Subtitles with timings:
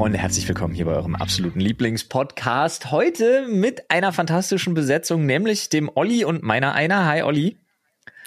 [0.00, 2.90] Freunde, herzlich willkommen hier bei eurem absoluten Lieblingspodcast.
[2.90, 7.04] Heute mit einer fantastischen Besetzung, nämlich dem Olli und meiner einer.
[7.04, 7.58] Hi Olli.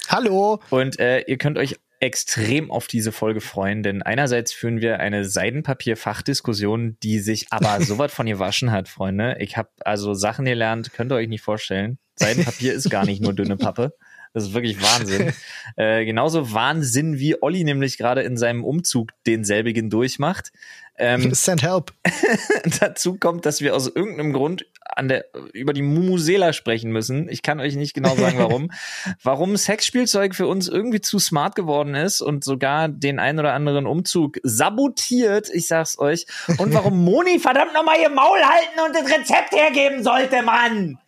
[0.07, 0.59] Hallo.
[0.69, 5.25] Und äh, ihr könnt euch extrem auf diese Folge freuen, denn einerseits führen wir eine
[5.25, 9.37] Seidenpapier-Fachdiskussion, die sich aber so weit von ihr waschen hat, Freunde.
[9.39, 11.97] Ich habe also Sachen gelernt, könnt ihr euch nicht vorstellen.
[12.17, 13.95] Seidenpapier ist gar nicht nur dünne Pappe.
[14.33, 15.31] Das ist wirklich Wahnsinn.
[15.75, 20.51] äh, genauso Wahnsinn, wie Olli nämlich gerade in seinem Umzug denselbigen durchmacht.
[20.97, 21.91] Ähm, Send help.
[22.79, 24.65] dazu kommt, dass wir aus irgendeinem Grund
[24.95, 27.27] an der, über die Mumusela sprechen müssen.
[27.29, 28.71] Ich kann euch nicht genau sagen, warum.
[29.23, 33.87] warum Sexspielzeug für uns irgendwie zu smart geworden ist und sogar den ein oder anderen
[33.87, 35.49] Umzug sabotiert.
[35.51, 36.25] Ich sag's euch.
[36.57, 40.99] Und warum Moni verdammt nochmal ihr Maul halten und das Rezept hergeben sollte, Mann.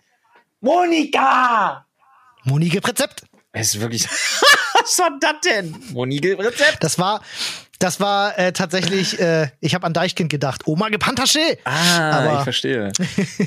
[0.62, 1.86] Monika!
[2.44, 3.24] Moni gibt Rezept.
[3.52, 4.08] Es ist wirklich.
[4.08, 5.76] Was war das denn?
[5.94, 6.84] Moni gibt Rezept.
[6.84, 7.22] Das war
[7.80, 10.66] das war äh, tatsächlich, äh, ich habe an Deichkind gedacht.
[10.66, 11.40] Oma gib Handtasche.
[11.66, 12.92] Ah, Aber ich verstehe.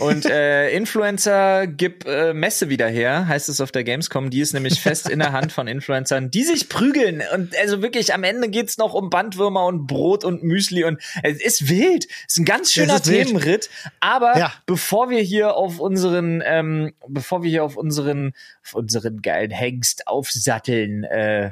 [0.01, 4.31] Und äh, Influencer gib äh, Messe wieder her, heißt es auf der Gamescom.
[4.31, 7.23] Die ist nämlich fest in der Hand von Influencern, die sich prügeln.
[7.35, 10.85] Und also wirklich, am Ende geht's noch um Bandwürmer und Brot und Müsli.
[10.85, 12.07] Und es ist wild.
[12.27, 13.71] Es ist ein ganz schöner Themenritt.
[14.01, 14.53] Aber ja.
[14.67, 18.33] bevor wir hier auf unseren, ähm, bevor wir hier auf unseren,
[18.65, 21.51] auf unseren geilen Hengst aufsatteln, äh,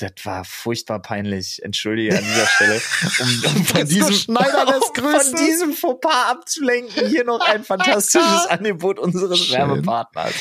[0.00, 1.62] das war furchtbar peinlich.
[1.62, 2.80] Entschuldige an dieser Stelle.
[3.20, 9.58] Um, um von, diesem, von diesem Fauxpas abzulenken, hier noch ein fantastisches Angebot unseres Schön.
[9.58, 10.34] Werbepartners.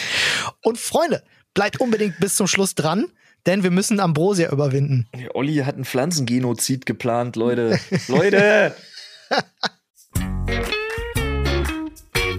[0.64, 3.08] Und Freunde, bleibt unbedingt bis zum Schluss dran,
[3.46, 5.08] denn wir müssen Ambrosia überwinden.
[5.34, 7.80] Olli hat ein Pflanzengenozid geplant, Leute.
[8.08, 8.76] Leute!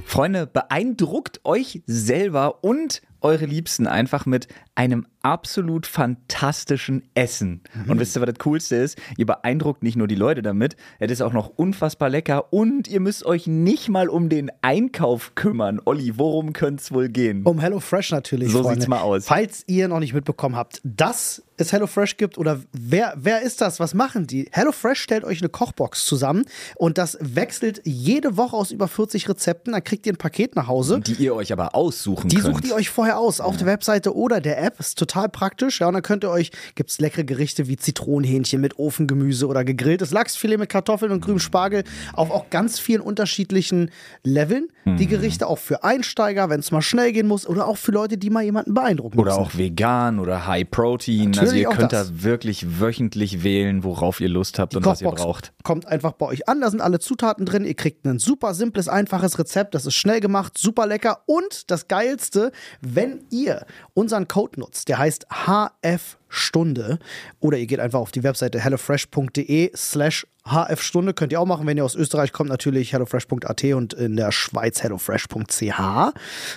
[0.05, 7.63] Freunde, beeindruckt euch selber und eure Liebsten einfach mit einem absolut fantastischen Essen.
[7.75, 7.91] Mhm.
[7.91, 8.99] Und wisst ihr, was das Coolste ist?
[9.17, 13.01] Ihr beeindruckt nicht nur die Leute damit, es ist auch noch unfassbar lecker und ihr
[13.01, 15.81] müsst euch nicht mal um den Einkauf kümmern.
[15.85, 17.43] Olli, worum könnte es wohl gehen?
[17.45, 18.51] Um HelloFresh natürlich.
[18.51, 18.81] So Freunde.
[18.81, 19.27] sieht's mal aus.
[19.27, 23.81] Falls ihr noch nicht mitbekommen habt, dass es HelloFresh gibt oder wer, wer ist das?
[23.81, 24.49] Was machen die?
[24.53, 26.45] HelloFresh stellt euch eine Kochbox zusammen
[26.77, 29.73] und das wechselt jede Woche aus über 40 Rezepten.
[29.73, 31.01] Dann kriegt ihr ein Paket nach Hause.
[31.01, 32.49] Die ihr euch aber aussuchen die könnt.
[32.49, 33.59] Die sucht ihr euch vorher aus, auf ja.
[33.59, 34.81] der Webseite oder der App.
[34.81, 35.81] Ist total praktisch.
[35.81, 39.65] Ja, und dann könnt ihr euch, gibt es leckere Gerichte wie Zitronenhähnchen mit Ofengemüse oder
[39.65, 43.91] gegrilltes Lachsfilet mit Kartoffeln und grünem Spargel auf auch ganz vielen unterschiedlichen
[44.23, 44.69] Leveln.
[44.85, 44.97] Mhm.
[44.97, 48.19] Die Gerichte auch für Einsteiger, wenn es mal schnell gehen muss oder auch für Leute,
[48.19, 49.43] die mal jemanden beeindrucken Oder müssen.
[49.43, 51.31] auch vegan oder High Protein.
[51.31, 55.03] Natürlich also ihr könnt da wirklich wöchentlich wählen, worauf ihr Lust habt die und Kochbox
[55.03, 55.53] was ihr braucht.
[55.63, 57.65] Kommt einfach bei euch an, da sind alle Zutaten drin.
[57.65, 59.75] Ihr kriegt ein super simples, einfaches Rezept.
[59.75, 64.99] Das ist schnell gemacht, super lecker und das Geilste, wenn ihr unseren Code nutzt, der
[64.99, 66.99] heißt HF Stunde
[67.41, 71.77] oder ihr geht einfach auf die Webseite hellofresh.de slash hfstunde könnt ihr auch machen, wenn
[71.77, 75.63] ihr aus Österreich kommt, natürlich hellofresh.at und in der Schweiz hellofresh.ch.
[75.63, 76.13] Ja,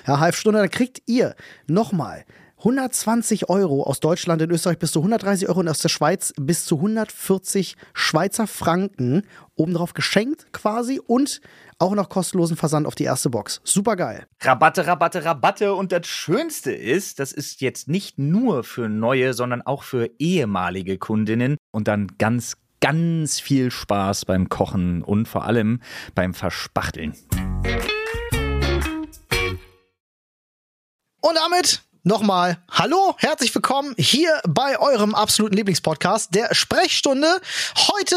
[0.05, 1.35] HF-Stunde, dann kriegt ihr
[1.67, 2.23] nochmal
[2.63, 6.63] 120 Euro aus Deutschland, in Österreich bis zu 130 Euro und aus der Schweiz bis
[6.63, 9.23] zu 140 Schweizer Franken
[9.55, 11.41] obendrauf geschenkt quasi und
[11.77, 13.59] auch noch kostenlosen Versand auf die erste Box.
[13.65, 14.27] Super geil.
[14.39, 15.73] Rabatte, Rabatte, Rabatte.
[15.73, 20.97] Und das Schönste ist, das ist jetzt nicht nur für neue, sondern auch für ehemalige
[20.97, 21.57] Kundinnen.
[21.71, 25.81] Und dann ganz, ganz viel Spaß beim Kochen und vor allem
[26.15, 27.13] beim Verspachteln.
[31.19, 37.27] Und damit nochmal Hallo, herzlich willkommen hier bei eurem absoluten Lieblingspodcast, der Sprechstunde.
[37.75, 38.15] Heute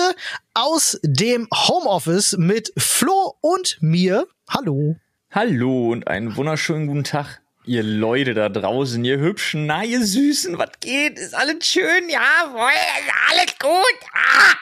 [0.55, 4.27] aus dem Homeoffice mit Flo und mir.
[4.49, 4.97] Hallo.
[5.31, 7.41] Hallo und einen wunderschönen guten Tag.
[7.67, 11.19] Ihr Leute da draußen, ihr hübschen, na, ihr Süßen, was geht?
[11.19, 12.09] Ist alles schön?
[12.09, 13.97] Ja, alles gut?
[14.13, 14.55] Ah!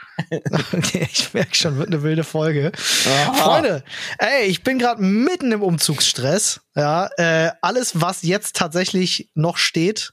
[0.73, 2.73] Okay, ich merke schon, wird eine wilde Folge.
[3.07, 3.35] Aha.
[3.35, 3.85] Freunde,
[4.19, 6.63] ey, ich bin gerade mitten im Umzugsstress.
[6.75, 10.13] Ja, äh, alles, was jetzt tatsächlich noch steht,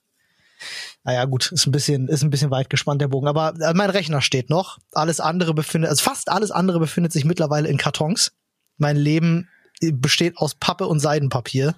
[1.03, 3.89] naja, gut, ist ein bisschen, ist ein bisschen weit gespannt der Bogen, aber äh, mein
[3.89, 4.79] Rechner steht noch.
[4.91, 8.33] Alles andere befindet, also fast alles andere befindet sich mittlerweile in Kartons.
[8.77, 9.47] Mein Leben
[9.81, 11.73] besteht aus Pappe und Seidenpapier.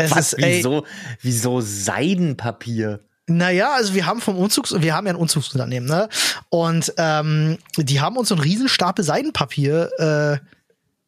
[0.00, 0.84] Es Was, ist, wieso,
[1.20, 3.00] wieso Seidenpapier?
[3.26, 6.08] Naja, also wir haben vom Umzugs, wir haben ja ein Umzugsunternehmen, ne?
[6.48, 10.44] Und ähm, die haben uns so einen riesen Stapel Seidenpapier äh,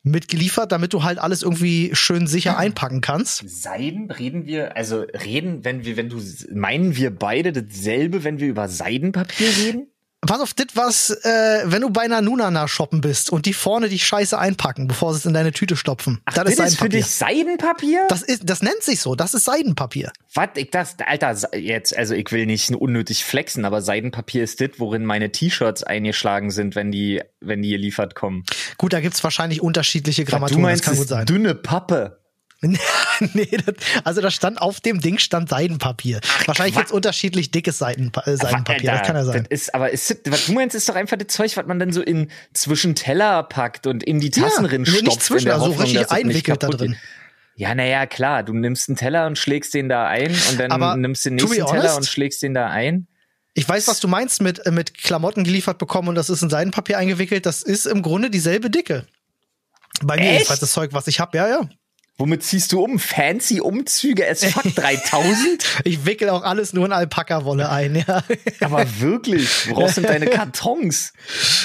[0.05, 3.43] mitgeliefert, damit du halt alles irgendwie schön sicher einpacken kannst.
[3.49, 6.21] Seiden reden wir, also reden, wenn wir, wenn du
[6.53, 9.92] meinen wir beide dasselbe, wenn wir über Seidenpapier reden?
[10.25, 13.89] Pass auf, dit was, äh, wenn du bei einer Nunana shoppen bist und die vorne
[13.89, 16.21] die Scheiße einpacken, bevor sie es in deine Tüte stopfen.
[16.27, 18.07] Ach, das, ist für dich Seidenpapier?
[18.09, 19.17] Das ist, das nennt sich so.
[19.17, 20.13] Das ist Seidenpapier.
[20.35, 20.51] Was?
[20.55, 25.05] Ich das, Alter, jetzt, also ich will nicht unnötig flexen, aber Seidenpapier ist das, worin
[25.05, 28.45] meine T-Shirts eingeschlagen sind, wenn die, wenn die geliefert kommen.
[28.79, 30.61] Gut, da gibt's wahrscheinlich unterschiedliche Grammaturen.
[30.61, 31.27] Du meinst, das kann gut sein.
[31.27, 32.22] dünne Pappe.
[33.35, 33.75] nee, das,
[34.05, 36.21] also da stand auf dem Ding stand Seidenpapier.
[36.25, 38.93] Ach, Wahrscheinlich jetzt unterschiedlich dickes Seidenpa äh, Seidenpapier.
[38.93, 39.47] das kann ja sein.
[39.49, 41.93] Das ist, aber ist, was du meinst, ist doch einfach das Zeug, was man dann
[41.93, 45.03] so in zwischen Teller packt und in die Tassen ja, stopft.
[45.03, 46.97] Nicht zwischen, also Hoffnung, richtig einwickelt da drin.
[47.57, 50.97] Ja, naja, klar, du nimmst einen Teller und schlägst den da ein und dann aber
[50.97, 53.09] nimmst den nächsten Teller und schlägst den da ein.
[53.55, 56.97] Ich weiß, was du meinst mit, mit Klamotten geliefert bekommen und das ist in Seidenpapier
[56.97, 57.45] eingewickelt.
[57.45, 59.07] Das ist im Grunde dieselbe Dicke.
[60.03, 61.69] Bei mir jedenfalls das Zeug, was ich habe, ja, ja.
[62.19, 62.99] Womit ziehst du um?
[62.99, 65.65] Fancy Umzüge as fuck 3000?
[65.85, 68.23] ich wickel auch alles nur in Alpaka-Wolle ein, ja.
[68.61, 71.15] Aber wirklich, woraus sind deine Kartons?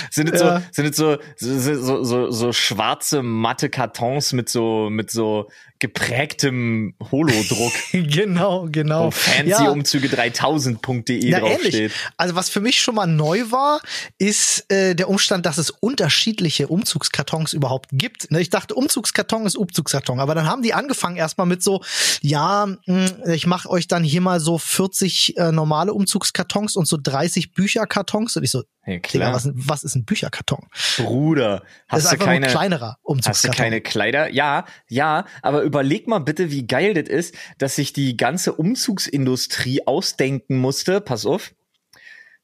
[0.09, 0.59] Sind es ja.
[0.59, 6.93] so, sind es so, so, so, so schwarze, matte Kartons mit so, mit so geprägtem
[7.11, 7.73] Holodruck.
[7.91, 9.05] genau, genau.
[9.05, 11.73] Wo fancyumzüge3000.de ja, draufsteht.
[11.73, 11.93] Ähnlich.
[12.17, 13.79] Also was für mich schon mal neu war,
[14.17, 18.31] ist äh, der Umstand, dass es unterschiedliche Umzugskartons überhaupt gibt.
[18.31, 21.81] Ne, ich dachte, Umzugskarton ist Umzugskarton, aber dann haben die angefangen erstmal mit so,
[22.21, 26.97] ja, hm, ich mache euch dann hier mal so 40 äh, normale Umzugskartons und so
[27.01, 29.31] 30 Bücherkartons und ich so, ja, klar.
[29.31, 30.65] Digga, was, was ist ein Bücherkarton?
[30.95, 33.49] Bruder, hast das ist du keine ein kleinerer Umzugskarton?
[33.49, 34.31] Hast du keine Kleider?
[34.31, 39.85] Ja, ja, aber überleg mal bitte, wie geil das ist, dass sich die ganze Umzugsindustrie
[39.85, 41.01] ausdenken musste.
[41.01, 41.53] Pass auf.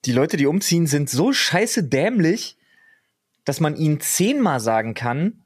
[0.04, 2.57] Die Leute, die umziehen, sind so scheiße dämlich,
[3.45, 5.44] dass man ihnen zehnmal sagen kann,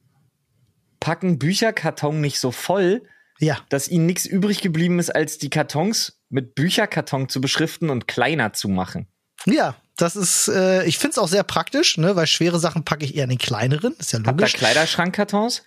[0.99, 3.03] packen Bücherkarton nicht so voll,
[3.37, 3.59] ja.
[3.69, 8.53] dass ihnen nichts übrig geblieben ist, als die Kartons mit Bücherkarton zu beschriften und kleiner
[8.53, 9.07] zu machen.
[9.45, 13.15] Ja, das ist, äh, ich find's auch sehr praktisch, ne, weil schwere Sachen packe ich
[13.15, 13.95] eher in den kleineren.
[13.97, 14.53] Ist ja logisch.
[14.53, 15.63] Habt ihr Kleiderschrankkartons?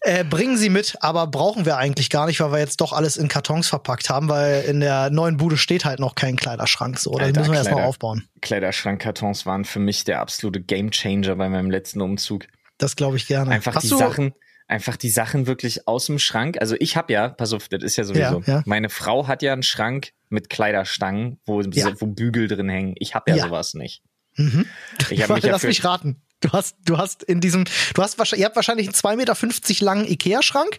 [0.00, 3.16] Äh, bringen sie mit, aber brauchen wir eigentlich gar nicht, weil wir jetzt doch alles
[3.16, 7.10] in Kartons verpackt haben, weil in der neuen Bude steht halt noch kein Kleiderschrank so.
[7.10, 8.26] Oder müssen wir erstmal aufbauen.
[8.40, 12.46] Kleiderschrankkartons waren für mich der absolute Gamechanger bei meinem letzten Umzug.
[12.78, 13.50] Das glaube ich gerne.
[13.50, 14.32] Einfach Hast die Sachen,
[14.66, 16.58] einfach die Sachen wirklich aus dem Schrank.
[16.60, 18.42] Also ich habe ja, pass auf, das ist ja sowieso.
[18.46, 18.62] Ja, ja.
[18.66, 21.92] Meine Frau hat ja einen Schrank mit Kleiderstangen, wo, ja.
[22.00, 22.94] wo Bügel drin hängen.
[22.98, 24.02] Ich habe ja, sowas nicht.
[24.36, 24.66] Mhm.
[25.10, 26.22] Ich hab mich Lass mich raten.
[26.40, 27.64] Du hast, du hast in diesem,
[27.94, 30.76] du hast wahrscheinlich, ihr habt wahrscheinlich einen 2,50 Meter langen Ikea-Schrank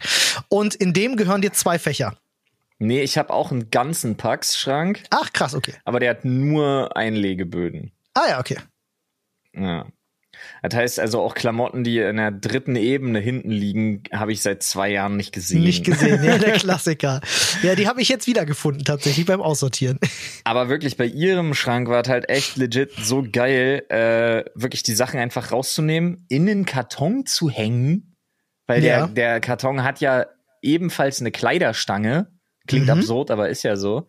[0.48, 2.16] und in dem gehören dir zwei Fächer.
[2.78, 5.04] Nee, ich habe auch einen ganzen Pax-Schrank.
[5.10, 5.74] Ach, krass, okay.
[5.86, 7.94] Aber der hat nur Einlegeböden.
[8.14, 8.58] Ah ja, okay.
[9.54, 9.88] Ja.
[10.62, 14.64] Das heißt also auch Klamotten, die in der dritten Ebene hinten liegen, habe ich seit
[14.64, 15.64] zwei Jahren nicht gesehen.
[15.64, 17.22] Nicht gesehen, ja, der Klassiker.
[17.62, 20.00] Ja, die habe ich jetzt wiedergefunden tatsächlich beim Aussortieren.
[20.44, 24.96] Aber wirklich bei ihrem Schrank war es halt echt legit so geil, äh, wirklich die
[24.96, 28.16] Sachen einfach rauszunehmen, in den Karton zu hängen,
[28.68, 29.08] weil ja.
[29.08, 30.26] der, der Karton hat ja
[30.62, 32.28] ebenfalls eine Kleiderstange.
[32.68, 32.94] Klingt mhm.
[32.94, 34.08] absurd, aber ist ja so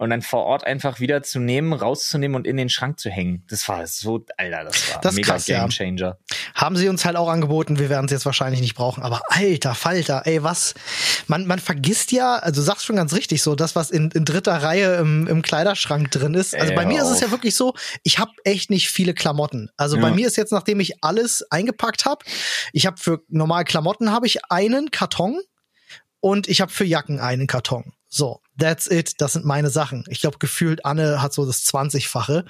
[0.00, 3.44] und dann vor Ort einfach wieder zu nehmen, rauszunehmen und in den Schrank zu hängen.
[3.50, 6.16] Das war so, Alter, das war das mega krass, Gamechanger.
[6.30, 6.36] Ja.
[6.54, 9.74] Haben sie uns halt auch angeboten, wir werden es jetzt wahrscheinlich nicht brauchen, aber alter
[9.74, 10.72] Falter, ey, was,
[11.26, 14.62] man, man vergisst ja, also sagst schon ganz richtig so, das, was in, in dritter
[14.62, 16.54] Reihe im, im Kleiderschrank drin ist.
[16.54, 17.10] Also ey, bei mir auf.
[17.10, 19.68] ist es ja wirklich so, ich habe echt nicht viele Klamotten.
[19.76, 20.02] Also ja.
[20.02, 22.24] bei mir ist jetzt, nachdem ich alles eingepackt habe,
[22.72, 25.42] ich habe für normale Klamotten habe ich einen Karton
[26.20, 27.92] und ich habe für Jacken einen Karton.
[28.08, 29.20] So, that's it.
[29.20, 30.04] Das sind meine Sachen.
[30.08, 32.44] Ich glaube, gefühlt Anne hat so das 20-fache.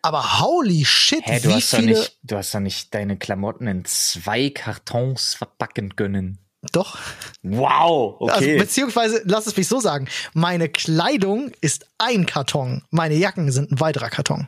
[0.00, 1.94] Aber holy shit, Hä, du wie hast viele.
[1.94, 6.38] Doch nicht, du hast doch nicht deine Klamotten in zwei Kartons verpacken können.
[6.70, 6.96] Doch.
[7.42, 8.32] Wow, okay.
[8.32, 10.08] Also, beziehungsweise, lass es mich so sagen.
[10.32, 12.84] Meine Kleidung ist ein Karton.
[12.90, 14.46] Meine Jacken sind ein weiterer Karton.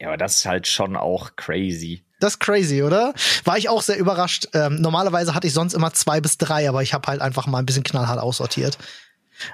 [0.00, 2.04] Ja, aber das ist halt schon auch crazy.
[2.20, 3.14] Das ist crazy, oder?
[3.44, 4.48] War ich auch sehr überrascht.
[4.54, 7.58] Ähm, normalerweise hatte ich sonst immer zwei bis drei, aber ich habe halt einfach mal
[7.58, 8.78] ein bisschen knallhart aussortiert.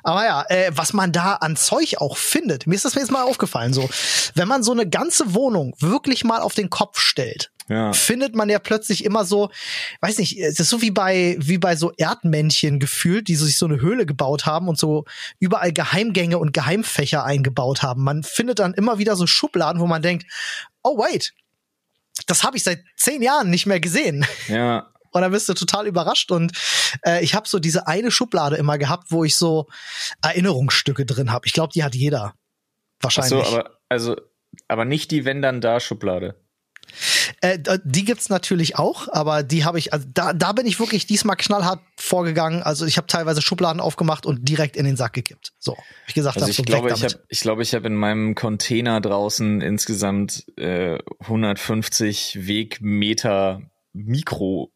[0.03, 3.25] Aber ja, äh, was man da an Zeug auch findet, mir ist das jetzt mal
[3.25, 3.89] aufgefallen, so,
[4.35, 7.93] wenn man so eine ganze Wohnung wirklich mal auf den Kopf stellt, ja.
[7.93, 9.51] findet man ja plötzlich immer so,
[10.01, 13.67] weiß nicht, es ist so wie bei, wie bei so Erdmännchen gefühlt, die sich so
[13.67, 15.05] eine Höhle gebaut haben und so
[15.39, 18.03] überall Geheimgänge und Geheimfächer eingebaut haben.
[18.03, 20.27] Man findet dann immer wieder so Schubladen, wo man denkt,
[20.83, 21.35] oh wait,
[22.27, 24.27] das habe ich seit zehn Jahren nicht mehr gesehen.
[24.49, 24.92] Ja.
[25.13, 26.31] Und dann bist du total überrascht.
[26.31, 26.53] Und
[27.05, 29.69] äh, ich habe so diese eine Schublade immer gehabt, wo ich so
[30.23, 31.47] Erinnerungsstücke drin habe.
[31.47, 32.35] Ich glaube, die hat jeder.
[33.01, 33.41] Wahrscheinlich.
[33.41, 34.17] Ach so, aber also,
[34.69, 36.37] aber nicht die Wenn dann da Schublade.
[37.41, 41.07] Äh, die gibt's natürlich auch, aber die habe ich, also da, da bin ich wirklich
[41.07, 42.63] diesmal knallhart vorgegangen.
[42.63, 45.53] Also ich habe teilweise Schubladen aufgemacht und direkt in den Sack gekippt.
[45.59, 47.87] So, hab ich gesagt, Also hab ich so glaube, ich habe, ich glaube, ich habe
[47.87, 54.73] in meinem Container draußen insgesamt äh, 150 Wegmeter Mikro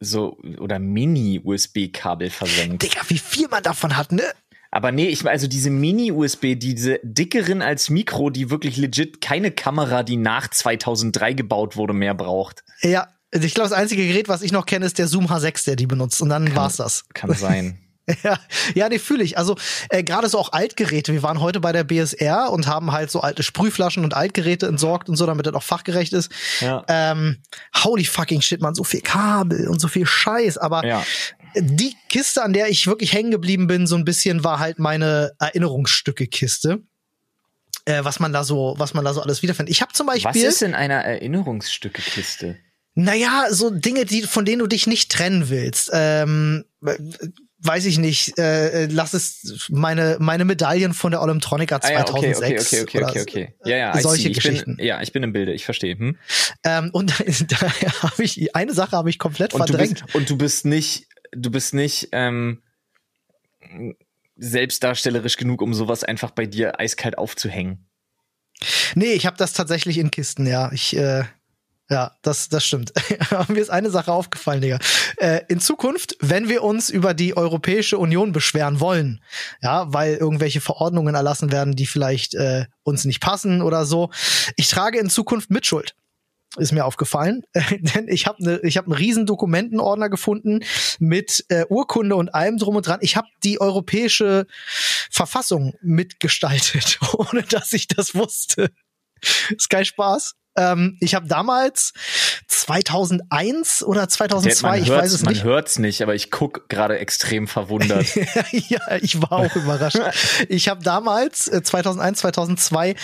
[0.00, 2.82] so oder Mini-USB-Kabel versenkt.
[2.82, 4.24] Digga, wie viel man davon hat, ne?
[4.70, 10.02] Aber nee, ich also diese Mini-USB, diese dickeren als Mikro, die wirklich legit keine Kamera,
[10.02, 12.64] die nach 2003 gebaut wurde, mehr braucht.
[12.82, 15.76] Ja, ich glaube, das einzige Gerät, was ich noch kenne, ist der Zoom H6, der
[15.76, 16.20] die benutzt.
[16.22, 17.04] Und dann war's das.
[17.14, 17.78] Kann sein.
[18.22, 18.38] Ja,
[18.74, 19.38] ja, nee, fühle ich.
[19.38, 19.56] Also
[19.88, 21.12] äh, gerade so auch Altgeräte.
[21.12, 25.08] Wir waren heute bei der BSR und haben halt so alte Sprühflaschen und Altgeräte entsorgt
[25.08, 26.30] und so, damit das auch fachgerecht ist.
[26.60, 26.84] Ja.
[26.88, 27.38] Ähm,
[27.82, 30.58] holy fucking shit, man, so viel Kabel und so viel Scheiß.
[30.58, 31.02] Aber Ja.
[31.56, 35.32] die Kiste, an der ich wirklich hängen geblieben bin, so ein bisschen, war halt meine
[35.38, 36.82] Erinnerungsstücke-Kiste.
[37.86, 39.74] Äh, was man da so, was man da so alles wiederfindet.
[39.74, 40.42] Ich habe zum Beispiel.
[40.42, 42.56] Was ist in einer Erinnerungsstücke-Kiste?
[42.94, 45.90] Naja, so Dinge, die, von denen du dich nicht trennen willst.
[45.92, 46.96] Ähm, äh,
[47.64, 52.34] weiß ich nicht, äh, lass es meine, meine Medaillen von der Olymtronica Ah, ja, okay,
[52.34, 52.72] 2006.
[52.72, 53.54] okay, okay, okay, okay, okay.
[53.64, 54.28] Ja, ja, solche see.
[54.30, 54.76] ich Geschichten.
[54.76, 55.96] Bin, ja, ich bin im Bilde, ich verstehe.
[55.98, 56.16] Hm?
[56.64, 57.10] Ähm, und
[57.50, 60.02] da, da habe ich, eine Sache habe ich komplett Und du verdrängt.
[60.04, 62.62] bist, und du bist nicht, du bist nicht ähm,
[64.36, 67.86] selbstdarstellerisch genug, um sowas einfach bei dir eiskalt aufzuhängen.
[68.94, 70.70] Nee, ich habe das tatsächlich in Kisten, ja.
[70.72, 71.24] Ich, äh,
[71.90, 72.92] ja, das, das stimmt.
[73.48, 74.78] Mir ist eine Sache aufgefallen, Digga.
[75.18, 79.22] Äh, in Zukunft, wenn wir uns über die Europäische Union beschweren wollen,
[79.60, 84.10] ja, weil irgendwelche Verordnungen erlassen werden, die vielleicht äh, uns nicht passen oder so,
[84.56, 85.94] ich trage in Zukunft Mitschuld.
[86.56, 90.60] Ist mir aufgefallen, denn ich habe ne, ich habe einen riesen Dokumentenordner gefunden
[91.00, 93.00] mit äh, Urkunde und allem drum und dran.
[93.02, 94.46] Ich habe die europäische
[95.10, 98.70] Verfassung mitgestaltet, ohne dass ich das wusste.
[99.50, 100.34] Ist kein Spaß.
[100.56, 101.92] Ähm, ich habe damals
[102.48, 105.44] 2001 oder 2002, man ich weiß es man nicht.
[105.44, 108.06] hört's nicht, aber ich guck gerade extrem verwundert.
[108.50, 109.98] ja, ich war auch überrascht.
[110.48, 112.94] Ich habe damals äh, 2001, 2002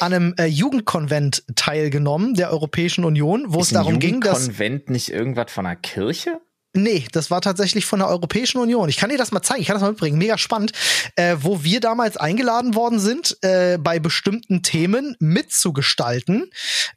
[0.00, 4.90] an einem äh, Jugendkonvent teilgenommen der Europäischen Union, wo es Ist darum ging, dass Jugendkonvent
[4.90, 6.40] nicht irgendwas von einer Kirche?
[6.72, 8.88] Nee, das war tatsächlich von der Europäischen Union.
[8.88, 10.18] Ich kann dir das mal zeigen, ich kann das mal mitbringen.
[10.18, 10.70] Mega spannend.
[11.16, 16.48] Äh, wo wir damals eingeladen worden sind, äh, bei bestimmten Themen mitzugestalten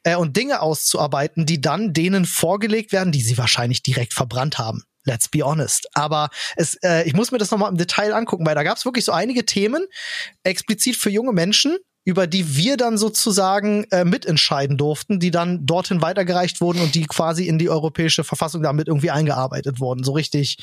[0.04, 4.84] äh, und Dinge auszuarbeiten, die dann denen vorgelegt werden, die sie wahrscheinlich direkt verbrannt haben.
[5.02, 5.88] Let's be honest.
[5.94, 8.84] Aber es, äh, ich muss mir das nochmal im Detail angucken, weil da gab es
[8.84, 9.86] wirklich so einige Themen,
[10.44, 16.02] explizit für junge Menschen, über die wir dann sozusagen äh, mitentscheiden durften, die dann dorthin
[16.02, 20.04] weitergereicht wurden und die quasi in die europäische Verfassung damit irgendwie eingearbeitet wurden.
[20.04, 20.58] So richtig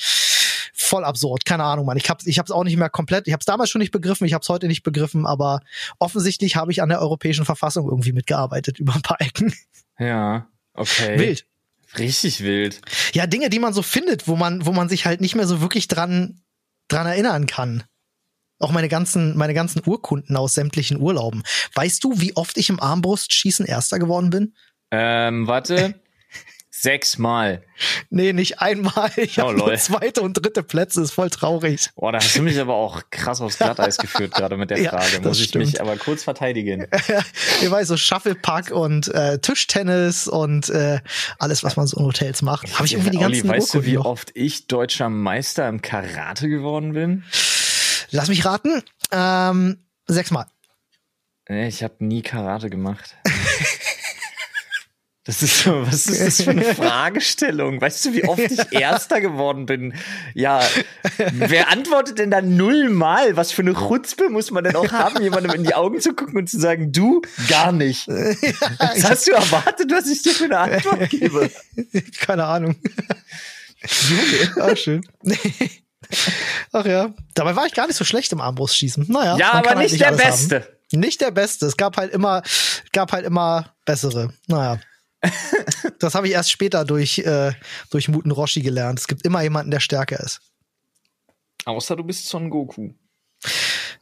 [0.74, 1.45] voll absurd.
[1.45, 1.98] Keine Ahnung, Mann.
[1.98, 3.27] Ich hab's, ich hab's auch nicht mehr komplett.
[3.27, 5.62] Ich hab's damals schon nicht begriffen, ich hab's heute nicht begriffen, aber
[6.00, 9.53] offensichtlich habe ich an der europäischen Verfassung irgendwie mitgearbeitet über ein paar Ecken.
[9.98, 11.17] Ja, okay.
[11.17, 11.45] Wild.
[11.98, 12.81] Richtig wild.
[13.13, 15.60] Ja, Dinge, die man so findet, wo man, wo man sich halt nicht mehr so
[15.60, 16.41] wirklich dran,
[16.88, 17.83] dran erinnern kann.
[18.61, 21.43] Auch meine ganzen, meine ganzen Urkunden aus sämtlichen Urlauben.
[21.75, 24.53] Weißt du, wie oft ich im Armbrustschießen Erster geworden bin?
[24.91, 25.95] Ähm, warte.
[26.73, 27.63] Sechsmal.
[28.09, 29.11] Nee, nicht einmal.
[29.17, 31.01] Ich Oh, habe nur zweite und dritte Plätze.
[31.01, 31.89] Ist voll traurig.
[31.95, 34.91] Boah, da hast du mich aber auch krass aufs Glatteis geführt, gerade mit der Ja,
[34.91, 35.17] Frage.
[35.17, 35.65] das Muss ich stimmt.
[35.65, 36.87] mich aber kurz verteidigen.
[37.61, 40.99] Ich weiß, so Shufflepack und äh, Tischtennis und äh,
[41.37, 42.73] alles, was man so in Hotels macht.
[42.73, 44.05] Habe ich irgendwie die Olli, ganzen weißt du, Urkunden wie noch.
[44.05, 47.23] oft ich deutscher Meister im Karate geworden bin?
[48.11, 48.83] Lass mich raten.
[49.11, 50.45] Ähm, sechsmal.
[51.49, 53.15] Nee, ich habe nie Karate gemacht.
[55.23, 57.79] Das ist so, was ist das für eine Fragestellung?
[57.79, 59.93] Weißt du, wie oft ich Erster geworden bin?
[60.33, 60.67] Ja,
[61.33, 63.37] wer antwortet denn da nullmal?
[63.37, 66.37] Was für eine Chutzpe muss man denn auch haben, jemandem in die Augen zu gucken
[66.37, 68.07] und zu sagen, du gar nicht?
[68.07, 71.51] Was hast du erwartet, was ich dir für eine Antwort gebe?
[72.19, 72.75] Keine Ahnung.
[74.09, 74.63] Junge.
[74.71, 75.01] Ah, schön.
[76.71, 77.13] Ach ja.
[77.33, 79.05] Dabei war ich gar nicht so schlecht im Armbrustschießen.
[79.09, 79.37] Naja.
[79.37, 80.29] Ja, aber kann halt nicht der alles haben.
[80.29, 80.77] Beste.
[80.93, 81.65] Nicht der Beste.
[81.65, 82.43] Es gab halt immer,
[82.91, 84.33] gab halt immer bessere.
[84.47, 84.79] Naja.
[85.99, 87.53] Das habe ich erst später durch, äh,
[87.91, 88.99] durch Muten Roshi gelernt.
[88.99, 90.41] Es gibt immer jemanden, der stärker ist.
[91.65, 92.89] Außer du bist Son Goku.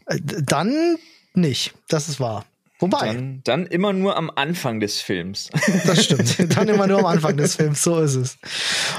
[0.05, 0.97] Äh, Dann
[1.33, 1.73] nicht.
[1.89, 2.45] Das ist wahr.
[2.79, 5.49] Wobei, Dann, dann immer nur am Anfang des Films.
[5.85, 6.55] das stimmt.
[6.55, 7.83] Dann immer nur am Anfang des Films.
[7.83, 8.37] So ist es.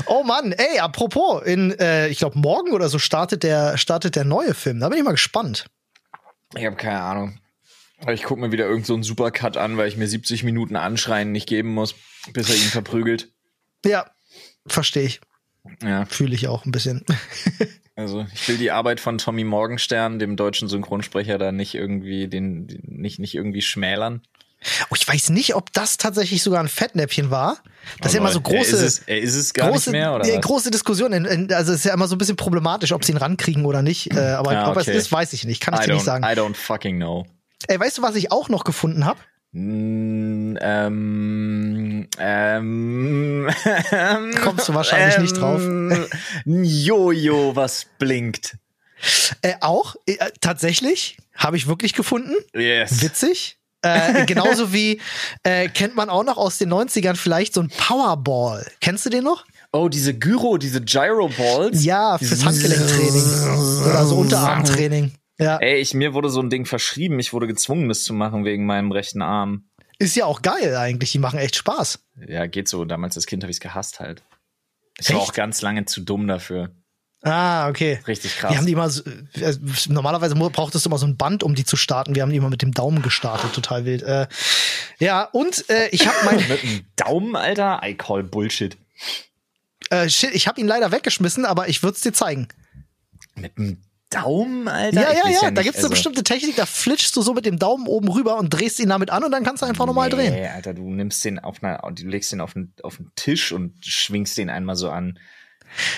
[0.06, 4.24] Oh Mann, ey, apropos, in, äh, ich glaube, morgen oder so startet der, startet der
[4.24, 4.80] neue Film.
[4.80, 5.66] Da bin ich mal gespannt.
[6.54, 7.38] Ich habe keine Ahnung.
[8.02, 10.76] Aber Ich gucke mir wieder irgend so einen Supercut an, weil ich mir 70 Minuten
[10.76, 11.94] Anschreien nicht geben muss,
[12.32, 13.32] bis er ihn verprügelt.
[13.84, 14.10] Ja,
[14.66, 15.20] verstehe ich.
[15.82, 17.04] Ja, Fühle ich auch ein bisschen.
[17.96, 22.66] also ich will die Arbeit von Tommy Morgenstern, dem deutschen Synchronsprecher, da nicht irgendwie den,
[22.86, 24.22] nicht nicht irgendwie schmälern.
[24.90, 27.62] Oh, ich weiß nicht, ob das tatsächlich sogar ein Fettnäpfchen war.
[27.98, 29.98] Das Oh ist ja immer so große, Ist es, äh, ist es gar große, nicht
[29.98, 30.40] mehr, oder was?
[30.42, 31.14] große Diskussion.
[31.50, 34.14] Also es ist ja immer so ein bisschen problematisch, ob sie ihn rankriegen oder nicht.
[34.14, 35.62] Äh, aber Ja, ob es ist, weiß ich nicht.
[35.62, 36.24] Kann ich I dir nicht sagen.
[36.24, 37.26] I don't fucking know.
[37.68, 39.18] Ey, weißt du, was ich auch noch gefunden habe?
[39.52, 43.50] Mm, ähm, ähm,
[44.44, 45.60] Kommst du wahrscheinlich nicht drauf.
[45.60, 46.06] ähm,
[46.44, 48.56] Jojo, was blinkt.
[49.42, 52.34] Äh, auch, äh, tatsächlich, habe ich wirklich gefunden.
[52.54, 53.02] Yes.
[53.02, 53.56] Witzig.
[53.82, 55.00] Äh, genauso wie
[55.42, 58.70] äh, kennt man auch noch aus den 90ern vielleicht so ein Powerball.
[58.80, 59.46] Kennst du den noch?
[59.72, 61.82] Oh, diese Gyro, diese Gyro Balls.
[61.84, 63.84] Ja, fürs Handgelenktraining.
[63.86, 65.12] Oder so Unterarmtraining.
[65.40, 65.56] Ja.
[65.58, 67.18] Ey, ich, mir wurde so ein Ding verschrieben.
[67.18, 69.70] Ich wurde gezwungen, das zu machen wegen meinem rechten Arm.
[69.98, 71.12] Ist ja auch geil eigentlich.
[71.12, 71.98] Die machen echt Spaß.
[72.28, 72.84] Ja, geht so.
[72.84, 74.22] Damals als Kind habe ich es gehasst halt.
[74.98, 75.16] Ich Echt?
[75.16, 76.70] war auch ganz lange zu dumm dafür.
[77.22, 78.00] Ah, okay.
[78.06, 78.50] Richtig krass.
[78.50, 79.54] Wir haben die immer, so- äh,
[79.88, 82.14] normalerweise brauchtest du immer so ein Band, um die zu starten.
[82.14, 84.02] Wir haben die immer mit dem Daumen gestartet, total wild.
[84.02, 84.26] Äh,
[85.00, 87.80] ja, und äh, ich habe mein, Mit dem Daumen, Alter?
[87.84, 88.78] I call Bullshit.
[89.90, 92.48] äh, shit, ich habe ihn leider weggeschmissen, aber ich würde es dir zeigen.
[93.34, 95.00] Mit dem Daumen, Alter?
[95.00, 97.46] Ja, ja, weiß ja, da gibt's eine also- bestimmte Technik, da flitschst du so mit
[97.46, 100.10] dem Daumen oben rüber und drehst ihn damit an und dann kannst du einfach nochmal
[100.10, 100.32] drehen.
[100.34, 103.52] Nee, Alter, du nimmst den auf einer, du legst den auf den, auf den Tisch
[103.52, 105.18] und schwingst den einmal so an.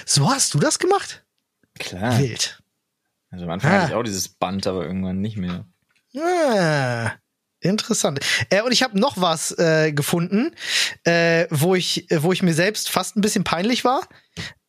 [0.04, 1.25] So hast du das gemacht?
[1.78, 2.19] Klar.
[2.19, 2.62] Wild.
[3.31, 3.75] Also am Anfang Ah.
[3.81, 5.64] hatte ich auch dieses Band, aber irgendwann nicht mehr.
[6.14, 7.12] Ah,
[7.62, 8.21] interessant.
[8.50, 10.54] Äh, und ich habe noch was äh, gefunden,
[11.04, 14.07] äh, wo ich, wo ich mir selbst fast ein bisschen peinlich war.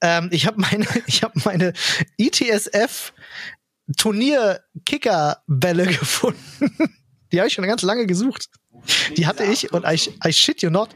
[0.01, 1.73] Ähm, ich habe meine, ich habe meine
[2.17, 3.13] E ITSF
[3.97, 6.97] Turnier-Kicker-Bälle gefunden.
[7.31, 8.49] Die habe ich schon ganz lange gesucht.
[9.17, 10.89] Die hatte ich und I, I shit you not.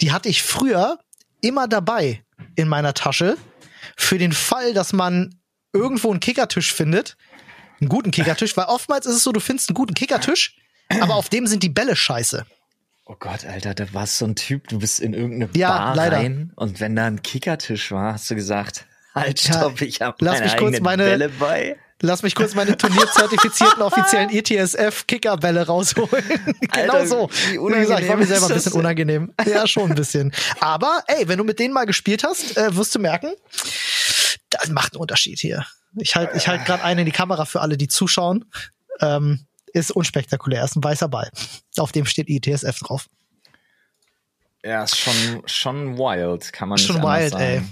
[0.00, 0.98] Die hatte ich früher
[1.40, 2.24] immer dabei
[2.54, 3.36] in meiner Tasche
[3.96, 5.40] für den Fall, dass man
[5.72, 7.16] irgendwo einen Kickertisch findet
[7.80, 10.56] einen guten Kickertisch, weil oftmals ist es so, du findest einen guten Kickertisch,
[11.00, 12.46] aber auf dem sind die Bälle scheiße.
[13.06, 16.16] Oh Gott, Alter, da warst so ein Typ, du bist in irgendeine Ja, Bar leider.
[16.16, 20.38] rein und wenn da ein Kickertisch war, hast du gesagt, halt, stopp, ich hab lass
[20.40, 21.76] meine mich kurz meine- Bälle bei.
[22.00, 26.10] Lass mich kurz meine turnierzertifizierten offiziellen E ETSF-Kickerbälle rausholen.
[26.60, 27.30] genau Alter, so.
[27.50, 29.32] wie Wie gesagt, ich war mir selber ein bisschen unangenehm.
[29.46, 30.32] Ja, schon ein bisschen.
[30.60, 33.32] Aber ey, wenn du mit denen mal gespielt hast, äh, wirst du merken,
[34.50, 35.64] das macht einen Unterschied hier.
[35.96, 38.44] Ich halte ich halt gerade einen in die Kamera für alle, die zuschauen.
[39.00, 41.30] Ähm, ist unspektakulär, ist ein weißer Ball.
[41.76, 43.08] Auf dem steht ITSF drauf.
[44.64, 47.44] Ja, ist schon, schon wild, kann man Schon nicht wild, sagen.
[47.44, 47.62] ey.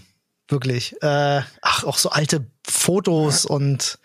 [0.48, 0.92] Wirklich.
[1.00, 3.98] Äh, ach, auch so alte Fotos und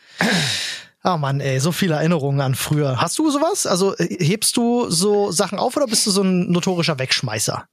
[1.03, 2.99] Ah Mann, ey, so viele Erinnerungen an früher.
[3.01, 3.65] Hast du sowas?
[3.65, 7.67] Also äh, hebst du so Sachen auf oder bist du so ein notorischer Wegschmeißer?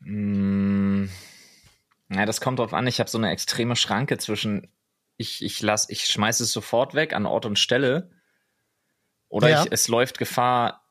[0.00, 1.06] Mm,
[2.10, 2.86] Ja, das kommt drauf an.
[2.86, 4.66] Ich habe so eine extreme Schranke zwischen
[5.18, 8.10] ich ich lass ich schmeiße es sofort weg an Ort und Stelle
[9.28, 9.64] oder Ja.
[9.64, 10.84] ich, es läuft Gefahr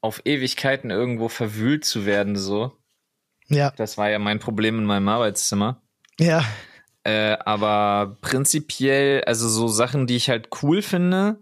[0.00, 2.76] auf Ewigkeiten irgendwo verwühlt zu werden so.
[3.48, 5.82] Ja, Das war ja mein Problem in meinem Arbeitszimmer.
[6.18, 6.44] ja,
[7.04, 11.40] Äh, aber prinzipiell, also so Sachen, die ich halt cool finde,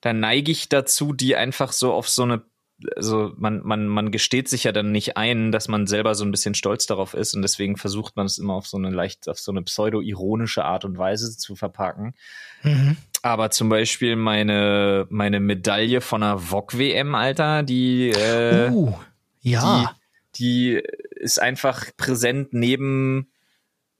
[0.00, 2.42] da neige ich dazu, die einfach so auf so eine,
[2.96, 6.30] also man, man, man gesteht sich ja dann nicht ein, dass man selber so ein
[6.30, 9.38] bisschen stolz darauf ist und deswegen versucht man es immer auf so eine leicht, auf
[9.38, 12.14] so eine pseudo-ironische Art und Weise zu verpacken.
[12.62, 12.96] mhm.
[13.24, 18.94] Aber zum Beispiel meine, meine Medaille von einer VOG-WM, Alter, die, äh, uh,
[19.42, 19.94] ja.
[20.34, 20.82] die, die
[21.20, 23.31] ist einfach präsent neben,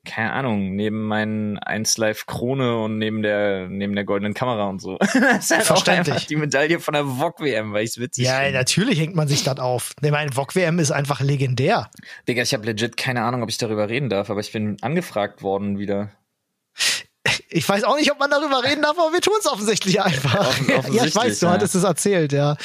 [0.05, 4.81] keine Ahnung, neben meinen 1 Live Krone und neben der, neben der goldenen Kamera und
[4.81, 4.99] so.
[4.99, 8.25] das ist halt auch einfach die Medaille von der VOG WM, weil ich es witzig
[8.25, 8.59] Ja, finde.
[8.59, 9.93] natürlich hängt man sich das auf.
[10.03, 11.89] Ich meine, VOG WM ist einfach legendär.
[12.27, 15.43] Digga, ich habe legit keine Ahnung, ob ich darüber reden darf, aber ich bin angefragt
[15.43, 16.11] worden wieder.
[17.49, 20.41] Ich weiß auch nicht, ob man darüber reden darf, aber wir tun es offensichtlich einfach.
[20.49, 21.53] Offen- ja, ich offensichtlich, weiß, du ja.
[21.53, 22.57] hattest es erzählt, ja.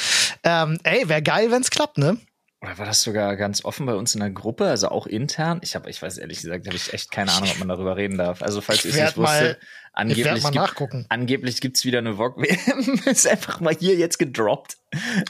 [0.42, 2.16] Ähm, ey, wäre geil, wenn's klappt, ne?
[2.60, 5.60] Oder war das sogar ganz offen bei uns in der Gruppe, also auch intern?
[5.62, 8.18] Ich habe, ich weiß ehrlich gesagt, habe ich echt keine Ahnung, ob man darüber reden
[8.18, 8.42] darf.
[8.42, 9.58] Also falls Ich es nicht mal- werde
[9.92, 11.06] angeblich mal gibt, nachgucken.
[11.08, 13.00] angeblich gibt's wieder eine VOG WM.
[13.06, 14.76] ist einfach mal hier jetzt gedroppt.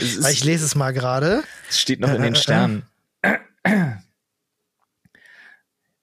[0.01, 1.43] Ist, ich lese es mal gerade.
[1.69, 2.83] es steht noch in Äh, den äh, Sternen.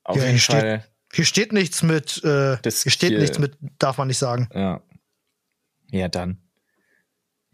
[0.03, 0.85] Auf Ja, jeden hier steht- Fall.
[1.13, 4.49] Hier steht nichts mit, äh, hier steht hier- nichts mit, darf man nicht sagen.
[4.53, 4.81] Ja.
[5.89, 6.37] Ja, dann.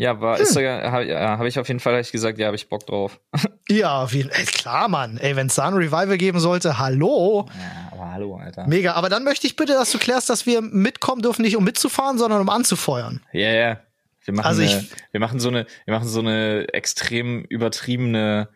[0.01, 0.41] Ja, war, Hm.
[0.43, 2.85] ist sogar, habe ja, hab ich auf jeden Fall ich gesagt, ja, habe ich Bock
[2.87, 3.19] drauf.
[3.69, 4.43] Ja, auf jeden Fall.
[4.45, 5.17] Klar, Mann.
[5.17, 7.47] Ey, wenn es da ein Revival geben sollte, hallo.
[7.53, 8.67] Ja, aber hallo, Alter.
[8.67, 8.93] Mega.
[8.93, 12.17] Aber dann möchte ich bitte, dass du klärst, dass wir mitkommen dürfen, nicht um mitzufahren,
[12.17, 13.21] sondern um anzufeuern.
[13.31, 13.79] Ja, ja.
[14.25, 18.49] Wir machen, Also ich- eine, wir machen so eine, wir machen so eine extrem übertriebene,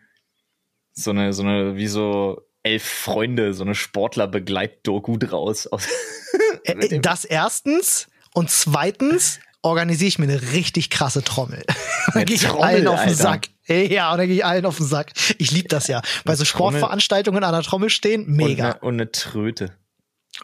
[0.92, 5.66] so eine, so eine, wie so elf Freunde, so eine Sportler-Begleitdoku draus.
[5.66, 5.86] Aus,
[6.64, 8.08] Äh, dem- das erstens.
[8.34, 11.64] Und zweitens, organisiere ich mir eine richtig krasse Trommel.
[12.14, 13.14] dann gehe ich allen auf den Alter.
[13.14, 13.48] Sack.
[13.66, 15.12] Ja, und dann gehe ich allen auf den Sack.
[15.38, 16.00] Ich liebe das ja.
[16.24, 16.44] Bei so.
[16.44, 18.70] Sportveranstaltungen an der Trommel stehen, mega.
[18.70, 19.76] Und eine, und eine Tröte.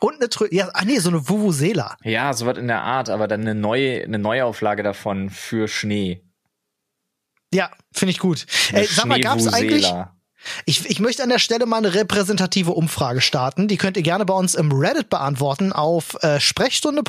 [0.01, 1.97] Und eine Trö ja, ah nee, so eine Vuvuzela.
[2.03, 6.25] Ja, sowas in der Art, aber dann eine neue, eine Neuauflage davon für Schnee.
[7.55, 8.47] Ja, finde ich gut.
[8.73, 10.17] Ey, sag mal, gab's eigentlich, Schneevuvuzela.
[10.65, 13.69] ich, ich möchte an der Stelle mal eine repräsentative Umfrage starten.
[13.69, 17.03] Die könnt ihr gerne bei uns im Reddit beantworten auf äh, Sprechstunde.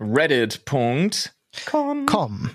[0.00, 1.10] Reddit.com.
[2.06, 2.50] Com.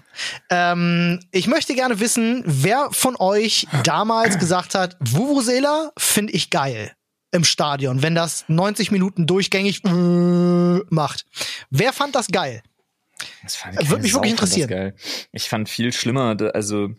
[0.50, 6.92] Ähm, ich möchte gerne wissen, wer von euch damals gesagt hat, Vuvuzela finde ich geil
[7.32, 11.26] im Stadion, wenn das 90 Minuten durchgängig äh, macht.
[11.70, 12.62] Wer fand das geil?
[13.44, 14.70] Das fand Würde mich Sau wirklich interessieren.
[14.70, 14.96] Geil.
[15.32, 16.90] Ich fand viel schlimmer, also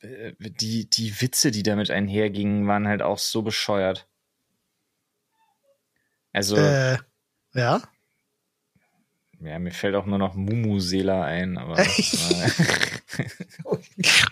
[0.00, 4.06] äh, die, die Witze, die damit einhergingen, waren halt auch so bescheuert.
[6.32, 6.98] Also, Äh,
[7.54, 7.80] ja.
[9.44, 11.96] Ja, mir fällt auch nur noch Mumusela ein, aber das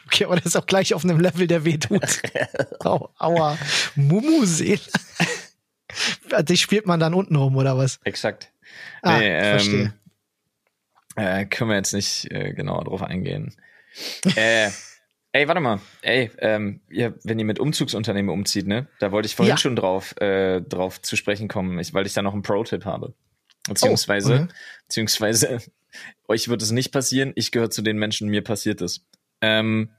[0.06, 2.00] Okay, aber das ist auch gleich auf einem Level, der weh tut.
[2.84, 3.58] Au, aua.
[3.94, 4.80] Mumusela.
[6.48, 8.00] Die spielt man dann unten rum, oder was?
[8.04, 8.50] exakt.
[9.02, 9.94] Ah, Nee, ähm, verstehe.
[11.16, 13.54] Äh, können wir jetzt nicht äh, genauer drauf eingehen.
[14.36, 14.70] äh,
[15.32, 15.80] ey, warte mal.
[16.00, 18.86] Ey, ähm, ihr, wenn ihr mit Umzugsunternehmen umzieht, ne?
[18.98, 19.58] Da wollte ich vorhin Ja.
[19.58, 23.12] schon drauf, äh, drauf zu sprechen kommen, ich, weil ich da noch einen Pro-Tipp habe.
[23.68, 24.48] Beziehungsweise, okay.
[24.86, 25.58] beziehungsweise,
[26.28, 29.04] euch wird es nicht passieren, ich gehöre zu den Menschen, mir passiert es.
[29.40, 29.90] Ähm,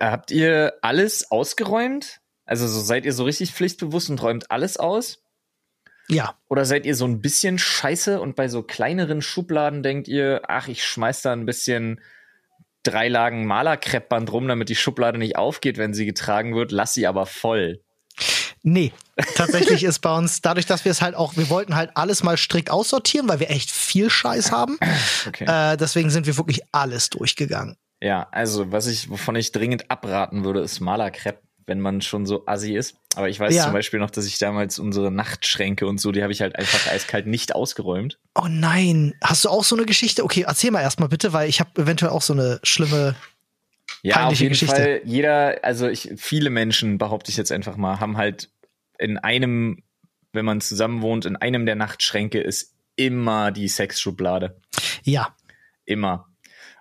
[0.00, 2.20] habt ihr alles ausgeräumt?
[2.44, 5.22] Also so seid ihr so richtig pflichtbewusst und räumt alles aus?
[6.08, 6.38] Ja.
[6.48, 10.68] Oder seid ihr so ein bisschen scheiße und bei so kleineren Schubladen denkt ihr, ach,
[10.68, 12.00] ich schmeiß da ein bisschen
[12.84, 17.08] drei Lagen Malerkreppband rum, damit die Schublade nicht aufgeht, wenn sie getragen wird, lass sie
[17.08, 17.82] aber voll.
[18.68, 18.92] Nee,
[19.36, 22.36] tatsächlich ist bei uns, dadurch, dass wir es halt auch, wir wollten halt alles mal
[22.36, 24.76] strikt aussortieren, weil wir echt viel Scheiß haben.
[25.28, 25.44] Okay.
[25.46, 27.76] Äh, deswegen sind wir wirklich alles durchgegangen.
[28.02, 32.44] Ja, also was ich, wovon ich dringend abraten würde, ist Malerkrepp, wenn man schon so
[32.46, 32.96] assi ist.
[33.14, 33.62] Aber ich weiß Ja.
[33.62, 36.90] zum Beispiel noch, dass ich damals unsere Nachtschränke und so, die habe ich halt einfach
[36.90, 38.18] eiskalt nicht ausgeräumt.
[38.34, 40.24] Oh nein, hast du auch so eine Geschichte?
[40.24, 43.14] Okay, erzähl mal erstmal bitte, weil ich habe eventuell auch so eine schlimme.
[44.02, 44.76] Ja, auf jeden Geschichte.
[44.76, 45.00] Fall.
[45.04, 48.50] Jeder, also ich, viele Menschen, behaupte ich jetzt einfach mal, haben halt
[48.98, 49.82] in einem,
[50.32, 54.60] wenn man zusammen wohnt, in einem der Nachtschränke ist immer die Sexschublade.
[55.02, 55.34] Ja,
[55.86, 56.28] Immer.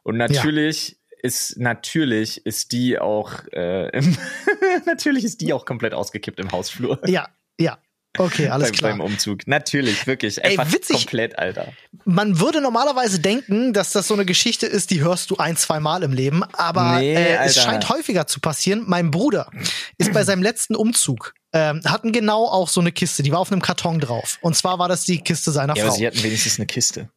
[0.03, 4.17] Und natürlich ist, natürlich ist die auch, äh, im,
[4.85, 6.99] natürlich ist die auch komplett ausgekippt im Hausflur.
[7.07, 7.77] ja, ja.
[8.17, 8.91] Okay, alles beim, klar.
[8.91, 9.47] beim Umzug.
[9.47, 10.43] Natürlich, wirklich.
[10.43, 10.97] Ey, Einfach witzig.
[10.97, 11.67] komplett, Alter.
[12.05, 15.79] Man würde normalerweise denken, dass das so eine Geschichte ist, die hörst du ein, zwei
[15.79, 18.83] Mal im Leben, aber Nee, äh, es scheint häufiger zu passieren.
[18.87, 19.49] Mein Bruder
[19.97, 23.51] ist bei seinem letzten Umzug, ähm, hatten genau auch so eine Kiste, die war auf
[23.51, 24.37] einem Karton drauf.
[24.41, 25.97] Und zwar war das die Kiste seiner Ja, aber Frau.
[25.99, 27.09] sie hatten wenigstens eine Kiste.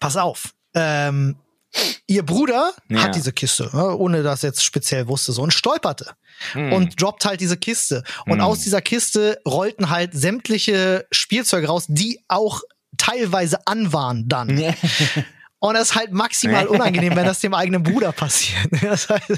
[0.00, 0.54] Pass auf.
[0.74, 1.36] Ähm,
[2.06, 3.02] ihr Bruder Ja.
[3.04, 6.12] hat diese Kiste, ne, ohne dass er jetzt speziell wusste, so und stolperte
[6.52, 6.72] Hm.
[6.72, 8.02] und droppt halt diese Kiste.
[8.26, 8.40] Und Hm.
[8.40, 12.60] aus dieser Kiste rollten halt sämtliche Spielzeuge raus, die auch
[12.96, 14.48] teilweise an waren dann.
[15.60, 18.68] Und das ist halt maximal unangenehm, wenn das dem eigenen Bruder passiert.
[18.82, 19.30] Das heißt,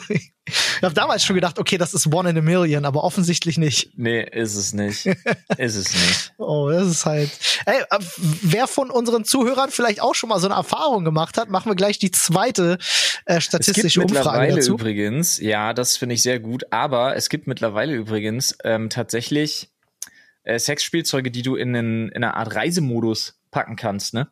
[0.46, 3.90] ich habe damals schon gedacht, okay, das ist one in a million, aber offensichtlich nicht.
[3.96, 5.06] Nee, ist es nicht.
[5.56, 6.32] ist es nicht.
[6.38, 7.30] Oh, das ist halt.
[7.66, 7.98] Ey, äh,
[8.42, 11.76] wer von unseren Zuhörern vielleicht auch schon mal so eine Erfahrung gemacht hat, machen wir
[11.76, 12.78] gleich die zweite
[13.24, 14.74] äh, Es statistische gibt Umfrage mittlerweile dazu.
[14.74, 19.70] übrigens, ja, das finde ich sehr gut, aber es gibt mittlerweile übrigens ähm, tatsächlich
[20.44, 24.28] äh, Sexspielzeuge, die du in, einen, in eine Art Reisemodus packen kannst, ne?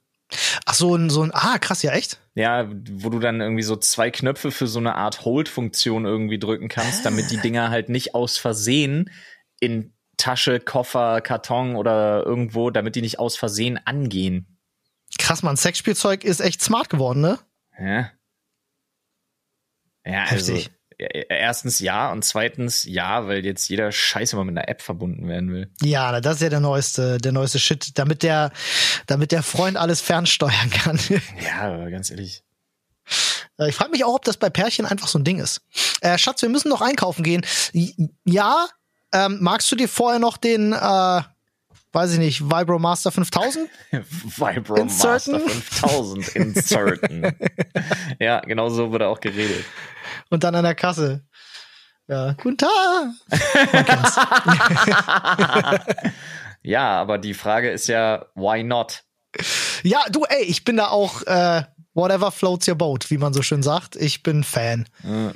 [0.67, 1.31] Ach so, ein, so ein.
[1.33, 2.19] Ah, krass, ja, echt?
[2.35, 6.69] Ja, wo du dann irgendwie so zwei Knöpfe für so eine Art Hold-Funktion irgendwie drücken
[6.69, 9.11] kannst, damit die Dinger halt nicht aus Versehen
[9.61, 14.59] in Tasche, Koffer, Karton oder irgendwo, damit die nicht aus Versehen angehen.
[15.19, 17.39] Krass, man, Sexspielzeug ist echt smart geworden, ne?
[17.79, 18.11] Ja.
[20.07, 20.67] Ja, also Heftig.
[20.67, 25.29] ja, erstens ja und zweitens ja, weil jetzt jeder Scheiße mal mit einer App verbunden
[25.29, 25.71] werden will.
[25.83, 28.53] Ja, das ist ja der neueste, der neueste Shit, damit der,
[29.07, 30.99] damit der Freund alles fernsteuern kann.
[31.45, 32.43] Ja, aber ganz ehrlich.
[33.59, 35.63] Äh, ich frage mich auch, ob das bei Pärchen einfach so ein Ding ist.
[36.01, 37.45] Äh, Schatz, wir müssen noch einkaufen gehen.
[38.25, 38.67] Ja,
[39.13, 41.23] ähm, magst du dir vorher noch den, äh,
[41.93, 43.69] weiß ich nicht, Vibromaster 5000?
[43.91, 45.33] Vibro Inserten?
[45.35, 47.37] Master 5000 inserten.
[48.19, 49.65] ja, genau so wurde auch geredet.
[50.31, 51.25] Und dann an der Kasse.
[52.07, 53.09] Ja, guten Tag.
[56.67, 59.05] Ja, aber die Frage ist ja, why not?
[59.83, 63.43] Ja, du, ey, ich bin da auch, äh, whatever floats your boat, wie man so
[63.43, 63.97] schön sagt.
[63.97, 64.89] Ich bin Fan.
[65.05, 65.35] Äh,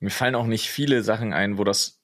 [0.00, 2.00] Mir fallen auch nicht viele Sachen ein, wo das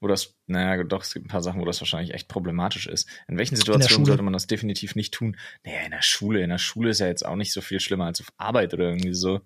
[0.00, 3.08] wo das, naja, doch, es gibt ein paar Sachen, wo das wahrscheinlich echt problematisch ist.
[3.28, 5.36] In welchen Situationen sollte man das definitiv nicht tun?
[5.64, 6.42] Naja, in der Schule.
[6.42, 8.84] In der Schule ist ja jetzt auch nicht so viel schlimmer als auf Arbeit oder
[8.88, 9.40] irgendwie so.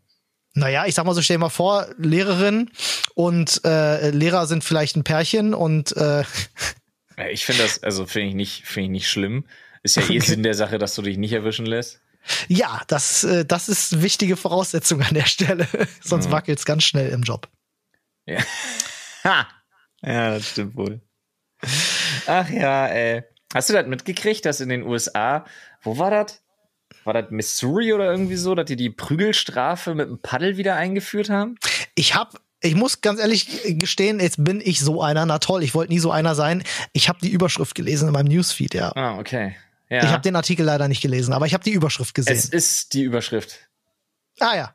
[0.54, 2.70] Naja, ich sag mal so, stell dir mal vor, Lehrerin
[3.14, 6.24] und äh, Lehrer sind vielleicht ein Pärchen und äh
[7.30, 9.44] Ich finde das, also finde ich nicht, finde ich nicht schlimm.
[9.82, 10.20] Ist ja eh okay.
[10.20, 12.00] Sinn der Sache, dass du dich nicht erwischen lässt.
[12.48, 15.66] Ja, das, äh, das ist wichtige Voraussetzung an der Stelle.
[16.02, 16.42] Sonst mhm.
[16.46, 17.48] es ganz schnell im Job.
[18.26, 18.42] Ja.
[19.24, 19.48] ha!
[20.02, 21.00] Ja, das stimmt wohl.
[22.26, 23.22] Ach ja, ey.
[23.52, 25.44] Hast du das mitgekriegt, dass in den USA,
[25.82, 26.42] wo war das?
[27.04, 31.30] War das Missouri oder irgendwie so, dass die die Prügelstrafe mit dem Paddel wieder eingeführt
[31.30, 31.56] haben?
[31.94, 35.24] Ich habe ich muss ganz ehrlich gestehen, jetzt bin ich so einer.
[35.24, 36.62] Na toll, ich wollte nie so einer sein.
[36.92, 38.92] Ich habe die Überschrift gelesen in meinem Newsfeed, ja.
[38.94, 39.56] Ah, okay.
[39.88, 40.04] Ja.
[40.04, 42.36] Ich habe den Artikel leider nicht gelesen, aber ich habe die Überschrift gesehen.
[42.36, 43.58] Es ist die Überschrift.
[44.38, 44.74] Ah ja.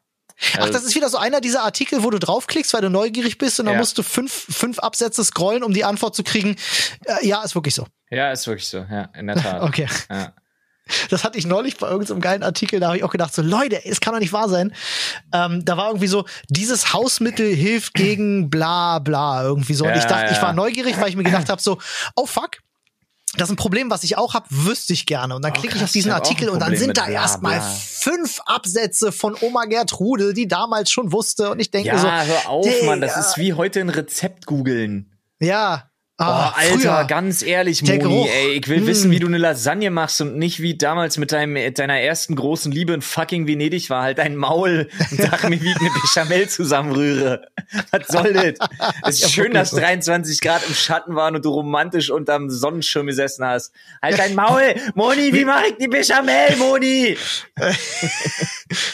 [0.54, 3.38] Ach, also das ist wieder so einer dieser Artikel, wo du draufklickst, weil du neugierig
[3.38, 3.80] bist und dann ja.
[3.80, 6.58] musst du fünf, fünf Absätze scrollen, um die Antwort zu kriegen.
[7.06, 7.88] Äh, ja, ist wirklich so.
[8.10, 8.80] Ja, ist wirklich so.
[8.80, 9.62] Ja, in der Tat.
[9.64, 9.88] okay.
[10.10, 10.34] Ja.
[11.10, 13.84] Das hatte ich neulich bei irgendeinem geilen Artikel, da habe ich auch gedacht, so Leute,
[13.86, 14.74] es kann doch nicht wahr sein.
[15.34, 19.86] Ähm, da war irgendwie so, dieses Hausmittel hilft gegen bla bla irgendwie so.
[19.86, 20.32] Und ja, ich dachte, ja.
[20.32, 21.80] ich war neugierig, weil ich mir gedacht habe, so,
[22.16, 22.60] oh fuck,
[23.38, 25.36] das ist ein Problem, was ich auch habe, wüsste ich gerne.
[25.36, 29.12] Und dann oh, klicke ich auf diesen Artikel und dann sind da erstmal fünf Absätze
[29.12, 31.50] von Oma Gertrude, die damals schon wusste.
[31.52, 32.10] Und ich denke ja, so.
[32.10, 35.12] hör auf, Mann, das ist wie heute ein Rezept googeln.
[35.40, 37.06] Ja, Ah, oh, Alter, früher.
[37.08, 38.30] ganz ehrlich, Der Moni, Geruch.
[38.30, 38.88] ey, ich will hm.
[38.88, 42.72] wissen, wie du eine Lasagne machst und nicht wie damals mit deinem, deiner ersten großen
[42.72, 46.48] Liebe in fucking Venedig war, halt dein Maul und sag mir, wie ich eine Bechamel
[46.48, 47.42] zusammenrühre.
[47.92, 48.70] Was soll das?
[49.06, 53.44] Es ist schön, dass 23 Grad im Schatten waren und du romantisch unterm Sonnenschirm gesessen
[53.44, 53.74] hast.
[54.02, 54.74] Halt dein Maul!
[54.94, 57.18] Moni, wie mache ich die Bechamel, Moni?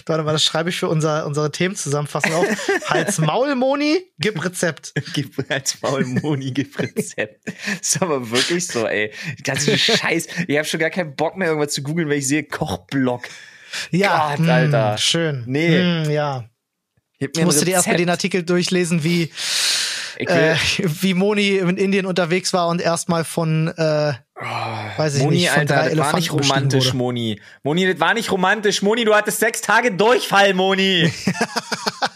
[0.06, 2.46] Warte mal, das schreibe ich für unser, unsere Themenzusammenfassung auf.
[2.90, 4.94] Hals Maul, Moni, gib Rezept.
[5.14, 7.11] gib Hals Maul, Moni, gib Rezept.
[7.18, 7.54] Rezept.
[7.82, 9.12] ist aber wirklich so, ey.
[9.44, 10.28] Ganze Scheiß.
[10.48, 13.24] Ich habe schon gar keinen Bock mehr, irgendwas zu googeln, weil ich sehe Kochblock.
[13.92, 14.92] Ja, Gott, Alter.
[14.92, 15.44] Mh, schön.
[15.48, 15.82] Nee.
[15.82, 16.46] Mh, ja.
[17.20, 19.32] Ich musste dir erstmal den Artikel durchlesen, wie,
[20.18, 24.44] äh, wie Moni in Indien unterwegs war und erstmal von, äh, oh,
[24.98, 27.40] weiß ich Moni, nicht, von Alter, drei das war nicht romantisch, Moni.
[27.64, 28.82] Moni, das war nicht romantisch.
[28.82, 31.14] Moni, du hattest sechs Tage Durchfall, Moni.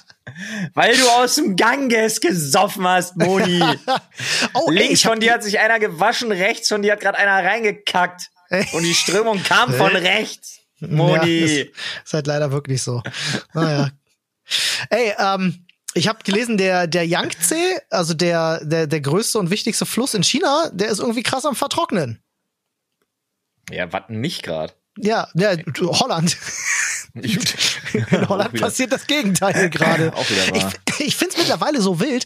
[0.73, 3.61] Weil du aus dem Ganges gesoffen hast, Moni.
[4.53, 7.47] oh, Links ey, von dir hat sich einer gewaschen, rechts von dir hat gerade einer
[7.47, 8.29] reingekackt.
[8.73, 10.59] Und die Strömung kam von rechts.
[10.79, 11.39] Moni.
[11.39, 11.65] Ja,
[12.03, 13.01] ist, halt leider wirklich so.
[13.53, 13.89] Naja.
[14.89, 17.55] Ey, ähm, ich habe gelesen, der, der Yangtze,
[17.89, 21.55] also der, der, der größte und wichtigste Fluss in China, der ist irgendwie krass am
[21.55, 22.21] Vertrocknen.
[23.71, 24.73] Ja, was nicht gerade?
[24.97, 26.37] Ja, ja, Holland.
[28.11, 30.11] In Holland passiert das Gegenteil gerade.
[30.53, 30.65] ich
[30.99, 32.25] ich finde es mittlerweile so wild,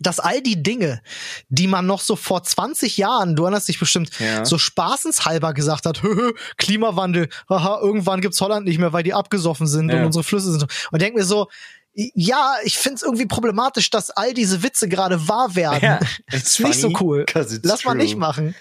[0.00, 1.02] dass all die Dinge,
[1.48, 4.44] die man noch so vor 20 Jahren, du erinnerst dich bestimmt, ja.
[4.44, 6.02] so spaßenshalber gesagt hat,
[6.56, 9.98] Klimawandel, haha, irgendwann gibt's Holland nicht mehr, weil die abgesoffen sind ja.
[9.98, 10.66] und unsere Flüsse sind.
[10.90, 11.48] Und denk mir so,
[11.92, 15.80] ja, ich find's irgendwie problematisch, dass all diese Witze gerade wahr werden.
[15.80, 16.00] Ja,
[16.32, 17.24] ist nicht so cool.
[17.34, 17.94] Lass true.
[17.94, 18.54] mal nicht machen.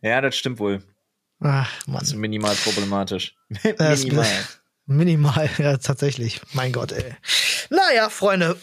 [0.00, 0.82] Ja, das stimmt wohl.
[1.40, 1.98] Ach, Mann.
[1.98, 3.34] Das ist minimal problematisch.
[3.64, 4.26] minimal.
[4.90, 6.40] Minimal, ja, tatsächlich.
[6.52, 7.14] Mein Gott, ey.
[7.70, 8.56] Naja, Freunde,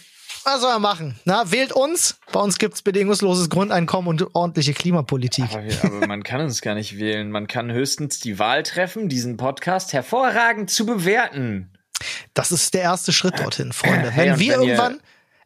[0.44, 1.20] was soll man machen?
[1.24, 2.20] Na, wählt uns.
[2.34, 5.46] Bei uns gibt's bedingungsloses Grundeinkommen und ordentliche Klimapolitik.
[5.54, 7.32] Aber, aber, man kann uns gar nicht wählen.
[7.32, 11.72] Man kann höchstens die Wahl treffen, diesen Podcast hervorragend zu bewerten.
[12.34, 14.12] Das ist der erste Schritt dorthin, Freunde.
[14.12, 14.94] Hey, wenn wir wenn irgendwann,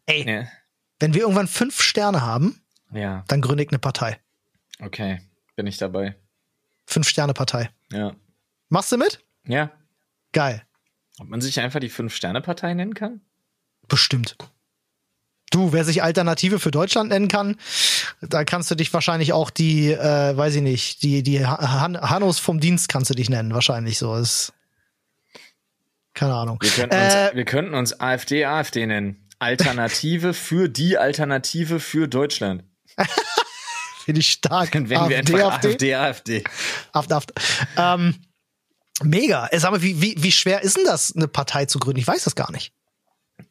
[0.08, 0.48] ihr, ey, ja.
[1.00, 2.60] wenn wir irgendwann fünf Sterne haben,
[2.92, 3.24] ja.
[3.28, 4.20] dann gründe ich eine Partei.
[4.80, 5.22] Okay,
[5.56, 6.16] bin ich dabei.
[6.88, 7.70] Fünf-Sterne-Partei.
[7.92, 8.16] Ja.
[8.70, 9.24] Machst du mit?
[9.46, 9.72] Ja.
[10.34, 10.64] Geil.
[11.20, 13.22] Ob man sich einfach die Fünf-Sterne-Partei nennen kann?
[13.88, 14.38] Bestimmt.
[15.52, 17.58] Du, wer sich Alternative für Deutschland nennen kann,
[18.22, 22.40] da kannst du dich wahrscheinlich auch die, äh, weiß ich nicht, die, die Han Hannos
[22.40, 24.16] vom Dienst kannst du dich nennen, wahrscheinlich so.
[24.16, 24.54] Ist,
[26.14, 26.58] keine Ahnung.
[26.62, 29.28] Wir könnten, äh, uns, wir könnten uns AfD, AfD nennen.
[29.40, 32.64] Alternative für die Alternative für Deutschland.
[34.06, 34.72] Finde ich stark.
[34.72, 36.44] Dann werden wir AfD, einfach AfD, AfD.
[36.94, 37.34] AfD, AfD.
[37.76, 38.16] Ähm,
[39.04, 39.50] mega.
[39.54, 42.00] Sag mal, wie, wie, wie schwer ist denn das, eine Partei zu gründen?
[42.00, 42.74] Ich weiß das gar nicht.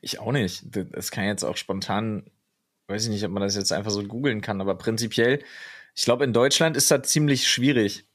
[0.00, 0.64] Ich auch nicht.
[0.70, 2.24] Das kann jetzt auch spontan,
[2.88, 5.42] weiß ich nicht, ob man das jetzt einfach so googeln kann, aber prinzipiell,
[5.94, 8.06] ich glaube, in Deutschland ist das ziemlich schwierig.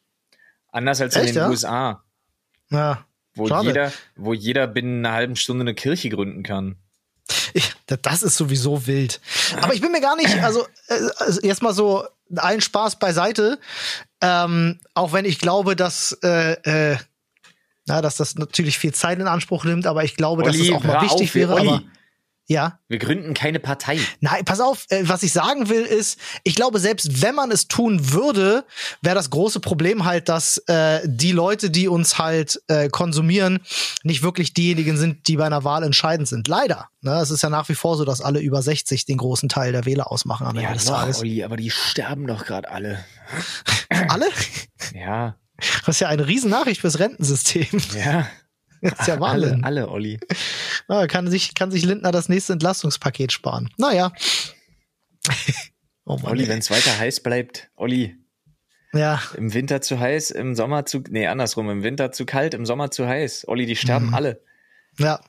[0.71, 1.50] Anders als Echt, in den ja?
[1.50, 2.04] USA.
[2.69, 3.06] Ja.
[3.36, 6.78] Wo jeder, wo jeder binnen einer halben Stunde eine Kirche gründen kann.
[7.54, 9.19] Ich, das ist sowieso wild.
[9.62, 13.60] Aber ich bin mir gar nicht, also, äh, also erstmal so allen Spaß beiseite.
[14.21, 16.54] Ähm, auch wenn ich glaube, dass äh,
[16.93, 16.98] äh,
[17.86, 20.74] na, dass das natürlich viel Zeit in Anspruch nimmt, aber ich glaube, Olli, dass es
[20.74, 21.54] auch mal wichtig auf, wäre.
[21.56, 21.69] Olli.
[21.69, 21.84] Aber
[22.48, 22.80] Ja.
[22.88, 23.98] Wir gründen keine Partei.
[24.19, 27.67] Nein, pass auf, äh, was ich sagen will ist, ich glaube, selbst wenn man es
[27.67, 28.65] tun würde,
[29.02, 33.62] wäre das große Problem halt, dass äh, die Leute, die uns halt äh, konsumieren,
[34.04, 36.48] nicht wirklich diejenigen sind, die bei einer Wahl entscheidend sind.
[36.48, 36.89] Leider.
[37.02, 37.13] Ne?
[37.19, 39.86] Es ist ja nach wie vor so, dass alle über 60 den großen Teil der
[39.86, 41.19] Wähler ausmachen am Ende Ja, des doch, Tages.
[41.21, 43.04] Olli, aber die sterben doch gerade alle.
[44.08, 44.28] Alle?
[44.93, 47.68] Ja, Das ist ja eine Riesennachricht fürs Rentensystem.
[47.96, 48.28] ja.
[48.82, 49.63] Das ist ja Alle, Wahnsinn.
[49.63, 50.20] alle, Olli.
[50.89, 53.70] Ja, kann, sich, kann sich Lindner das nächste Entlastungspaket sparen.
[53.78, 54.12] Naja.
[56.06, 58.15] oh Mann, Olli, wenn es weiter heiß bleibt, Olli,
[58.94, 62.65] Ja, im Winter zu heiß, im Sommer zu, nee, andersrum, im Winter zu kalt, im
[62.65, 63.48] Sommer zu heiß.
[63.48, 64.13] Olli, die sterben Mhm.
[64.13, 64.41] alle.
[65.00, 65.20] ja.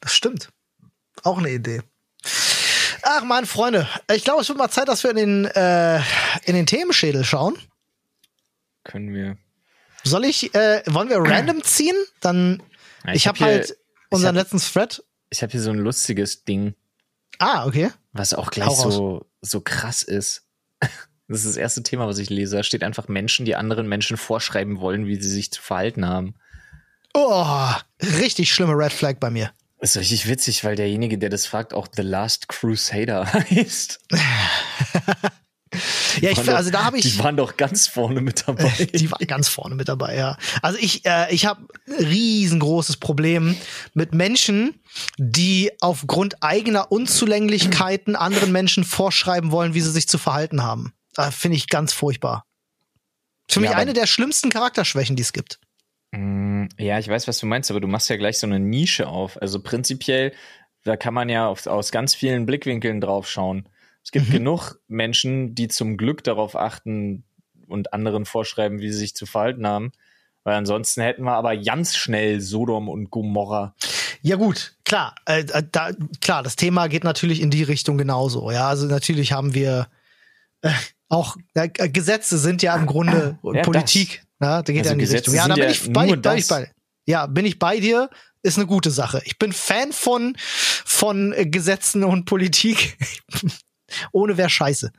[0.00, 0.48] Das stimmt.
[1.22, 1.80] Auch eine Idee.
[3.02, 5.98] Ach man, Freunde, ich glaube, es wird mal Zeit, dass wir in den, äh,
[6.44, 7.56] in den Themenschädel schauen.
[8.82, 9.36] Können wir.
[10.04, 11.96] Soll ich, äh, wollen wir random ziehen?
[12.20, 12.62] Dann,
[13.06, 13.76] Ja, ich, hab habe hier- halt
[14.10, 15.02] unseren hab- letzten Thread.
[15.30, 16.74] Ich habe hier so ein lustiges Ding,
[17.38, 17.90] Ah, okay.
[18.12, 18.94] was auch gleich raus.
[18.94, 20.42] so, so krass ist.
[21.28, 22.56] Das ist das erste Thema, was ich lese.
[22.56, 26.34] Da steht einfach Menschen, die anderen Menschen vorschreiben wollen, wie sie sich zu verhalten haben.
[27.14, 27.70] Oh,
[28.18, 29.52] richtig schlimme Red Flag bei mir.
[29.78, 34.00] Das ist richtig witzig, weil derjenige, der das fragt, auch The Last Crusader heißt.
[36.20, 37.04] Ja, ich, Waren doch- also da habe ich.
[37.04, 38.70] Die waren doch ganz vorne mit dabei.
[38.94, 40.36] Die war ganz vorne mit dabei, ja.
[40.62, 43.56] Also ich, äh, ich habe riesengroßes Problem
[43.94, 44.80] mit Menschen,
[45.18, 50.92] die aufgrund eigener Unzulänglichkeiten anderen Menschen vorschreiben wollen, wie sie sich zu verhalten haben.
[51.16, 52.44] Äh, Finde ich ganz furchtbar.
[53.48, 55.58] Für Ja, mich aber- eine der schlimmsten Charakterschwächen, die es gibt.
[56.12, 59.08] Mm, Ja, ich weiß, was du meinst, aber du machst ja gleich so eine Nische
[59.08, 59.40] auf.
[59.40, 60.32] Also prinzipiell,
[60.84, 63.68] da kann man ja auf, aus ganz vielen Blickwinkeln drauf schauen.
[64.04, 64.32] Es gibt Mhm.
[64.32, 67.24] genug Menschen, die zum Glück darauf achten
[67.66, 69.92] und anderen vorschreiben, wie sie sich zu verhalten haben.
[70.42, 73.74] Weil ansonsten hätten wir aber ganz schnell Sodom und Gomorra.
[74.22, 78.50] Ja gut, klar, äh, äh, da, klar, das Thema geht natürlich in die Richtung genauso.
[78.50, 79.88] Ja, also natürlich haben wir
[80.62, 80.70] äh,
[81.08, 84.24] auch äh, Gesetze sind ja im Grunde Ja, Politik.
[84.40, 85.34] Ja, da geht Also ja in die Gesetze Richtung.
[85.34, 86.46] Ja, da bin ja ich bei, bin ich das.
[86.48, 86.70] bei.
[87.06, 88.08] Ja, bin ich bei dir.
[88.42, 89.20] Ist eine gute Sache.
[89.26, 92.96] Ich bin Fan von von Gesetzen und Politik.
[94.12, 94.92] Ohne wäre scheiße.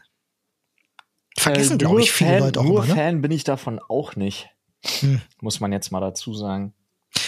[1.37, 2.95] Vergessen, Äh, glaube ich, viele Fan, Leute auch Nur immer, ne?
[2.95, 4.49] Fan bin ich davon auch nicht.
[4.99, 5.21] Hm.
[5.41, 6.73] Muss man jetzt mal dazu sagen.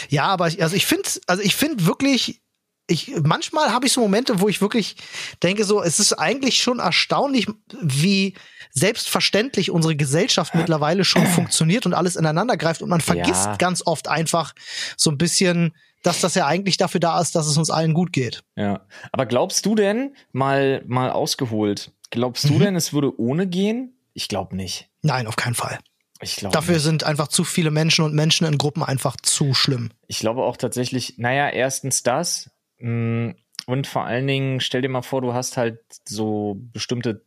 [0.10, 2.42] Ja, aber ich, also ich finde, also ich finde wirklich,
[2.88, 4.98] ich manchmal habe ich so Momente, wo ich wirklich
[5.42, 7.48] denke, so, es ist eigentlich schon erstaunlich,
[7.82, 8.36] wie
[8.72, 13.56] selbstverständlich unsere Gesellschaft mittlerweile schon funktioniert und alles ineinander greift und man vergisst Ja.
[13.58, 14.54] ganz oft einfach
[14.98, 15.74] so ein bisschen,
[16.04, 18.44] dass das ja eigentlich dafür da ist, dass es uns allen gut geht.
[18.56, 18.86] Ja.
[19.12, 22.60] Aber glaubst du denn, mal, mal ausgeholt, glaubst du Mhm.
[22.60, 23.98] denn, es würde ohne gehen?
[24.14, 24.90] Ich glaube nicht.
[25.02, 25.80] Nein, auf keinen Fall.
[26.22, 26.84] Ich glaube Dafür nicht.
[26.84, 29.92] sind einfach zu viele Menschen und Menschen in Gruppen einfach zu schlimm.
[30.08, 32.50] Ich glaube auch tatsächlich, naja, erstens das.
[32.78, 33.34] mh,
[33.66, 37.26] Und vor allen Dingen, stell dir mal vor, du hast halt so bestimmte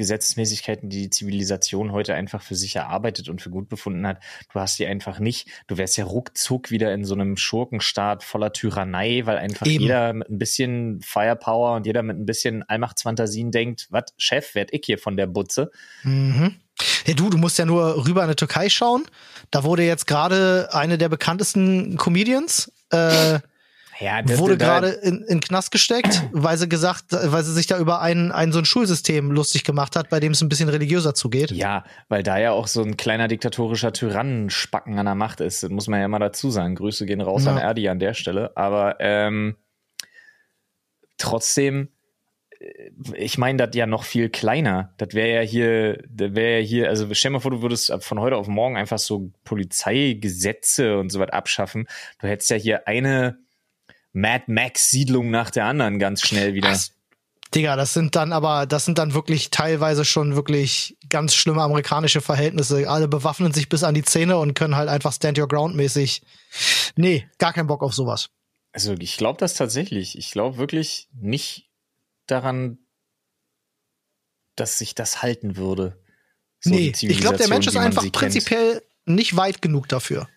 [0.00, 4.22] Gesetzmäßigkeiten, die die Zivilisation heute einfach für sich erarbeitet und für gut befunden hat.
[4.50, 5.46] Du hast die einfach nicht.
[5.66, 9.82] Du wärst ja ruckzuck wieder in so einem Schurkenstaat voller Tyrannei, weil einfach Eben.
[9.82, 14.72] jeder mit ein bisschen Firepower und jeder mit ein bisschen Allmachtsfantasien denkt, was, Chef, werd
[14.72, 15.70] ich hier von der Butze?
[16.02, 16.56] Mhm.
[17.04, 19.04] Ja, du, du musst ja nur rüber in die Türkei schauen.
[19.50, 23.40] Da wurde jetzt gerade eine der bekanntesten Comedians äh,
[24.00, 28.00] Ja, wurde gerade in, in Knast gesteckt, weil sie gesagt, weil sie sich da über
[28.00, 31.50] ein, ein so ein Schulsystem lustig gemacht hat, bei dem es ein bisschen religiöser zugeht.
[31.50, 35.62] Ja, weil da ja auch so ein kleiner diktatorischer Tyrannenspacken an der Macht ist.
[35.62, 36.76] Das muss man ja immer dazu sagen.
[36.76, 37.52] Grüße gehen raus Ja.
[37.52, 38.56] an Erdi an der Stelle.
[38.56, 39.56] Aber ähm,
[41.18, 41.88] trotzdem,
[42.58, 44.94] äh, ich meine, das ja noch viel kleiner.
[44.96, 47.92] Das wäre ja hier, das wäre ja hier, also stell dir mal vor, du würdest
[48.00, 51.86] von heute auf morgen einfach so Polizeigesetze und so was abschaffen.
[52.20, 53.38] Du hättest ja hier eine
[54.12, 56.70] Mad Max-Siedlung nach der anderen ganz schnell wieder.
[56.70, 56.92] Was?
[57.54, 62.20] Digga, das sind dann aber, das sind dann wirklich teilweise schon wirklich ganz schlimme amerikanische
[62.20, 62.88] Verhältnisse.
[62.88, 66.22] Alle bewaffnen sich bis an die Zähne und können halt einfach Stand Your Ground mäßig.
[66.96, 68.30] Nee, gar keinen Bock auf sowas.
[68.72, 70.16] Also ich glaube das tatsächlich.
[70.16, 71.68] Ich glaube wirklich nicht
[72.26, 72.78] daran,
[74.54, 75.98] dass sich das halten würde.
[76.60, 78.32] So nee, ich glaube, der Mensch ist einfach sie kennt.
[78.32, 80.28] prinzipiell nicht weit genug dafür.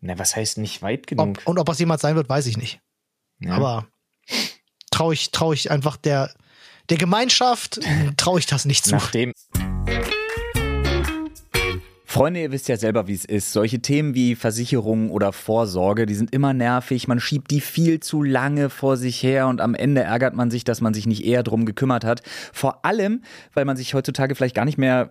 [0.00, 1.38] Na, was heißt nicht weit genug?
[1.38, 2.80] Ob, und ob das jemals sein wird, weiß ich nicht.
[3.44, 3.54] Ja.
[3.54, 3.86] Aber
[4.90, 6.30] traue ich, trau ich einfach der,
[6.90, 7.80] der Gemeinschaft,
[8.16, 8.92] traue ich das nicht zu.
[8.92, 9.32] Nachdem.
[12.12, 13.52] Freunde, ihr wisst ja selber, wie es ist.
[13.52, 17.08] Solche Themen wie Versicherungen oder Vorsorge, die sind immer nervig.
[17.08, 20.62] Man schiebt die viel zu lange vor sich her und am Ende ärgert man sich,
[20.62, 22.20] dass man sich nicht eher drum gekümmert hat.
[22.52, 23.22] Vor allem,
[23.54, 25.10] weil man sich heutzutage vielleicht gar nicht mehr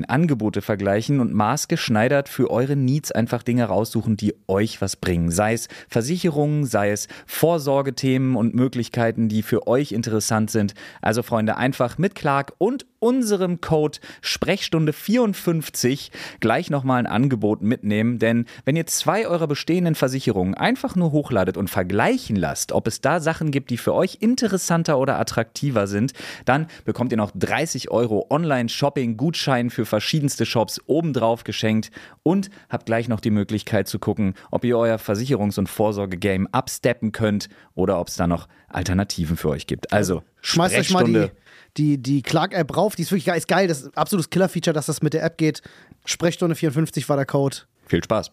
[0.05, 5.31] Angebote vergleichen und maßgeschneidert für eure Needs einfach Dinge raussuchen, die euch was bringen.
[5.31, 10.73] Sei es Versicherungen, sei es Vorsorgethemen und Möglichkeiten, die für euch interessant sind.
[11.01, 18.19] Also Freunde, einfach mit Clark und unserem Code Sprechstunde 54 gleich nochmal ein Angebot mitnehmen,
[18.19, 23.01] denn wenn ihr zwei eurer bestehenden Versicherungen einfach nur hochladet und vergleichen lasst, ob es
[23.01, 26.13] da Sachen gibt, die für euch interessanter oder attraktiver sind,
[26.45, 31.89] dann bekommt ihr noch 30 Euro Online-Shopping-Gutschein für verschiedenste Shops obendrauf geschenkt
[32.21, 37.11] und habt gleich noch die Möglichkeit zu gucken, ob ihr euer Versicherungs- und Vorsorge-Game absteppen
[37.11, 39.91] könnt oder ob es da noch Alternativen für euch gibt.
[39.91, 41.29] Also, Schmeißt euch mal die.
[41.77, 42.95] Die, die Clark-App rauf.
[42.95, 43.37] Die ist wirklich geil.
[43.37, 43.67] Ist geil.
[43.67, 45.61] Das ist ein absolutes Killer-Feature, dass das mit der App geht.
[46.05, 47.57] Sprechstunde 54 war der Code.
[47.87, 48.31] Viel Spaß.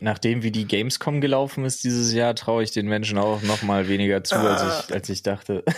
[0.00, 3.88] Nachdem wie die Gamescom gelaufen ist dieses Jahr, traue ich den Menschen auch noch mal
[3.88, 5.64] weniger zu, als ich, als ich dachte.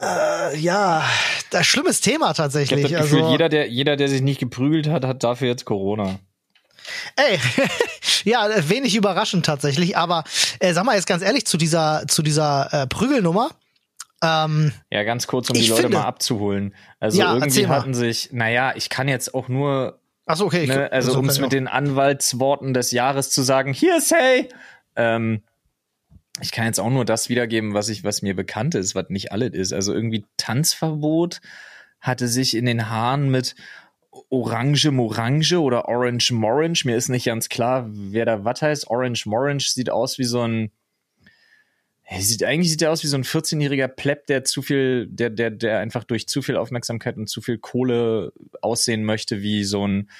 [0.00, 1.02] Äh, ja,
[1.50, 2.82] das schlimmes Thema Ich habe tatsächlich.
[2.82, 6.18] das Gefühl, also, jeder, der, jeder, der sich nicht geprügelt hat, hat dafür jetzt Corona.
[7.16, 7.38] Ey,
[8.24, 9.96] ja, wenig überraschend tatsächlich.
[9.96, 10.24] Aber
[10.58, 13.50] äh, sag mal jetzt ganz ehrlich zu dieser zu dieser äh, Prügelnummer.
[14.24, 16.74] Ähm, Ja, ganz kurz, um die Leute finde- mal abzuholen.
[17.00, 17.76] Also Ja, irgendwie erzähl mal.
[17.80, 20.66] hatten sich, naja, ich kann jetzt auch nur, achso, okay.
[20.66, 24.48] ne, also so um es mit den Anwaltsworten des Jahres zu sagen, Hearsay,
[24.96, 25.42] ähm,
[26.40, 29.30] ich kann jetzt auch nur das wiedergeben, was ich, was mir bekannt ist, was nicht
[29.30, 29.72] alles ist.
[29.72, 31.40] Also irgendwie Tanzverbot
[32.00, 33.54] hatte sich in den Haaren mit
[34.30, 36.80] Orange Morange oder Orange Morange.
[36.84, 38.88] Mir ist nicht ganz klar, wer da was heißt.
[38.88, 40.70] Orange Morange sieht aus wie so ein
[42.10, 45.50] sieht, eigentlich sieht er aus wie so ein 14-jähriger Pleb, der zu viel, der, der,
[45.50, 50.10] der einfach durch zu viel Aufmerksamkeit und zu viel Kohle aussehen möchte, wie so ein,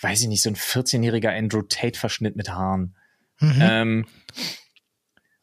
[0.00, 2.96] weiß ich nicht, so ein 14-jähriger Andrew Tate-Verschnitt mit Haaren.
[3.38, 3.58] Mhm.
[3.60, 4.06] Ähm,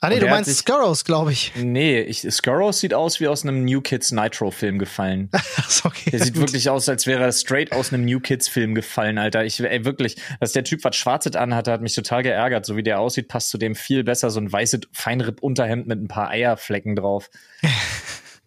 [0.02, 1.52] ah, nee, du meinst sich- Skurrows, glaube ich.
[1.56, 5.30] nee, ich, Skurrows sieht aus wie aus einem New Kids Nitro-Film gefallen.
[5.82, 6.10] Okay.
[6.12, 6.42] Der sieht gut.
[6.44, 9.46] wirklich aus, als wäre er straight aus einem New Kids Film gefallen, Alter.
[9.46, 12.66] Ich, ey, wirklich, dass der Typ was Schwarzes anhatte, hat mich total geärgert.
[12.66, 14.30] So wie der aussieht, passt zu dem viel besser.
[14.30, 17.30] So ein weißes Feinripp-Unterhemd mit ein paar Eierflecken drauf.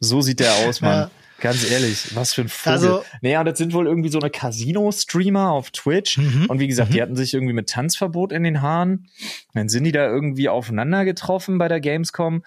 [0.01, 0.93] so sieht der aus, Mann.
[0.93, 1.11] Ja.
[1.43, 2.73] Ganz ehrlich, was für ein Vogel.
[2.73, 6.17] Also- naja, das sind wohl irgendwie so eine Casino-Streamer auf Twitch.
[6.19, 6.47] Mhm.
[6.47, 9.09] Und wie gesagt, die hatten sich irgendwie mit Tanzverbot in den Haaren.
[9.53, 12.45] Dann sind die da irgendwie aufeinander getroffen bei der Gamescom.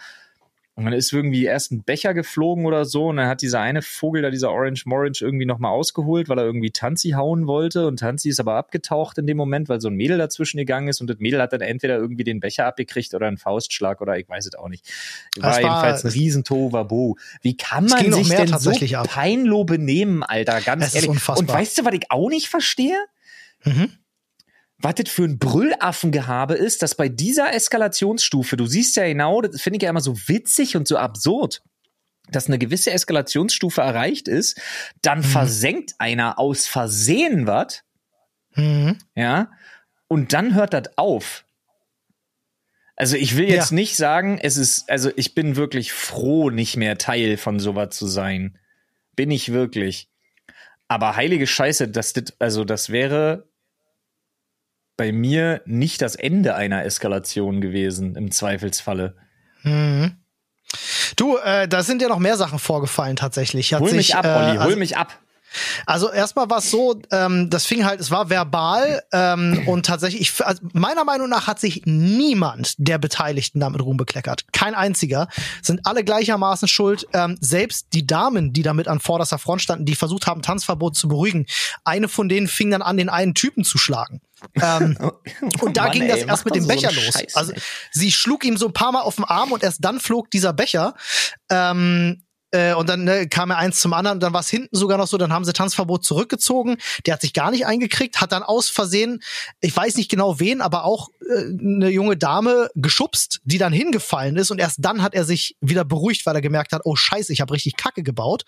[0.77, 3.07] Und dann ist irgendwie erst ein Becher geflogen oder so.
[3.07, 6.43] Und dann hat dieser eine Vogel da, dieser Orange Morange, irgendwie nochmal ausgeholt, weil er
[6.43, 7.87] irgendwie Tanzi hauen wollte.
[7.87, 10.99] Und Tanzi ist aber abgetaucht in dem Moment, weil so ein Mädel dazwischen gegangen ist.
[10.99, 14.27] Und das Mädel hat dann entweder irgendwie den Becher abgekriegt oder einen Faustschlag oder ich
[14.27, 14.85] weiß es auch nicht.
[15.37, 17.15] War, Das war- jedenfalls ein Riesentohuwabohu.
[17.41, 19.07] Wie kann man sich denn so ab.
[19.07, 20.59] peinloh benehmen, Alter?
[20.59, 21.09] Ganz ist ehrlich.
[21.09, 21.39] unfassbar.
[21.39, 22.97] Und weißt du, was ich auch nicht verstehe?
[23.63, 23.91] Mhm.
[24.85, 29.61] Was das für ein Brüllaffengehabe ist, dass bei dieser Eskalationsstufe, du siehst ja genau, das
[29.61, 31.61] finde ich ja immer so witzig und so absurd,
[32.31, 34.59] dass eine gewisse Eskalationsstufe erreicht ist,
[35.01, 37.83] dann versenkt einer aus Versehen was,
[38.55, 38.99] Mhm.
[39.15, 39.51] ja,
[40.07, 41.45] und dann hört das auf.
[42.95, 43.75] Also ich will jetzt Ja.
[43.75, 48.07] nicht sagen, es ist, also ich bin wirklich froh, nicht mehr Teil von sowas zu
[48.07, 48.57] sein.
[49.15, 50.09] Bin ich wirklich.
[50.87, 53.49] Aber heilige Scheiße, das, das also das wäre
[54.97, 59.15] bei mir nicht das Ende einer Eskalation gewesen, im Zweifelsfalle.
[59.63, 60.17] Mhm.
[61.15, 63.73] Du, äh, da sind ja noch mehr Sachen vorgefallen tatsächlich.
[63.73, 65.19] Hat Hol sich, mich ab, äh, Olli, hol also, mich ab.
[65.85, 70.21] Also erstmal war es so, ähm, das fing halt, es war verbal ähm, und tatsächlich,
[70.21, 74.45] ich, also meiner Meinung nach hat sich niemand der Beteiligten damit Ruhm bekleckert.
[74.51, 75.27] Kein einziger.
[75.61, 77.07] Sind alle gleichermaßen schuld.
[77.13, 81.07] Ähm, selbst die Damen, die damit an vorderster Front standen, die versucht haben, Tanzverbot zu
[81.07, 81.45] beruhigen.
[81.83, 84.21] Eine von denen fing dann an, den einen Typen zu schlagen.
[84.61, 84.97] Ähm,
[85.61, 87.13] und da Mann, ging das ey, erst mit dem so Becher los.
[87.13, 87.53] Scheiß also
[87.91, 90.53] sie schlug ihm so ein paar Mal auf den Arm und erst dann flog dieser
[90.53, 90.93] Becher.
[91.49, 92.24] Ähm,
[92.55, 95.07] äh, und dann ne, kam er eins zum anderen dann war es hinten sogar noch
[95.07, 96.77] so, dann haben sie Tanzverbot zurückgezogen.
[97.05, 99.21] Der hat sich gar nicht eingekriegt, hat dann aus Versehen,
[99.59, 104.37] ich weiß nicht genau wen, aber auch äh, eine junge Dame geschubst, die dann hingefallen
[104.37, 107.33] ist und erst dann hat er sich wieder beruhigt, weil er gemerkt hat, oh scheiße,
[107.33, 108.45] ich habe richtig Kacke gebaut,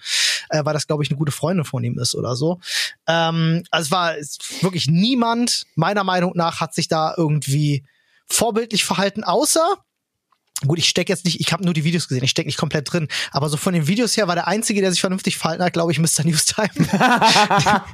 [0.49, 2.59] äh, weil das glaube ich eine gute Freundin von ihm ist oder so.
[3.07, 4.15] Ähm, also es war
[4.61, 7.83] wirklich niemand, meiner Meinung nach, hat sich da irgendwie
[8.29, 9.77] vorbildlich verhalten, außer
[10.65, 12.91] Gut, ich stecke jetzt nicht, ich habe nur die Videos gesehen, ich stecke nicht komplett
[12.91, 13.07] drin.
[13.31, 15.91] Aber so von den Videos her war der Einzige, der sich vernünftig verhalten hat, glaube
[15.91, 16.23] ich, Mr.
[16.23, 16.69] Newstime.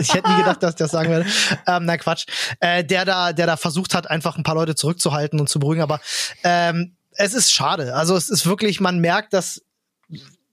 [0.00, 1.26] ich hätte nie gedacht, dass ich das sagen werde.
[1.66, 2.24] Ähm, na Quatsch.
[2.60, 5.82] Äh, der da, der da versucht hat, einfach ein paar Leute zurückzuhalten und zu beruhigen.
[5.82, 6.00] Aber
[6.44, 7.94] ähm, es ist schade.
[7.94, 9.60] Also es ist wirklich, man merkt, dass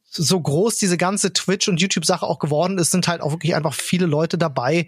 [0.09, 3.73] so groß diese ganze Twitch- und YouTube-Sache auch geworden ist, sind halt auch wirklich einfach
[3.73, 4.87] viele Leute dabei,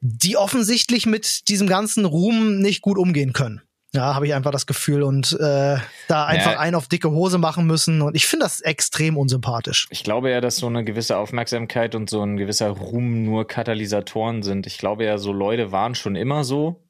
[0.00, 3.60] die offensichtlich mit diesem ganzen Ruhm nicht gut umgehen können.
[3.94, 5.76] Ja, habe ich einfach das Gefühl und äh,
[6.08, 6.58] da einfach Ja.
[6.58, 8.02] einen auf dicke Hose machen müssen.
[8.02, 9.86] Und ich finde das extrem unsympathisch.
[9.90, 14.42] Ich glaube ja, dass so eine gewisse Aufmerksamkeit und so ein gewisser Ruhm nur Katalysatoren
[14.42, 14.66] sind.
[14.66, 16.82] Ich glaube ja, so Leute waren schon immer so.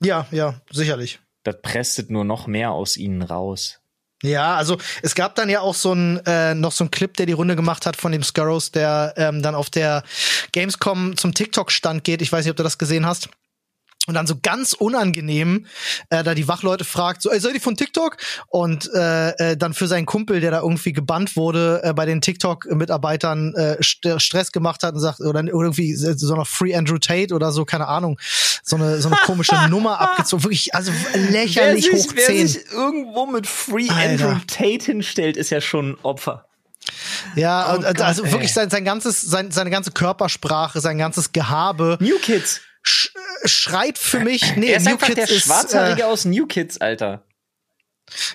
[0.00, 1.18] Ja, ja, sicherlich.
[1.42, 3.80] Das presset nur noch mehr aus ihnen raus.
[4.22, 7.26] Ja, also es gab dann ja auch so ein äh, noch so ein Clip, der
[7.26, 10.02] die Runde gemacht hat von dem Skurrows, der ähm, dann auf der
[10.52, 12.22] Gamescom zum TikTok-Stand geht.
[12.22, 13.28] Ich weiß nicht, ob du das gesehen hast.
[14.06, 15.64] Und dann so ganz unangenehm,
[16.10, 18.18] äh, da die Wachleute fragt, so, ey, seid ihr von TikTok?
[18.48, 22.20] Und äh, äh, dann für seinen Kumpel, der da irgendwie gebannt wurde, äh, bei den
[22.20, 27.34] TikTok-Mitarbeitern äh, St Stress gemacht hat und sagt, oder irgendwie so noch Free Andrew Tate
[27.34, 28.18] oder so, keine Ahnung,
[28.62, 30.44] so eine, so eine komische Nummer abgezogen.
[30.44, 30.92] Wirklich, also
[31.30, 32.46] lächerlich hoch wer 10.
[32.46, 34.28] sich irgendwo mit Free Alter.
[34.28, 36.46] Andrew Tate hinstellt, ist ja schon ein Opfer.
[37.36, 38.32] Ja, Oh und, Gott, also ey.
[38.32, 42.60] wirklich sein, sein ganzes, sein, seine ganze Körpersprache, sein ganzes Gehabe New Kids.
[42.84, 44.56] Sch äh, schreit für mich.
[44.56, 47.24] Nee, er ist New einfach der Kids ist, Schwarzhaarige äh, aus New Kids, Alter.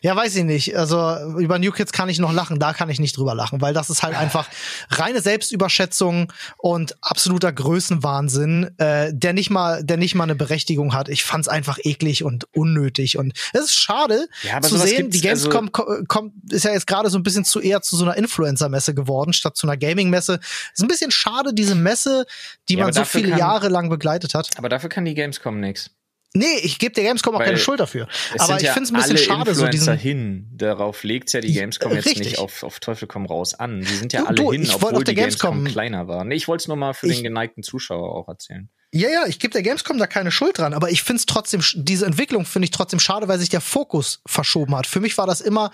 [0.01, 0.75] Ja, weiß ich nicht.
[0.77, 3.73] Also über New Kids kann ich noch lachen, da kann ich nicht drüber lachen, weil
[3.73, 4.47] das ist halt einfach
[4.89, 11.09] reine Selbstüberschätzung und absoluter Größenwahnsinn, äh, der nicht mal, der nicht mal eine Berechtigung hat.
[11.09, 15.09] Ich fand's einfach eklig und unnötig und es ist schade Ja, zu sehen.
[15.09, 17.95] Die also Gamescom ko- kommt, ist ja jetzt gerade so ein bisschen zu eher zu
[17.95, 20.39] so einer Influencer-Messe geworden statt zu einer Gaming-Messe.
[20.73, 22.25] Ist ein bisschen schade diese Messe,
[22.69, 24.49] die Ja, man so viele kann- Jahre lang begleitet hat.
[24.57, 25.91] Aber dafür kann die Gamescom nix.
[26.35, 28.07] Nee, ich gebe der Gamescom auch Weil keine Schuld dafür.
[28.37, 29.97] Aber ich ja finde es ein bisschen schade, so Influencer diesen.
[29.97, 30.47] hin.
[30.53, 32.23] Darauf legt ja die Gamescom jetzt Richtig.
[32.27, 33.81] nicht auf, auf Teufel komm raus an.
[33.81, 35.71] Die sind ja Du, alle du, hin, ich wollte obwohl auf der die Gamescom, Gamescom-
[35.71, 36.23] kleiner war.
[36.25, 38.69] Nee, ich wollte es nur mal für Ich- den geneigten Zuschauer auch erzählen.
[38.91, 41.61] Ja, ja, ich gebe der Gamescom da keine Schuld dran, aber ich finde es trotzdem,
[41.75, 44.87] diese Entwicklung finde ich trotzdem schade, weil sich der Fokus verschoben hat.
[44.87, 45.69] Für mich war das immer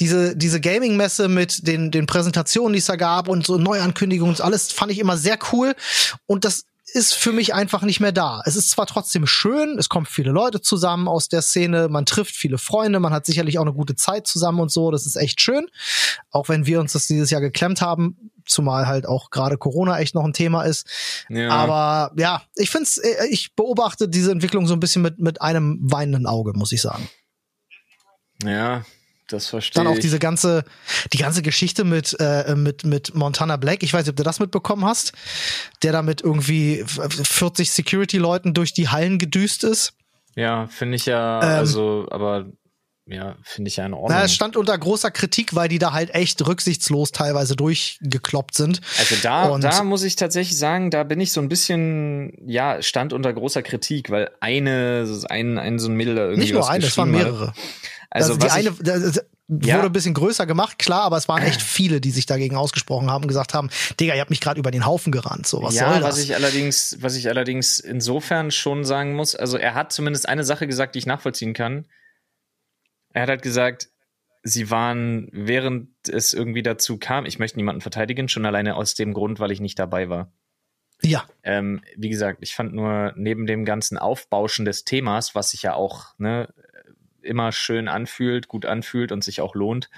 [0.00, 4.40] diese, diese Gaming-Messe mit den, den Präsentationen, die es da gab und so Neuankündigungen und
[4.40, 5.74] alles fand ich immer sehr cool.
[6.24, 6.64] Und das
[6.94, 8.40] ist für mich einfach nicht mehr da.
[8.44, 12.36] Es ist zwar trotzdem schön, es kommen viele Leute zusammen aus der Szene, man trifft
[12.36, 15.40] viele Freunde, man hat sicherlich auch eine gute Zeit zusammen und so, das ist echt
[15.40, 15.66] schön.
[16.30, 20.14] Auch wenn wir uns das dieses Jahr geklemmt haben, zumal halt auch gerade Corona echt
[20.14, 20.86] noch ein Thema ist.
[21.28, 21.50] Ja.
[21.50, 25.80] Aber ja, ich find's, äh, ich beobachte diese Entwicklung so ein bisschen mit, mit einem
[25.82, 27.08] weinenden Auge, muss ich sagen.
[28.44, 28.84] ja,
[29.28, 30.64] das verstehe Dann auch diese ganze,
[31.12, 33.82] die ganze Geschichte mit, äh, mit, mit Montana Black.
[33.82, 35.12] Ich weiß nicht, ob du das mitbekommen hast,
[35.82, 39.94] der da mit irgendwie 40 Security-Leuten durch die Hallen gedüst ist.
[40.36, 42.46] ja, finde ich ja, Ähm, also, aber
[43.06, 44.18] ja, finde ich ja in Ordnung.
[44.18, 48.80] Na, es stand unter großer Kritik, weil die da halt echt rücksichtslos teilweise durchgekloppt sind.
[48.98, 52.80] Also da, Und- da muss ich tatsächlich sagen, da bin ich so ein bisschen, ja,
[52.80, 56.68] stand unter großer Kritik, weil eine, ein, ein so ein Mädel da irgendwie Nicht nur
[56.70, 57.54] eine, es waren geschrieben hat.
[58.14, 59.82] Also, Also, die eine das wurde Ja.
[59.82, 63.24] ein bisschen größer gemacht, klar, aber es waren echt viele, die sich dagegen ausgesprochen haben
[63.24, 63.68] und gesagt haben,
[64.00, 65.46] Digga, ihr habt mich gerade über den Haufen gerannt.
[65.46, 66.08] So, was ja, soll das?
[66.14, 70.44] was ich allerdings, was ich allerdings insofern schon sagen muss, also er hat zumindest eine
[70.44, 71.86] Sache gesagt, die ich nachvollziehen kann.
[73.12, 73.90] Er hat halt gesagt,
[74.44, 79.12] sie waren, während es irgendwie dazu kam, ich möchte niemanden verteidigen, schon alleine aus dem
[79.12, 80.32] Grund, weil ich nicht dabei war.
[81.02, 85.62] ja, Ähm, wie gesagt, ich fand nur neben dem ganzen Aufbauschen des Themas, was sich
[85.62, 86.48] ja auch ne,
[87.24, 89.90] immer schön anfühlt, gut anfühlt und sich auch lohnt,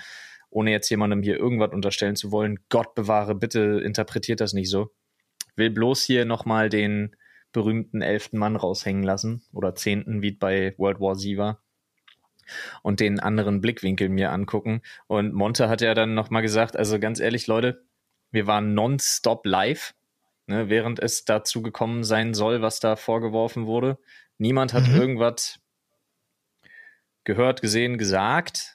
[0.50, 4.90] ohne jetzt jemandem hier irgendwas unterstellen zu wollen, Gott bewahre, bitte interpretiert das nicht so.
[5.56, 7.16] Will bloß hier nochmal den
[7.52, 11.62] berühmten elften Mann raushängen lassen oder zehnten, wie es bei World War Z war.
[12.82, 14.82] Und den anderen Blickwinkel mir angucken.
[15.08, 17.84] Und Monte hat ja dann nochmal gesagt, also ganz ehrlich, Leute,
[18.30, 19.94] wir waren nonstop live
[20.46, 23.98] ne, während es dazu gekommen sein soll, was da vorgeworfen wurde.
[24.38, 24.96] Niemand hat Mhm.
[24.96, 25.58] irgendwas
[27.26, 28.72] gehört, gesehen, gesagt.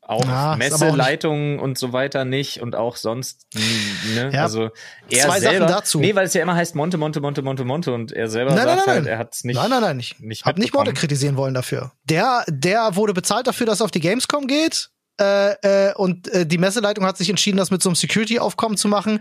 [0.00, 3.46] Auch Ja, Messeleitungen und so weiter nicht und auch sonst,
[4.14, 4.30] ne?
[4.32, 4.40] Ja.
[4.44, 4.70] Also
[5.10, 6.00] er Zwei Sachen selber, dazu.
[6.00, 8.64] Nee, weil es ja immer heißt Monte, Monte, Monte, Monte, Monte und er selber Nein,
[8.64, 9.12] sagt nein, halt, nein.
[9.12, 9.56] er hat es nicht.
[9.56, 11.92] nein, nein, nein, ich nicht hab nicht Monte kritisieren wollen dafür.
[12.04, 14.88] Der, der wurde bezahlt dafür, dass er auf die Gamescom geht.
[15.20, 18.88] Äh, äh, und äh, die Messeleitung hat sich entschieden, das mit so einem Security-Aufkommen zu
[18.88, 19.20] machen.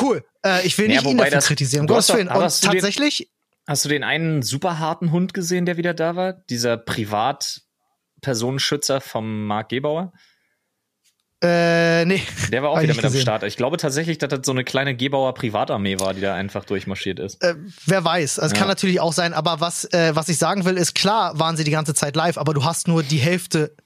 [0.00, 0.24] Cool.
[0.46, 2.28] Äh, ich will Ja, nicht ihn wobei dafür das- kritisieren, Gottes Willen.
[2.28, 3.30] Und hast du den- tatsächlich,
[3.66, 6.32] Hast du den einen super harten Hund gesehen, der wieder da war?
[6.34, 6.76] Dieser
[8.24, 10.12] Privatpersonenschützer vom Mark Gebauer?
[11.42, 12.22] Äh, nee.
[12.50, 13.20] Der war auch wieder mit am gesehen.
[13.20, 13.42] Start.
[13.42, 17.18] Ich glaube tatsächlich, dass das so eine kleine Gebauer Privatarmee war, die da einfach durchmarschiert
[17.18, 17.42] ist.
[17.42, 18.58] Äh, wer weiß, also Ja.
[18.58, 21.64] kann natürlich auch sein, aber was, äh, was ich sagen will, ist klar waren sie
[21.64, 23.76] die ganze Zeit live, aber du hast nur die Hälfte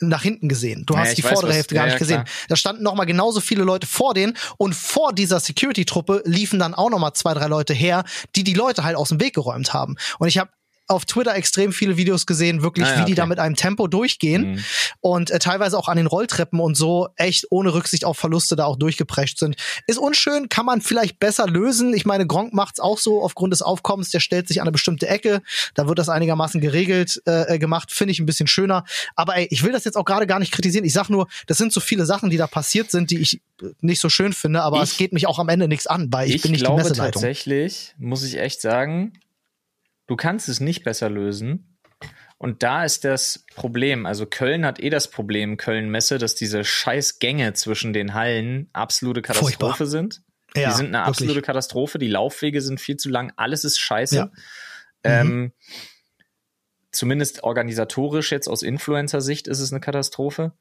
[0.00, 0.84] nach hinten gesehen.
[0.86, 2.22] Du Ja, hast die weiß, vordere was- Hälfte gar ja, nicht ja, gesehen.
[2.24, 2.34] klar.
[2.50, 6.72] Da standen noch mal genauso viele Leute vor denen und vor dieser Security-Truppe liefen dann
[6.72, 8.04] auch noch mal zwei, drei Leute her,
[8.36, 9.96] die die Leute halt aus dem Weg geräumt haben.
[10.20, 10.50] Und ich habe
[10.88, 13.14] auf Twitter extrem viele Videos gesehen, wirklich, Ah ja, wie die okay.
[13.20, 14.64] da mit einem Tempo durchgehen Mhm.
[15.00, 18.64] und äh, teilweise auch an den Rolltreppen und so echt ohne Rücksicht auf Verluste da
[18.64, 19.56] auch durchgeprescht sind.
[19.86, 21.94] Ist unschön, kann man vielleicht besser lösen.
[21.94, 25.06] Ich meine, Gronk macht's auch so aufgrund des Aufkommens, der stellt sich an eine bestimmte
[25.08, 25.42] Ecke,
[25.74, 28.84] da wird das einigermaßen geregelt äh, äh, gemacht, finde ich ein bisschen schöner.
[29.14, 30.84] Aber ey, ich will das jetzt auch gerade gar nicht kritisieren.
[30.84, 33.66] Ich sag nur, das sind so viele Sachen, die da passiert sind, die ich äh,
[33.80, 36.28] nicht so schön finde, aber Ich- es geht mich auch am Ende nichts an, weil
[36.28, 37.20] ich, Ich bin nicht glaube die Messeleitung.
[37.22, 39.12] tatsächlich, muss ich echt sagen,
[40.08, 41.78] du kannst es nicht besser lösen.
[42.38, 44.06] Und da ist das Problem.
[44.06, 49.22] Also Köln hat eh das Problem, Köln-Messe, dass diese scheiß Gänge zwischen den Hallen absolute
[49.22, 49.86] Katastrophe Furchtbar.
[49.86, 50.22] sind.
[50.56, 51.08] Ja, die sind eine wirklich.
[51.08, 51.98] absolute Katastrophe.
[51.98, 53.32] Die Laufwege sind viel zu lang.
[53.36, 54.16] Alles ist scheiße.
[54.16, 54.30] Ja.
[55.02, 55.52] Ähm,
[56.92, 60.52] zumindest organisatorisch jetzt aus Influencer-Sicht ist es eine Katastrophe.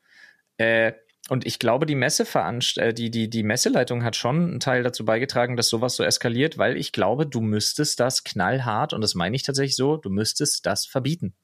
[0.58, 0.94] Äh,
[1.30, 5.06] und ich glaube, die Messeveranst äh, die, die, die Messeleitung hat schon einen Teil dazu
[5.06, 9.36] beigetragen, dass sowas so eskaliert, weil ich glaube, du müsstest das knallhart, und das meine
[9.36, 11.36] ich tatsächlich so, du müsstest das verbieten.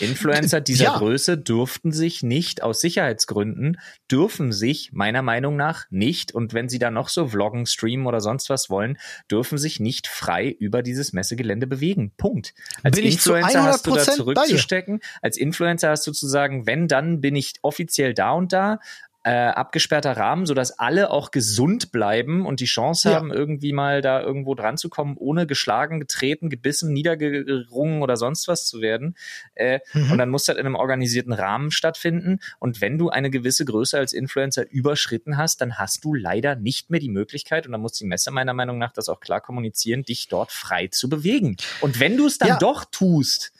[0.00, 0.98] Influencer dieser Ja.
[0.98, 3.78] Größe dürften sich nicht aus Sicherheitsgründen,
[4.10, 8.20] dürfen sich meiner Meinung nach nicht, und wenn sie da noch so vloggen, streamen oder
[8.20, 8.98] sonst was wollen,
[9.30, 12.12] dürfen sich nicht frei über dieses Messegelände bewegen.
[12.16, 12.54] Punkt.
[12.82, 14.16] Als Bin Influencer hast du da 100% bei dir.
[14.16, 15.00] zurückzustecken.
[15.20, 18.78] Als Influencer hast du zu sagen, wenn, dann bin ich offiziell da und da.
[19.24, 23.14] Äh, abgesperrter Rahmen, sodass alle auch gesund bleiben und die Chance Ja.
[23.14, 28.48] haben, irgendwie mal da irgendwo dran zu kommen, ohne geschlagen, getreten, gebissen, niedergerungen oder sonst
[28.48, 29.14] was zu werden.
[29.54, 30.10] Äh, Mhm.
[30.10, 32.40] Und dann muss das in einem organisierten Rahmen stattfinden.
[32.58, 36.90] Und wenn du eine gewisse Größe als Influencer überschritten hast, dann hast du leider nicht
[36.90, 40.02] mehr die Möglichkeit, und dann muss die Messe meiner Meinung nach das auch klar kommunizieren,
[40.02, 41.56] dich dort frei zu bewegen.
[41.80, 42.58] Und wenn du es dann Ja.
[42.58, 43.52] doch tust,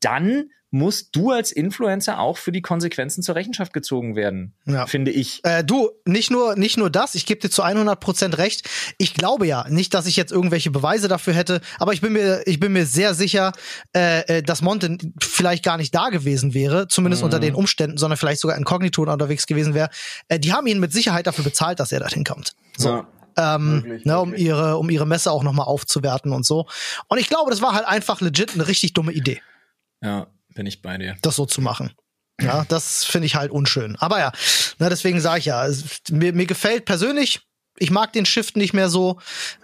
[0.00, 4.86] dann musst du als Influencer auch für die Konsequenzen zur Rechenschaft gezogen werden, Ja.
[4.86, 5.40] finde ich.
[5.44, 8.68] Äh, du, nicht nur, nicht nur das, ich gebe dir zu 100% recht.
[8.98, 12.42] Ich glaube ja, nicht, dass ich jetzt irgendwelche Beweise dafür hätte, aber ich bin mir,
[12.46, 13.52] ich bin mir sehr sicher,
[13.94, 17.26] äh, äh, dass Monte vielleicht gar nicht da gewesen wäre, zumindest Mhm.
[17.26, 19.90] unter den Umständen, sondern vielleicht sogar inkognito unterwegs gewesen wäre.
[20.26, 22.52] Äh, die haben ihn mit Sicherheit dafür bezahlt, dass er dorthin kommt.
[22.76, 22.88] So.
[22.88, 23.06] Ja.
[23.56, 24.46] Ähm, Wirklich, ne, um wirklich.
[24.48, 26.66] ihre, um ihre Messe auch nochmal aufzuwerten und so.
[27.06, 29.40] Und ich glaube, das war halt einfach legit eine richtig dumme Idee
[30.02, 31.16] ja, bin ich bei dir.
[31.22, 31.92] das so zu machen.
[32.40, 33.96] Ja, das finde ich halt unschön.
[34.00, 34.32] Aber ja,
[34.78, 37.40] na, deswegen sage ich ja, es, mir, mir gefällt persönlich,
[37.78, 39.18] ich mag den Shift nicht mehr so,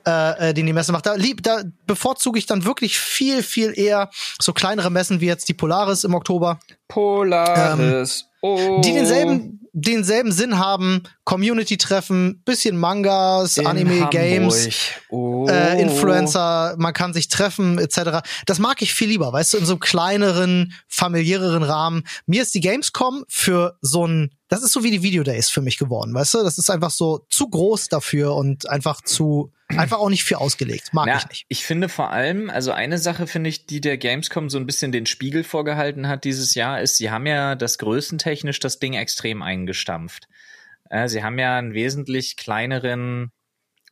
[0.07, 1.07] äh, äh, den die Messe macht.
[1.07, 4.11] Da, lieb, da bevorzuge ich dann wirklich viel, viel eher
[4.41, 8.27] so kleinere Messen wie jetzt die Polaris im Oktober, Polaris.
[8.41, 8.81] Oh.
[8.85, 14.11] die denselben, denselben Sinn haben, Community-Treffen, bisschen Mangas, In Anime, Hamburg.
[14.11, 14.69] Games
[15.11, 15.47] Oh.
[15.49, 18.21] äh, Influencer, man kann sich treffen, etc.
[18.47, 22.05] Das mag ich viel lieber, weißt du, in so einem kleineren, familiäreren Rahmen.
[22.27, 25.63] Mir ist die Gamescom für so ein, das ist so wie die Video Days für
[25.63, 26.43] mich geworden, weißt du?
[26.43, 30.93] Das ist einfach so zu groß dafür und einfach zu, einfach auch nicht viel ausgelegt.
[30.93, 31.47] Mag Na, ich nicht.
[31.49, 34.93] ich finde vor allem, also eine Sache finde ich, die der Gamescom so ein bisschen
[34.93, 39.43] den Spiegel vorgehalten hat dieses Jahr, ist, sie haben ja das größentechnisch das Ding extrem
[39.43, 40.27] eingestampft.
[40.89, 43.31] Äh, sie haben ja einen wesentlich kleineren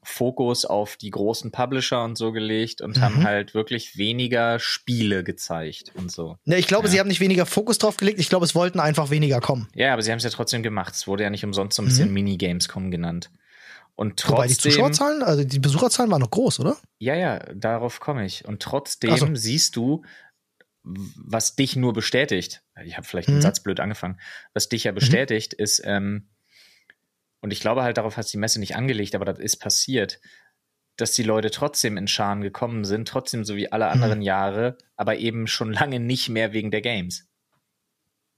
[0.05, 3.01] Fokus auf die großen Publisher und so gelegt und Mhm.
[3.03, 6.37] haben halt wirklich weniger Spiele gezeigt und so.
[6.45, 6.93] Ne, ich glaube, Ja.
[6.93, 9.68] sie haben nicht weniger Fokus drauf gelegt, ich glaube, es wollten einfach weniger kommen.
[9.74, 10.95] Ja, aber sie haben es ja trotzdem gemacht.
[10.95, 13.31] Es wurde ja nicht umsonst so ein bisschen Mini-Gamescom genannt.
[13.99, 14.31] Und Mhm.
[14.31, 14.71] Wobei die trotzdem.
[14.73, 16.77] Zuschauerzahlen, also die Besucherzahlen waren noch groß, oder?
[17.01, 18.45] Ja, ja, darauf komme ich.
[18.45, 19.35] Und trotzdem so.
[19.35, 20.05] siehst du,
[20.85, 22.63] was dich nur bestätigt.
[22.85, 23.43] Ich habe vielleicht den Mhm.
[23.43, 24.21] Satz blöd angefangen.
[24.55, 26.29] Was dich ja bestätigt, ist, ähm,
[27.41, 30.21] und ich glaube halt, darauf hat die Messe nicht angelegt, aber das ist passiert,
[30.97, 35.17] dass die Leute trotzdem in Scharen gekommen sind, trotzdem so wie alle anderen Jahre, aber
[35.17, 37.27] eben schon lange nicht mehr wegen der Games.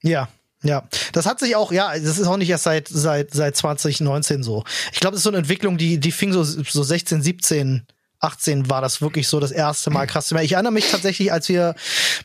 [0.01, 0.27] Ja,
[0.63, 0.83] ja.
[1.13, 4.63] Das hat sich auch, ja, das ist auch nicht erst seit, seit, seit 2019 so.
[4.91, 7.85] Ich glaube, das ist so eine Entwicklung, die, die fing so, so 16, 17,
[8.19, 10.31] 18 war das wirklich so das erste Mal krass.
[10.31, 11.75] Ich erinnere mich tatsächlich, als wir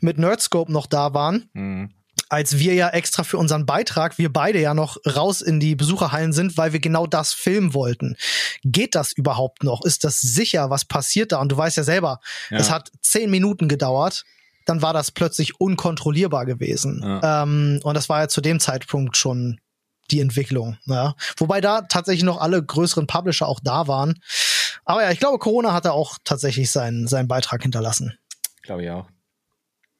[0.01, 1.91] mit Nerdscope noch da waren, Hm.
[2.29, 6.33] als wir ja extra für unseren Beitrag, wir beide ja noch raus in die Besucherhallen
[6.35, 8.17] sind, weil wir genau das filmen wollten.
[8.65, 9.85] Geht das überhaupt noch?
[9.85, 10.69] Ist das sicher?
[10.69, 11.41] Was passiert da?
[11.41, 12.21] Und du weißt ja selber,
[12.51, 12.59] Ja.
[12.59, 14.25] es hat zehn Minuten gedauert.
[14.67, 17.01] Dann war das plötzlich unkontrollierbar gewesen.
[17.03, 17.43] Ja.
[17.43, 19.61] Ähm, und das war ja zu dem Zeitpunkt schon
[20.11, 20.77] die Entwicklung.
[20.85, 21.15] Ja.
[21.39, 24.21] Wobei da tatsächlich noch alle größeren Publisher auch da waren.
[24.85, 28.19] Aber ja, ich glaube, Corona hat da auch tatsächlich seinen, seinen Beitrag hinterlassen.
[28.63, 29.09] Glaube ich auch.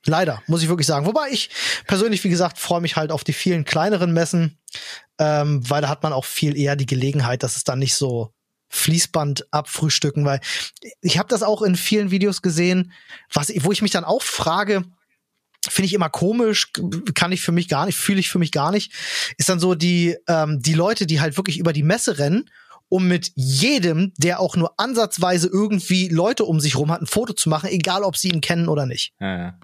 [0.05, 1.07] Leider, muss ich wirklich sagen.
[1.07, 1.51] Wobei ich
[1.87, 4.59] persönlich, wie gesagt, freue mich halt auf die vielen kleineren Messen,
[5.19, 8.33] ähm, weil da hat man auch viel eher die Gelegenheit, dass es dann nicht so
[8.69, 10.41] Fließband abfrühstücken, weil
[11.01, 12.93] ich habe das auch in vielen Videos gesehen,
[13.33, 14.85] was, wo ich mich dann auch frage,
[15.69, 16.73] finde ich immer komisch,
[17.15, 18.93] kann ich für mich gar nicht, fühle ich für mich gar nicht,
[19.37, 22.51] ist dann so die, ähm, die Leute, die halt wirklich über die Messe rennen,
[22.89, 27.33] um mit jedem, der auch nur ansatzweise irgendwie Leute um sich rum hat, ein Foto
[27.33, 29.13] zu machen, egal ob sie ihn kennen oder nicht.
[29.21, 29.59] Ja, ja.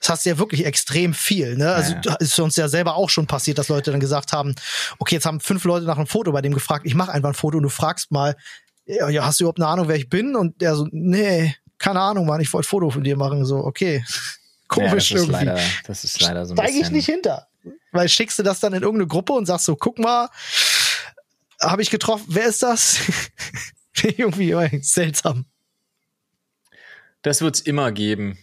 [0.00, 1.56] Das hast du ja wirklich extrem viel.
[1.56, 1.72] Ne?
[1.72, 4.54] Also Ja, ist uns ja selber auch schon passiert, dass Leute dann gesagt haben,
[4.98, 7.34] okay, jetzt haben fünf Leute nach einem Foto bei dem gefragt, ich mache einfach ein
[7.34, 8.36] Foto und du fragst mal,
[8.86, 10.36] ja, ja, hast du überhaupt eine Ahnung, wer ich bin?
[10.36, 13.44] Und der so, nee, keine Ahnung, Mann, ich wollte ein Foto von dir machen.
[13.44, 14.04] So, okay.
[14.68, 15.44] Komisch ja, das ist irgendwie.
[15.44, 17.48] Leider, das ist leider so ein Steige ich nicht hinter.
[17.92, 20.28] Weil schickst du das dann in irgendeine Gruppe und sagst so, guck mal,
[21.60, 22.98] habe ich getroffen, wer ist das?
[24.02, 25.44] irgendwie irgendwie seltsam.
[27.22, 28.38] Das wird's immer geben.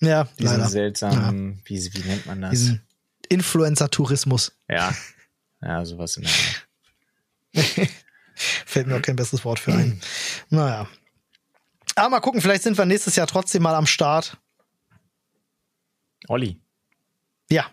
[0.00, 0.68] Ja, Diesen leider.
[0.68, 2.50] seltsamen, wie, wie nennt man das?
[2.50, 2.82] Diesen
[3.28, 4.52] Influencer-Tourismus.
[4.68, 4.94] ja.
[5.60, 7.88] Ja, sowas in der Art.
[8.64, 10.00] Fällt mir auch kein besseres Wort für ein.
[10.50, 10.86] Naja.
[11.96, 14.36] Aber mal gucken, vielleicht sind wir nächstes Jahr trotzdem mal am Start.
[16.28, 16.60] Olli,
[17.50, 17.66] Ja.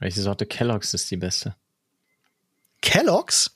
[0.00, 1.56] welche Sorte Kellogg's ist die beste?
[2.82, 3.50] Kellogg's?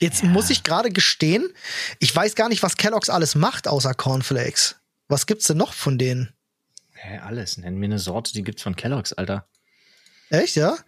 [0.00, 1.52] Jetzt muss ich gerade gestehen,
[1.98, 4.76] ich weiß gar nicht, was Kellogg's alles macht außer Cornflakes.
[5.12, 6.32] Was gibt's denn noch von denen?
[6.94, 7.58] Hä, alles.
[7.58, 9.46] Nenn mir eine Sorte, die gibt's von Kellogg's, Alter.
[10.30, 10.78] Echt, ja?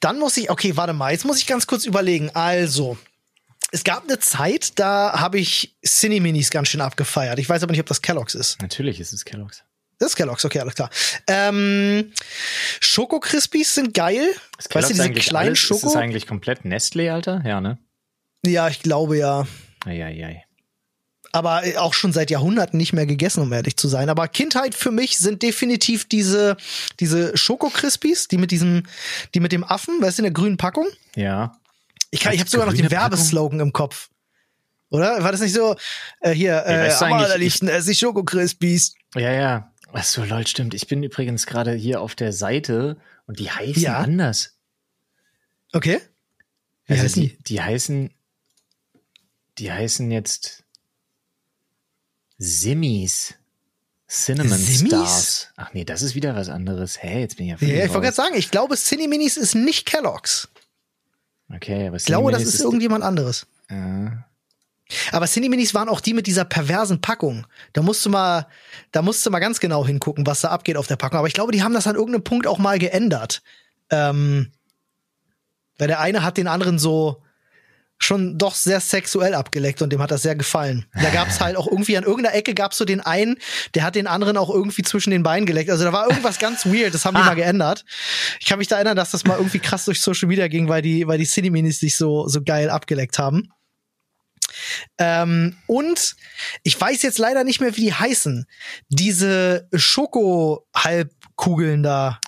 [0.00, 2.28] Dann muss ich, okay, warte mal, jetzt muss ich ganz kurz überlegen.
[2.34, 2.98] Also,
[3.72, 7.38] es gab eine Zeit, da habe ich Cineminis ganz schön abgefeiert.
[7.38, 8.60] Ich weiß aber nicht, ob das Kellogg's ist.
[8.60, 9.64] Natürlich ist es Kellogg's.
[9.98, 10.90] Das ist Kellogg's, okay, alles klar.
[11.26, 12.12] Ähm,
[12.80, 14.28] Schoko Crispies sind geil.
[14.58, 15.58] Ist weißt du, diese kleinen alles?
[15.58, 15.86] Schoko?
[15.86, 17.42] Ist es eigentlich komplett Nestlé, Alter?
[17.46, 17.78] Ja, ne?
[18.44, 19.46] ja, ich glaube ja.
[19.86, 20.44] Eieiei.
[21.32, 24.08] Aber auch schon seit Jahrhunderten nicht mehr gegessen, um ehrlich zu sein.
[24.08, 26.56] Aber Kindheit für mich sind definitiv diese,
[26.98, 28.84] diese Schoko-Crispies, die mit diesem,
[29.34, 30.86] die mit dem Affen, weißt du, in der grünen Packung.
[31.14, 31.56] Ja.
[32.10, 33.12] Ich, kann, ich habe sogar noch den grüne Packung?
[33.12, 34.08] Werbeslogan im Kopf.
[34.90, 35.22] Oder?
[35.22, 35.76] War das nicht so,
[36.20, 38.94] äh, hier, äh, du am eigentlich, allerliebsten esse ich Schoko-Crispies.
[39.14, 39.72] Ja, ja.
[39.92, 40.74] Ach so, lol, stimmt.
[40.74, 43.98] Ich bin übrigens gerade hier auf der Seite und die heißen Ja.
[43.98, 44.56] anders.
[45.72, 46.00] Okay.
[46.86, 48.10] Wie Also heißen die, die heißen,
[49.58, 50.64] die heißen jetzt
[52.40, 53.34] Simmies.
[54.08, 54.88] Cinnamon Simmies?
[54.88, 55.48] Stars.
[55.56, 57.00] Ach nee, das ist wieder was anderes.
[57.00, 59.86] Hä, jetzt bin ich ja Ja, ich wollte gerade sagen, ich glaube, Cineminis ist nicht
[59.86, 60.48] Kellogg's.
[61.54, 63.46] Okay, aber Ich glaube, das Cinnaminis ist irgendjemand anderes.
[63.70, 64.24] Ja.
[65.12, 67.46] Aber Cineminis waren auch die mit dieser perversen Packung.
[67.74, 68.46] Da musst du mal,
[68.90, 71.18] da musst du mal ganz genau hingucken, was da abgeht auf der Packung.
[71.18, 73.42] Aber ich glaube, die haben das an irgendeinem Punkt auch mal geändert.
[73.90, 74.50] Ähm,
[75.78, 77.22] weil der eine hat den anderen so
[78.02, 80.86] schon doch sehr sexuell abgeleckt und dem hat das sehr gefallen.
[80.94, 83.36] Da gab es halt auch irgendwie an irgendeiner Ecke gab es so den einen,
[83.74, 85.70] der hat den anderen auch irgendwie zwischen den Beinen geleckt.
[85.70, 87.84] Also da war irgendwas ganz weird, das haben die mal geändert.
[88.40, 90.80] Ich kann mich da erinnern, dass das mal irgendwie krass durch Social Media ging, weil
[90.82, 93.52] die, weil die Cineminis sich so, so geil abgeleckt haben.
[94.98, 96.16] Ähm, und
[96.62, 98.46] ich weiß jetzt leider nicht mehr, wie die heißen.
[98.88, 102.20] Diese Schoko-Halbkugeln da.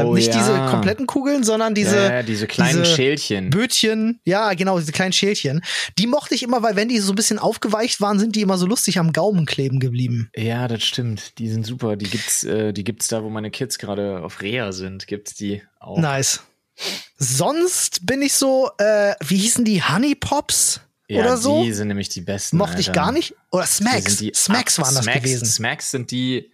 [0.00, 0.38] Ähm, Oh nicht ja.
[0.38, 3.50] diese kompletten Kugeln, sondern diese, ja, diese kleinen diese Schälchen.
[3.50, 4.20] Bötchen.
[4.24, 5.62] Ja, genau, diese kleinen Schälchen.
[5.98, 8.58] Die mochte ich immer, weil wenn die so ein bisschen aufgeweicht waren, sind die immer
[8.58, 10.30] so lustig am Gaumen kleben geblieben.
[10.36, 11.38] Ja, das stimmt.
[11.38, 11.96] Die sind super.
[11.96, 15.06] Die gibt's, äh, die gibt's da, wo meine Kids gerade auf Reha sind.
[15.06, 15.98] Gibt's die auch.
[15.98, 16.40] Nice.
[17.18, 19.82] Sonst bin ich so, äh, wie hießen die?
[19.82, 20.80] Honey Pops?
[21.08, 21.62] ja, oder so?
[21.62, 22.56] Die sind nämlich die besten.
[22.56, 23.00] Mochte ich Alter.
[23.00, 23.34] gar nicht.
[23.50, 24.16] Oder Smacks.
[24.16, 25.46] die- Smacks waren das Smacks, gewesen.
[25.46, 26.50] Smacks sind die.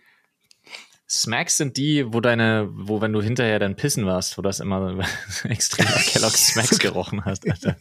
[1.11, 4.99] Smacks sind die, wo deine, wo wenn du hinterher dann pissen warst, wo das immer
[5.45, 7.49] extrem nach Kellogg's Smacks gerochen hast.
[7.51, 7.77] Alter.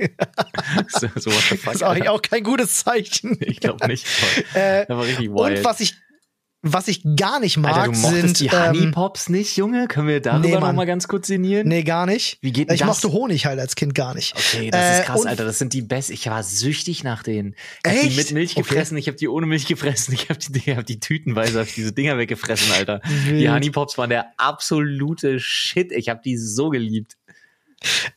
[0.88, 1.74] so, so what the fuck.
[1.74, 3.38] Das ist eigentlich auch kein gutes Zeichen.
[3.42, 4.06] Ich glaube nicht.
[4.54, 5.58] Äh, Das war richtig wild.
[5.60, 5.96] Und was ich,
[6.64, 9.88] was ich gar nicht mag, Alter, du sind die Honey ähm, Pops nicht, Junge?
[9.88, 11.68] Können wir darüber nee, noch mal ganz kurz sinnieren?
[11.68, 12.40] Nee, gar nicht.
[12.42, 12.88] Wie geht ich das?
[12.88, 14.34] mochte Honig halt als Kind gar nicht.
[14.36, 15.46] Okay, das Äh, ist krass, Alter.
[15.46, 16.14] Das sind die besten.
[16.14, 17.54] Ich war süchtig nach denen.
[17.86, 18.18] Ich hab die Echt?
[18.18, 18.62] mit Milch Okay.
[18.62, 21.72] gefressen, ich habe die ohne Milch gefressen, ich habe die, ich hab die tütenweise auf
[21.74, 23.02] diese Dinger weggefressen, Alter.
[23.30, 25.92] Die Honey Pops waren der absolute Shit.
[25.92, 27.17] Ich habe die so geliebt.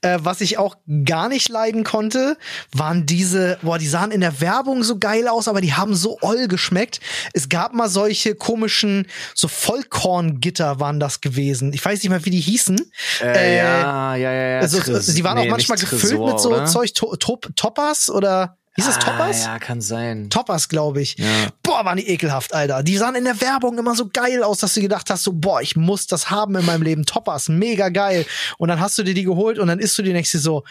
[0.00, 2.36] Äh, was ich auch gar nicht leiden konnte,
[2.72, 6.18] waren diese, boah, die sahen in der Werbung so geil aus, aber die haben so
[6.22, 7.00] oll geschmeckt.
[7.34, 11.72] Es gab mal solche komischen, so Vollkorngitter waren das gewesen.
[11.72, 12.80] Ich weiß nicht mehr, wie die hießen.
[13.20, 14.60] Äh, Äh, ja, ja, ja, ja.
[14.60, 16.66] Also, also die waren nee, auch manchmal nicht gefüllt Tresor, mit so oder?
[16.66, 19.44] Zeug, to top Toppers oder hieß es ah, Toppers?
[19.44, 20.30] Ja, kann sein.
[20.30, 21.18] Toppers, glaube ich.
[21.18, 21.48] Ja.
[21.62, 22.82] Boah, waren die ekelhaft, Alter.
[22.82, 25.60] Die sahen in der Werbung immer so geil aus, dass du gedacht hast, so, boah,
[25.60, 27.04] ich muss das haben in meinem Leben.
[27.04, 28.26] Toppers, mega geil.
[28.58, 30.64] Und dann hast du dir die geholt und dann isst du die nächste so,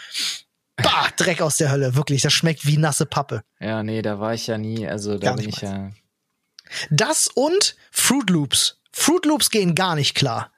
[0.76, 1.94] bah, Dreck aus der Hölle.
[1.94, 3.42] Wirklich, das schmeckt wie nasse Pappe.
[3.60, 4.86] Ja, nee, da war ich ja nie.
[4.86, 5.90] Also da Gar bin ich ja.
[6.90, 8.80] Das und Fruit Loops.
[8.92, 10.52] Fruit Loops gehen gar nicht klar.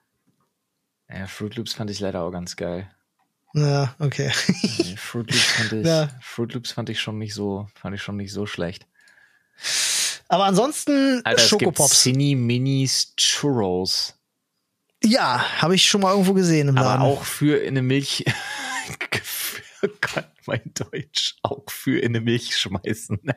[1.08, 2.90] Ja, Fruit Loops fand ich leider auch ganz geil.
[3.54, 4.32] Ja, okay.
[4.62, 6.08] Nee, Fruit Loops fand ich, Ja.
[6.20, 8.86] Fruit Loops fand ich schon nicht so, fand ich schon nicht so schlecht.
[10.28, 12.02] Aber ansonsten Alter, es gibt Schokopops.
[12.02, 14.14] Cine Minis Churros.
[15.04, 17.02] Ja, habe ich schon mal irgendwo gesehen im Aber Laden.
[17.02, 18.24] auch für in eine Milch.
[20.00, 21.36] Gott, mein Deutsch.
[21.42, 23.20] Auch für in eine Milch schmeißen.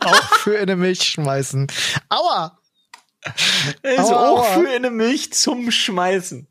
[0.00, 1.66] auch für in eine Milch schmeißen.
[2.10, 2.58] Aua!
[3.82, 6.48] Also Aua, auch für in eine Milch zum Schmeißen.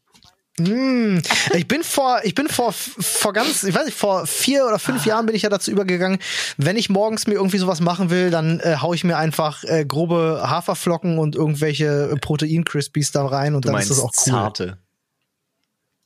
[0.60, 1.20] Mm,
[1.54, 5.06] ich bin vor, ich bin vor, vor ganz, ich weiß nicht, vor vier oder fünf
[5.06, 6.20] Jahren bin ich ja dazu übergegangen,
[6.58, 9.86] wenn ich morgens mir irgendwie sowas machen will, dann äh, hau ich mir einfach äh,
[9.86, 14.32] grobe Haferflocken und irgendwelche Protein-Crispies da rein und Du dann ist das auch cool.
[14.32, 14.78] zarte.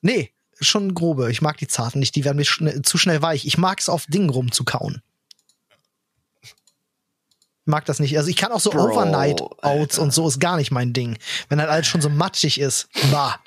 [0.01, 0.31] Nee,
[0.61, 1.31] schon grobe.
[1.31, 3.45] Ich mag die zarten nicht, die werden mir schne zu schnell weich.
[3.45, 5.01] Ich mag es auf Dingen rumzukauen.
[7.65, 8.15] Mag das nicht.
[8.17, 10.01] Also ich kann auch so Bro, Overnight Oats Alter.
[10.03, 11.17] und so ist gar nicht mein Ding.
[11.49, 12.87] Wenn halt alles schon so matschig ist.
[13.11, 13.39] Bah.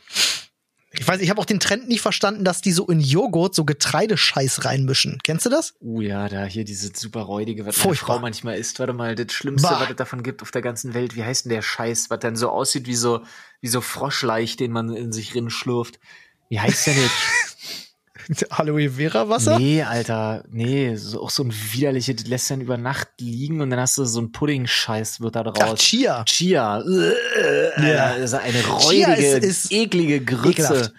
[0.92, 3.64] Ich weiß, ich habe auch den Trend nie verstanden, dass die so in Joghurt so
[3.66, 5.18] Getreidescheiß reinmischen.
[5.22, 5.74] Kennst du das?
[5.80, 8.16] Uh ja, da hier diese super räudige, was meine Furchtbar.
[8.16, 8.78] Frau manchmal isst.
[8.80, 9.80] Warte mal, das Schlimmste, Bah.
[9.82, 11.14] was es davon gibt auf der ganzen Welt.
[11.14, 13.20] Wie heißt denn der Scheiß, was dann so aussieht wie so,
[13.60, 16.00] wie so Froschleich, den man in sich rin schlürft.
[16.48, 17.12] Wie heißt der jetzt?
[18.50, 19.58] Aloe Vera Wasser?
[19.58, 23.70] Nee, Alter, nee, so, auch so ein widerliches, das lässt dann über Nacht liegen und
[23.70, 25.56] dann hast du so ein Pudding-Scheiß wird da draus.
[25.60, 26.24] Ach, Chia.
[26.24, 26.80] Chia.
[26.80, 28.14] Äh, Ja.
[28.18, 30.50] Das ist eine räudige, ist- ist eklige Grütze.
[30.62, 30.92] ekelhaft.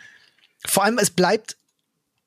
[0.66, 1.56] Vor allem, es bleibt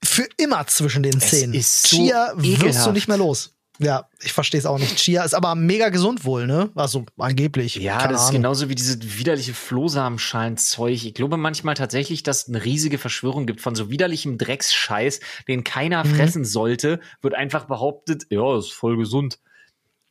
[0.05, 1.55] für immer zwischen den Es Zähnen.
[1.55, 2.93] ist so Chia wirst du ekelhaft.
[2.93, 3.51] nicht mehr los.
[3.83, 4.97] Ja, ich verstehe es auch nicht.
[4.97, 6.71] Chia ist aber mega gesund wohl, ne?
[6.75, 7.75] Also angeblich.
[7.77, 8.43] Ja, Keine das ist Ahnung.
[8.43, 11.05] genauso wie dieses widerliche Flohsamenschalen-Zeug.
[11.05, 15.65] Ich glaube manchmal tatsächlich, dass es eine riesige Verschwörung gibt von so widerlichem Drecksscheiß, den
[15.65, 16.15] keiner Mhm.
[16.15, 19.39] fressen sollte, wird einfach behauptet, ja, ist voll gesund.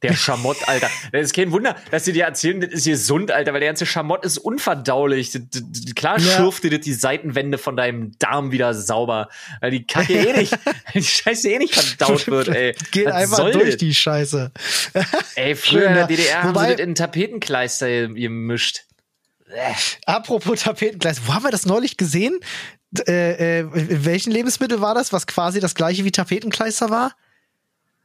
[0.03, 0.89] Der Schamott, Alter.
[1.11, 3.85] Das ist kein Wunder, dass sie dir erzählen, das ist gesund, Alter, weil der ganze
[3.85, 5.39] Schamott ist unverdaulich.
[5.95, 6.37] Klar Ja.
[6.37, 9.29] schürft dir das die Seitenwände von deinem Darm wieder sauber,
[9.59, 10.57] weil die Kacke eh nicht,
[10.95, 12.73] die Scheiße eh nicht verdaut wird, ey.
[12.91, 13.77] Geht Was einfach durch das?
[13.77, 14.51] die Scheiße.
[15.35, 16.07] Ey, früher in der.
[16.07, 18.81] DDR haben sie das in Tapetenkleister gemischt.
[20.05, 22.39] Apropos Tapetengleis, wo haben wir das neulich gesehen?
[23.07, 27.13] Äh, äh, in welchen Lebensmittel war das, was quasi das gleiche wie Tapetenkleister war?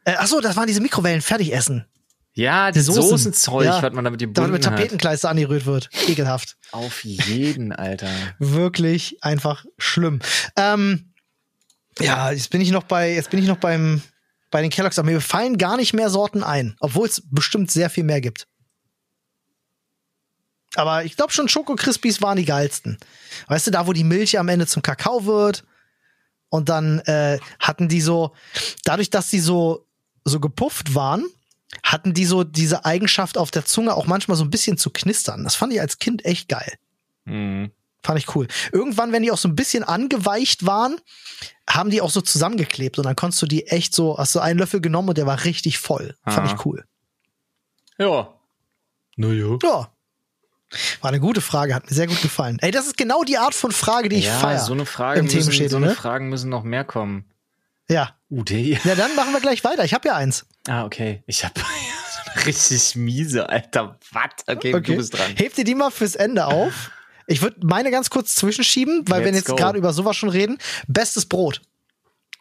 [0.06, 1.84] Äh, achso, das waren diese Mikrowellen Fertigessen.
[2.32, 3.02] Ja, die Soßen.
[3.02, 3.82] Soßenzeug, Ja.
[3.82, 4.76] was man damit Damit gebunden mit hat.
[4.76, 5.88] Tapetenkleister angerührt wird.
[6.06, 6.56] Ekelhaft.
[6.70, 8.08] Auf jeden, Alter.
[8.38, 10.20] Wirklich einfach schlimm.
[10.54, 11.12] Ähm,
[11.98, 14.02] ja, jetzt bin ich noch bei, jetzt bin ich noch beim,
[14.50, 17.90] bei den Kelloggs, aber mir fallen gar nicht mehr Sorten ein, obwohl es bestimmt sehr
[17.90, 18.46] viel mehr gibt.
[20.74, 22.98] Aber ich glaube schon, Schoko Crispies waren die geilsten.
[23.48, 25.64] Weißt du, da wo die Milch am Ende zum Kakao wird
[26.50, 28.34] und dann äh, hatten die so,
[28.84, 29.85] dadurch, dass die so
[30.28, 31.24] so gepufft waren,
[31.82, 35.44] hatten die so diese Eigenschaft auf der Zunge auch manchmal so ein bisschen zu knistern.
[35.44, 36.74] Das fand ich als Kind echt geil.
[37.24, 37.70] Mhm.
[38.02, 38.46] Fand ich cool.
[38.72, 40.96] Irgendwann, wenn die auch so ein bisschen angeweicht waren,
[41.68, 44.58] haben die auch so zusammengeklebt und dann konntest du die echt so, hast du einen
[44.60, 46.16] Löffel genommen und der war richtig voll.
[46.24, 46.54] Fand Ah.
[46.54, 46.84] ich cool.
[47.98, 48.32] Ja.
[49.16, 49.58] Naja.
[49.62, 49.92] Ja.
[51.00, 52.58] War eine gute Frage, hat mir sehr gut gefallen.
[52.60, 54.58] Ey, das ist genau die Art von Frage, die ich Ja, feier.
[54.60, 55.94] so eine Frage im müssen, so eine ne?
[55.94, 57.24] Fragen müssen noch mehr kommen.
[57.88, 58.15] Ja.
[58.30, 58.54] Ute.
[58.56, 59.84] Ja, dann machen wir gleich weiter.
[59.84, 60.46] Ich habe ja eins.
[60.66, 61.22] Ah, okay.
[61.26, 61.64] Ich hab so
[62.34, 63.98] eine richtig miese, Alter.
[64.12, 64.24] Was?
[64.46, 64.92] Okay, Okay.
[64.92, 65.32] du bist dran.
[65.36, 66.90] Hebt ihr die mal fürs Ende auf?
[67.28, 69.56] Ich würde meine ganz kurz zwischenschieben, weil wir Let's jetzt go.
[69.56, 70.58] gerade über sowas schon reden.
[70.86, 71.60] Bestes Brot.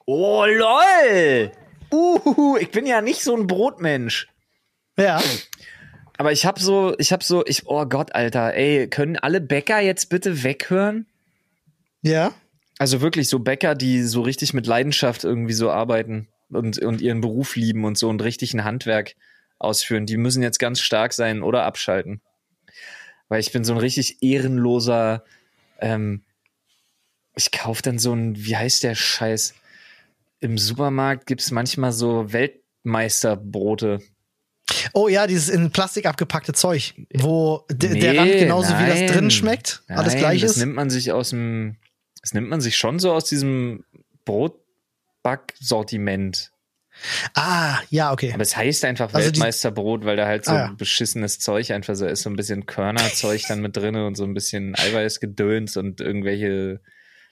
[0.05, 1.51] Oh, lol.
[1.91, 4.27] Uhuhu, ich bin ja nicht so ein Brotmensch.
[4.97, 5.21] Ja.
[6.17, 9.79] Aber ich hab so, ich hab so, ich, oh Gott, Alter, ey, können alle Bäcker
[9.81, 11.07] jetzt bitte weghören?
[12.01, 12.31] Ja.
[12.77, 17.21] Also wirklich so Bäcker, die so richtig mit Leidenschaft irgendwie so arbeiten und, und ihren
[17.21, 19.15] Beruf lieben und so ein richtig ein Handwerk
[19.59, 22.21] ausführen, die müssen jetzt ganz stark sein oder abschalten.
[23.29, 25.23] Weil ich bin so ein richtig ehrenloser,
[25.79, 26.23] ähm,
[27.35, 29.55] ich kauf dann so ein, wie heißt der Scheiß?
[30.41, 33.99] Im Supermarkt gibt's manchmal so Weltmeisterbrote.
[34.93, 38.99] Oh ja, dieses in Plastik abgepackte Zeug, wo d- der Nee, Rand genauso wie das
[38.99, 39.07] nein.
[39.07, 41.77] drin schmeckt, alles Nein, gleich das nimmt man sich aus dem,
[42.25, 43.85] das nimmt man sich schon so aus diesem
[44.25, 46.51] Brotbacksortiment.
[47.35, 48.31] Ah, ja, okay.
[48.33, 50.73] Aber es heißt einfach Also Weltmeisterbrot, weil da halt so Ah, ja.
[50.75, 54.33] beschissenes Zeug einfach so ist, so ein bisschen Körnerzeug dann mit drinne und so ein
[54.33, 56.81] bisschen Eiweißgedöns und irgendwelche,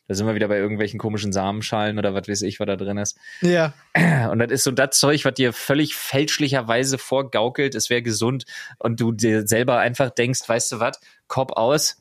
[0.08, 3.00] da sind wir wieder bei irgendwelchen komischen Samenschalen oder was weiß ich, was da drin
[3.00, 3.18] ist.
[3.41, 3.74] Ja.
[4.30, 8.46] Und das ist so das Zeug, was dir völlig fälschlicherweise vorgaukelt, es wäre gesund
[8.78, 11.98] und du dir selber einfach denkst, weißt du was, Kopf aus,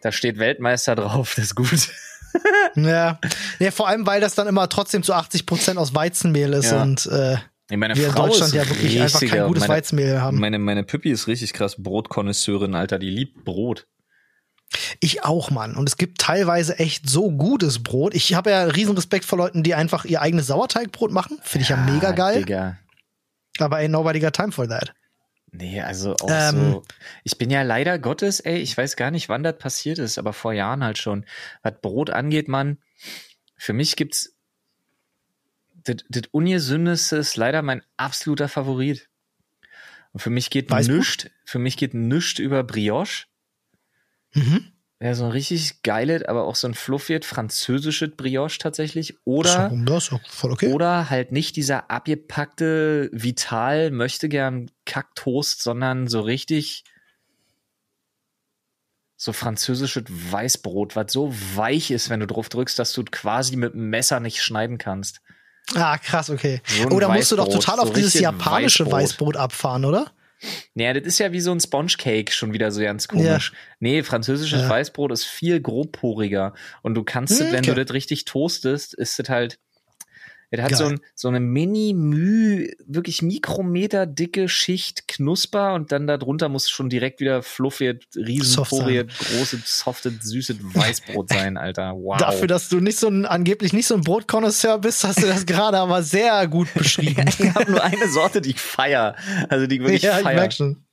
[0.00, 1.88] da steht Weltmeister drauf, das ist gut.
[2.74, 3.18] Ja.
[3.58, 6.82] ja, vor allem, weil das dann immer trotzdem zu 80 Prozent aus Weizenmehl ist Ja.
[6.82, 7.36] und äh,
[7.76, 10.38] meine Wir in Frau Deutschland ist ja wirklich einfach kein gutes meine, Weizenmehl haben.
[10.38, 12.98] Meine, meine Püppi ist richtig krass Brotkonnoisseurin, Alter.
[12.98, 13.86] Die liebt Brot.
[15.00, 15.74] Ich auch, Mann.
[15.76, 18.14] Und es gibt teilweise echt so gutes Brot.
[18.14, 21.38] Ich habe ja riesen Respekt vor Leuten, die einfach ihr eigenes Sauerteigbrot machen.
[21.42, 22.38] Finde ich ja, mega Ah, geil.
[22.40, 22.76] Digga.
[23.58, 24.92] Aber ain't nobody got time for that.
[25.52, 26.56] Nee, also auch Ähm.
[26.56, 26.82] so.
[27.24, 30.32] Ich bin ja leider Gottes, ey, ich weiß gar nicht, wann das passiert ist, aber
[30.32, 31.26] vor Jahren halt schon.
[31.62, 32.78] Was Brot angeht, Mann,
[33.56, 34.34] für mich gibt's
[35.84, 39.08] das das Ungesündeste ist leider mein absoluter Favorit.
[40.12, 43.26] Und für mich geht nischt, für mich geht nischt über Brioche.
[44.34, 44.71] Mhm.
[45.02, 49.16] Ja, so ein richtig geiles, aber auch so ein fluffiges französisches Brioche tatsächlich.
[49.24, 50.72] Oder das ist voll okay.
[50.72, 56.84] oder halt nicht dieser abgepackte Vital möchte gern Kacktoast, sondern so richtig
[59.16, 63.74] so französisches Weißbrot, was so weich ist, wenn du drauf drückst, dass du quasi mit
[63.74, 65.20] dem Messer nicht schneiden kannst.
[65.74, 66.62] Ah, krass, okay.
[66.64, 68.92] So ein oh, da musst du doch Weißbrot, total so auf dieses japanische Weißbrot.
[69.02, 69.36] Weißbrot.
[69.36, 70.12] abfahren, oder?
[70.74, 73.52] Naja, das ist ja wie so ein Sponge Cake, schon wieder so ganz komisch.
[73.80, 74.68] Nee, französisches Ja.
[74.68, 76.54] Weißbrot ist viel grobporiger.
[76.82, 77.74] Und du kannst, Hm, es, wenn okay.
[77.74, 79.58] du das richtig toastest, ist das halt,
[80.60, 80.78] es hat Geil.
[80.78, 86.90] so, ein, so eine mini-müh, wirklich mikrometer dicke Schicht Knusper und dann darunter muss schon
[86.90, 91.94] direkt wieder fluffig, riesenporige, großes, softes, süßes Weißbrot sein, Alter.
[91.94, 92.18] Wow.
[92.18, 95.46] Dafür, dass du nicht so ein, angeblich nicht so ein Brotkonnoisseur bist, hast du das
[95.46, 97.24] gerade aber sehr gut beschrieben.
[97.28, 99.16] ich habe nur eine Sorte, die ich feier.
[99.48, 100.34] Also die wirklich ja, ich feier.
[100.34, 100.84] merk schon.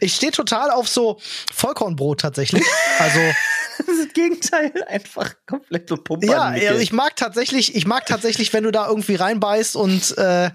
[0.00, 1.18] Ich stehe total auf so
[1.52, 2.64] Vollkornbrot tatsächlich.
[2.98, 3.20] Also
[3.86, 6.68] Das ist das Gegenteil, einfach komplett so ja, Pumpernickel.
[6.68, 10.50] also ich mag tatsächlich, ich mag tatsächlich, wenn du da irgendwie reinbeißt und äh,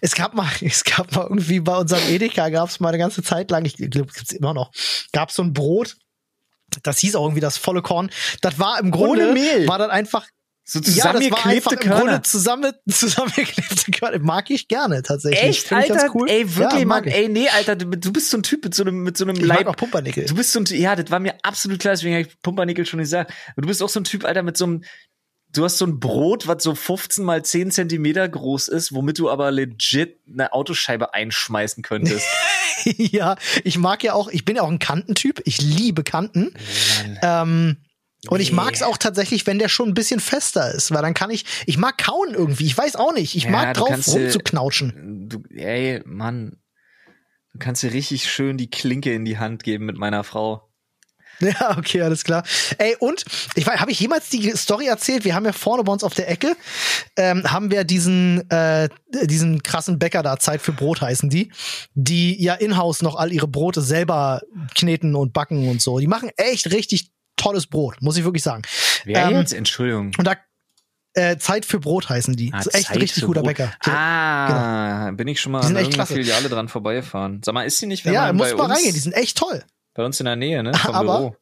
[0.00, 3.22] es gab mal, es gab mal irgendwie bei unserem Edeka gab es mal eine ganze
[3.22, 4.72] Zeit lang, ich glaube, gibt's immer noch,
[5.12, 5.96] gab so ein Brot.
[6.84, 8.10] Das hieß auch irgendwie das volle Korn.
[8.42, 9.66] Das war im Grunde Mehl.
[9.66, 10.24] war das einfach
[10.70, 12.22] so ja, zusammengeklebte Grunde Körner.
[12.22, 14.20] zusammen, zusammengeklebte Körner.
[14.20, 15.42] Mag ich gerne tatsächlich.
[15.42, 16.14] Echt, Alter?
[16.14, 16.30] cool.
[16.30, 18.84] Ey, wirklich, ja, mag Mann, ey, nee, Alter, du, bist so ein Typ mit so
[18.84, 19.66] einem, mit so einem Ich mag Leib.
[19.66, 20.26] auch Pumpernickel.
[20.26, 22.86] Du bist so ein Typ, ja, das war mir absolut klar, deswegen habe ich Pumpernickel
[22.86, 23.32] schon gesagt.
[23.56, 24.84] Du bist auch so ein Typ, Alter, mit so einem,
[25.52, 29.28] du hast so ein Brot, was so 15 mal 10 Zentimeter groß ist, womit du
[29.28, 32.28] aber legit eine Autoscheibe einschmeißen könntest.
[32.84, 35.42] ja, ich mag ja auch, ich bin ja auch ein Kantentyp.
[35.46, 36.54] Ich liebe Kanten.
[37.22, 37.78] Ähm,
[38.28, 41.14] und ich mag es auch tatsächlich, wenn der schon ein bisschen fester ist, weil dann
[41.14, 42.66] kann ich, ich mag kauen irgendwie.
[42.66, 43.34] Ich weiß auch nicht.
[43.34, 45.28] Ich Ja, mag drauf rumzuknautschen.
[45.28, 46.58] Du, ey, Mann,
[47.52, 50.66] du kannst dir richtig schön die Klinke in die Hand geben mit meiner Frau.
[51.40, 52.44] Ja, okay, alles klar.
[52.76, 55.24] Ey, und ich weiß, habe ich jemals die Story erzählt?
[55.24, 56.54] Wir haben ja vorne bei uns auf der Ecke,
[57.16, 58.90] ähm, haben wir diesen, äh,
[59.24, 61.50] diesen krassen Bäcker da, Zeit für Brot heißen die,
[61.94, 64.42] die ja in-house noch all ihre Brote selber
[64.74, 65.98] kneten und backen und so.
[65.98, 67.10] Die machen echt richtig
[67.40, 68.62] tolles Brot, muss ich wirklich sagen.
[69.04, 69.52] Wer Ähm, jetzt?
[69.52, 70.12] Entschuldigung.
[70.18, 70.36] Und da
[71.14, 72.52] äh, Zeit für Brot heißen die.
[72.52, 73.48] Ah, das ist echt ein Zeit richtig guter Brot.
[73.56, 73.72] Bäcker.
[73.84, 76.06] Ah, bin ich schon mal an echt irgendeiner.
[76.06, 77.42] Filiale dran vorbeigefahren.
[77.44, 79.64] Sag mal, ist die nicht, wenn ja, muss bei mal reingehen, die sind echt toll.
[79.94, 80.72] bei uns in der Nähe, ne?
[80.74, 81.36] Vom Aber- Büro.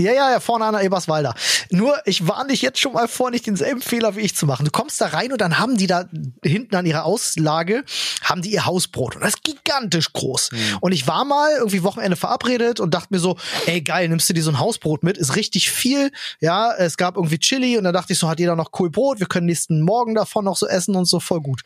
[0.00, 1.34] Ja, ja, ja, vorne an der Eberswalder.
[1.70, 4.64] Nur, ich warne dich jetzt schon mal vor, nicht denselben Fehler wie ich zu machen.
[4.64, 6.06] Du kommst da rein und dann haben die da
[6.42, 7.84] hinten an ihrer Auslage,
[8.22, 9.16] haben die ihr Hausbrot.
[9.16, 10.50] Und das ist gigantisch groß.
[10.80, 13.36] Und ich war mal irgendwie Wochenende verabredet und dachte mir so,
[13.66, 15.18] ey, geil, nimmst du dir so ein Hausbrot mit?
[15.18, 16.10] Ist richtig viel.
[16.40, 19.20] Ja, es gab irgendwie Chili und dann dachte ich so, hat jeder noch cool Brot?
[19.20, 21.62] Wir können nächsten Morgen davon noch so essen und so, voll gut.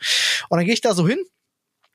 [0.49, 1.19] Und dann gehe ich da so hin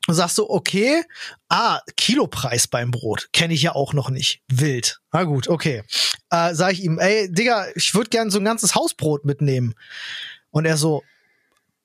[0.06, 1.02] und sagst so, okay,
[1.48, 4.42] ah, Kilopreis beim Brot, kenne ich ja auch noch nicht.
[4.48, 5.00] Wild.
[5.12, 5.82] Na gut, okay.
[6.30, 9.74] Äh, sag ich ihm, ey, Digga, ich würde gern so ein ganzes Hausbrot mitnehmen.
[10.50, 11.02] Und er so,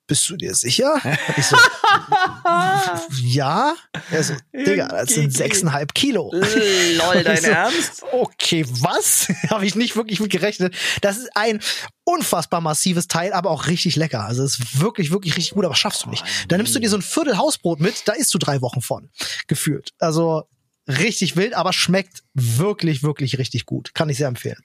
[0.06, 1.00] bist du dir sicher?
[1.36, 1.56] Ich so,
[3.22, 3.74] ja.
[4.10, 6.30] Er so, Digga, das sind sechseinhalb Kilo.
[6.32, 6.44] Lol,
[7.32, 8.04] ich so, Ernst?
[8.12, 9.28] Okay, was?
[9.50, 10.74] Habe ich nicht wirklich mit gerechnet.
[11.00, 11.60] Das ist ein
[12.04, 14.24] unfassbar massives Teil, aber auch richtig lecker.
[14.24, 16.24] Also es ist wirklich, wirklich richtig gut, aber schaffst du nicht.
[16.48, 19.10] Dann nimmst du dir so ein Viertel Hausbrot mit, da isst du drei Wochen von.
[19.48, 19.92] Gefühlt.
[19.98, 20.44] Also
[20.86, 23.92] richtig wild, aber schmeckt wirklich, wirklich richtig gut.
[23.94, 24.62] Kann ich sehr empfehlen.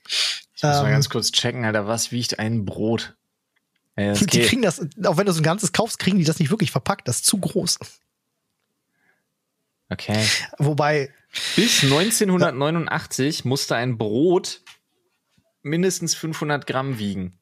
[0.54, 3.16] Ich muss mal Ähm, ganz kurz checken, Alter, was wiegt ein Brot?
[3.96, 4.46] Das Die geht.
[4.48, 7.06] kriegen das, auch wenn du so ein ganzes kaufst, kriegen die das nicht wirklich verpackt.
[7.08, 7.78] Das ist zu groß.
[9.90, 10.24] Okay.
[10.58, 11.10] Wobei,
[11.56, 14.62] Bis 1989 musste ein Brot
[15.62, 17.38] mindestens 500 Gramm wiegen.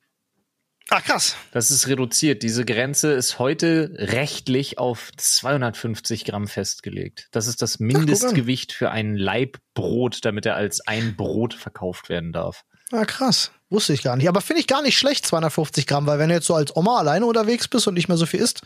[0.88, 1.36] ah krass.
[1.53, 2.42] Das ist reduziert.
[2.42, 7.28] Diese Grenze ist heute rechtlich auf 250 Gramm festgelegt.
[7.30, 12.32] Das ist das Mindestgewicht für ein Laib Brot, damit er als ein Brot verkauft werden
[12.32, 12.64] darf.
[12.93, 13.51] Ah, krass.
[13.68, 14.28] Wusste ich gar nicht.
[14.28, 16.99] Aber finde ich gar nicht schlecht, 250 Gramm, weil wenn du jetzt so als Oma
[16.99, 18.62] alleine unterwegs bist und nicht mehr so viel isst,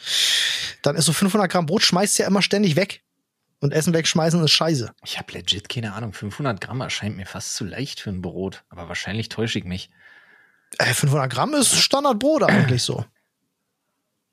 [0.83, 3.03] dann ist so 500 Gramm Brot, schmeißt ja immer ständig weg.
[3.61, 4.93] Und Essen wegschmeißen ist scheiße.
[5.05, 6.13] Ich habe legit keine Ahnung.
[6.13, 8.63] 500 Gramm erscheint mir fast zu leicht für ein Brot.
[8.69, 9.91] Aber wahrscheinlich täusche ich mich.
[10.79, 13.05] Äh, 500 Gramm ist Standardbrot eigentlich so.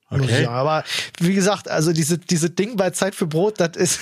[0.09, 0.45] Okay.
[0.45, 0.83] Aber
[1.19, 3.99] wie gesagt, also diese, diese Ding bei Zeit für Brot, das ist,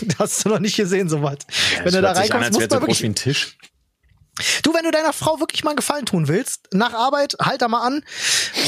[0.00, 1.38] das hast du noch nicht gesehen, sowas.
[1.82, 3.58] wenn du da reinkommst, musst du so groß wirklich wie ein Tisch.
[4.62, 7.68] Du, wenn du deiner Frau wirklich mal einen Gefallen tun willst, nach Arbeit, halt da
[7.68, 8.04] mal an,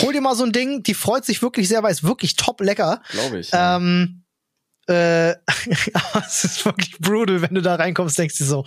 [0.03, 2.61] hol dir mal so ein Ding, die freut sich wirklich sehr, weil es wirklich top
[2.61, 3.03] lecker.
[3.11, 3.51] Glaube ich.
[3.51, 3.77] ja.
[3.77, 4.23] Ähm,
[4.87, 5.31] äh,
[5.95, 8.64] aber es ist wirklich brutal, wenn du da reinkommst, denkst du so,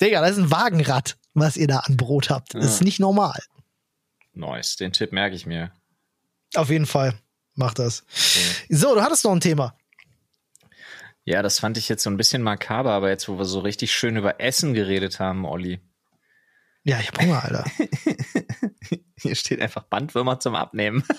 [0.00, 2.54] Digga, das ist ein Wagenrad, was ihr da an Brot habt.
[2.54, 2.84] Das ist Ja.
[2.84, 3.38] nicht normal.
[4.32, 5.72] Nice, den Tipp merke ich mir.
[6.54, 7.14] Auf jeden Fall.
[7.56, 8.04] Mach das.
[8.68, 9.76] So, du hattest noch ein Thema.
[11.24, 13.92] Ja, das fand ich jetzt so ein bisschen makaber, aber jetzt, wo wir so richtig
[13.92, 15.80] schön über Essen geredet haben, Olli.
[16.84, 17.64] Ja, ich hab Hunger, Alter.
[19.16, 21.04] Hier steht einfach Bandwürmer zum Abnehmen.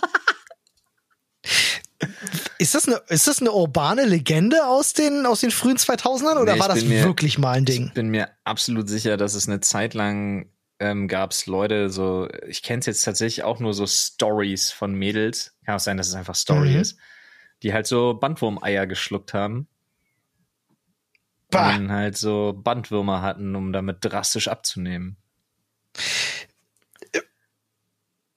[2.58, 6.54] Ist das eine, ist das eine urbane Legende aus den, aus den frühen 2000ern oder
[6.56, 7.88] Nee, war das mir- wirklich mal ein Ding?
[7.88, 10.50] Ich bin mir absolut sicher, dass es eine Zeit lang
[10.80, 14.94] ähm, gab es Leute so, ich kenne es jetzt tatsächlich auch nur so Stories von
[14.96, 15.56] Mädels.
[15.66, 16.80] Kann auch sein, dass es einfach Story Mhm.
[16.82, 16.98] ist.
[17.62, 19.68] Die halt so Bandwurmeier geschluckt haben.
[21.52, 21.76] Bah.
[21.76, 25.18] Und halt so Bandwürmer hatten, um damit drastisch abzunehmen.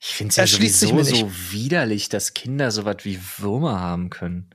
[0.06, 4.50] Ich finde es ja sowieso so widerlich, dass Kinder sowas wie Würmer haben können.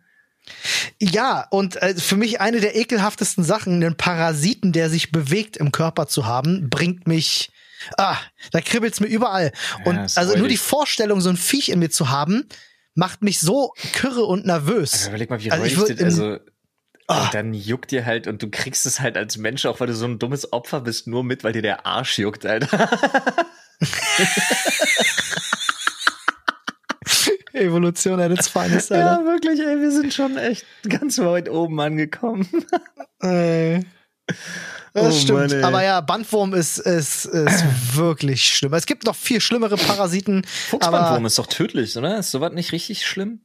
[0.99, 5.71] Ja, und äh, für mich eine der ekelhaftesten Sachen, einen Parasiten, der sich bewegt im
[5.71, 7.51] Körper zu haben, bringt mich.
[7.97, 8.17] Ah,
[8.51, 9.51] da kribbelt's mir überall.
[9.85, 10.57] Und ist also nur die.
[10.57, 12.47] Vorstellung, so ein Viech in mir zu haben,
[12.93, 14.93] macht mich so kirre und nervös.
[14.93, 16.39] Also überleg mal, wie Also ich würd also.
[17.09, 19.95] Und dann juckt dir halt und du kriegst es halt als Mensch, auch weil du
[19.95, 22.89] so ein dummes Opfer bist, nur mit, weil dir der Arsch juckt, Alter.
[27.53, 29.25] Evolution at its finest, Alter.
[29.25, 32.47] wirklich, ey, wir sind schon echt ganz weit oben angekommen.
[33.21, 33.81] Äh,
[34.93, 35.39] Das Oh stimmt.
[35.39, 35.63] Mann, ey.
[35.63, 38.73] Aber ja, Bandwurm ist, ist, ist wirklich schlimm.
[38.75, 40.45] Es gibt noch viel schlimmere Parasiten.
[40.69, 42.17] Fuchsbandwurm ist doch tödlich, oder?
[42.17, 43.41] Ist sowas nicht richtig schlimm?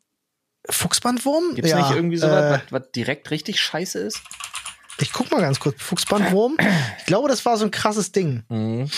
[0.70, 1.54] Fuchsbandwurm?
[1.54, 4.20] Gibt's ja, nicht irgendwie sowas, äh, was, was direkt richtig scheiße ist?
[5.00, 5.82] Ich guck mal ganz kurz.
[5.82, 6.56] Fuchsbandwurm.
[6.98, 8.44] Ich glaube, das war so ein krasses Ding.
[8.48, 8.88] Mhm.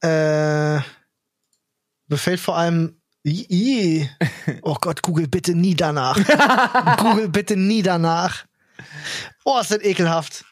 [0.00, 0.80] Äh,
[2.08, 3.00] befällt vor allem.
[3.26, 4.10] I, I.
[4.62, 6.16] Oh Gott, Google bitte nie danach.
[6.98, 8.44] Google bitte nie danach.
[9.44, 10.44] Oh, ist das ekelhaft.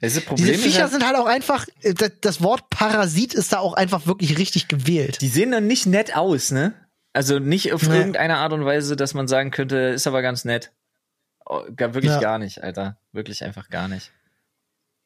[0.00, 1.66] Das ist das Problem Diese Viecher halt, sind halt auch einfach.
[1.82, 5.20] äh, Das, das Wort Parasit ist da auch einfach wirklich richtig gewählt.
[5.20, 6.74] die sehen dann nicht nett aus, ne?
[7.12, 7.96] Also nicht auf Nee.
[7.98, 10.72] irgendeine Art und Weise, dass man sagen könnte, ist aber ganz nett.
[11.44, 12.20] Oh, gar, wirklich Ja.
[12.20, 12.96] gar nicht, Alter.
[13.12, 14.12] Wirklich einfach gar nicht.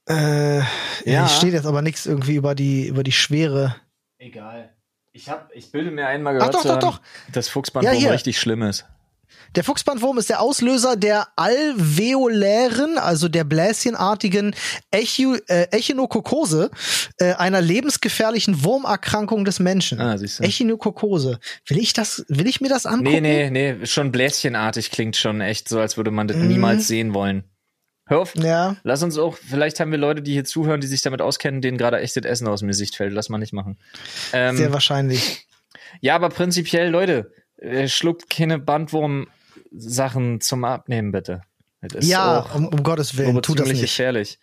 [0.09, 0.65] Äh, ja.
[1.05, 1.27] Ja.
[1.27, 3.77] Hier steht jetzt aber nichts irgendwie über die, über die Schwere.
[4.19, 4.71] Egal.
[5.13, 7.01] Ich hab, ich bilde mir einmal gehört doch, zu doch, haben, doch.
[7.33, 8.13] dass Fuchsbandwurm Ja, hier.
[8.13, 8.85] richtig schlimm ist.
[9.57, 14.55] Der Fuchsbandwurm ist der Auslöser der alveolären, also der bläschenartigen
[14.91, 16.71] Echi äh, Echinokokose,
[17.19, 20.01] äh, einer lebensgefährlichen Wurmerkrankung des Menschen.
[20.01, 20.43] Ah, siehst du.
[20.45, 21.39] Echinokokose.
[21.67, 23.23] Will ich das, will ich mir das angucken?
[23.23, 26.49] Nee, nee, nee, schon bläschenartig klingt schon echt so, als würde man das Mhm.
[26.49, 27.45] niemals sehen wollen.
[28.07, 28.35] Hör auf.
[28.37, 28.77] Ja.
[28.83, 31.79] Lass uns auch, vielleicht haben wir Leute, die hier zuhören, die sich damit auskennen, denen
[31.79, 33.13] gerade echtes Essen aus dem Gesicht fällt.
[33.15, 33.79] Lass mal nicht machen.
[34.35, 35.47] Ähm, Sehr wahrscheinlich.
[36.01, 38.59] ja, aber prinzipiell, Leute, äh, schluckt keine
[39.75, 41.43] Bandwurm-Sachen zum Abnehmen, bitte.
[42.01, 43.81] Ja, auch um, um Gottes Willen, tut das nicht.
[43.83, 44.39] gefährlich.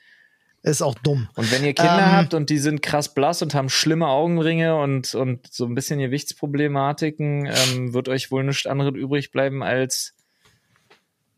[0.64, 1.28] Ist auch dumm.
[1.36, 4.76] Und wenn ihr Kinder Ähm, habt und die sind krass blass und haben schlimme Augenringe
[4.80, 10.14] und, und so ein bisschen Gewichtsproblematiken, ähm, wird euch wohl nichts anderes übrig bleiben, als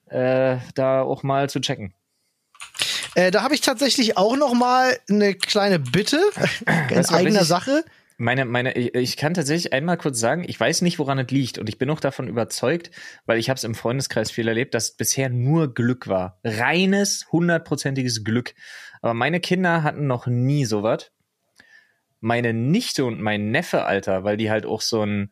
[0.10, 1.94] äh, da auch mal zu checken.
[3.16, 6.20] Äh, da habe ich tatsächlich auch noch mal eine kleine Bitte
[6.90, 7.86] in eigener Sache.
[8.18, 11.68] Meine, meine, ich kann tatsächlich einmal kurz sagen, ich weiß nicht, woran es liegt und
[11.68, 12.92] ich bin auch davon überzeugt,
[13.26, 16.40] weil ich habe es im Freundeskreis viel erlebt, dass bisher nur Glück war.
[16.44, 18.54] Reines, hundertprozentiges Glück.
[19.02, 21.12] Aber meine Kinder hatten noch nie sowas.
[22.20, 25.32] Meine Nichte und mein Neffe, Alter, weil die halt auch so ein,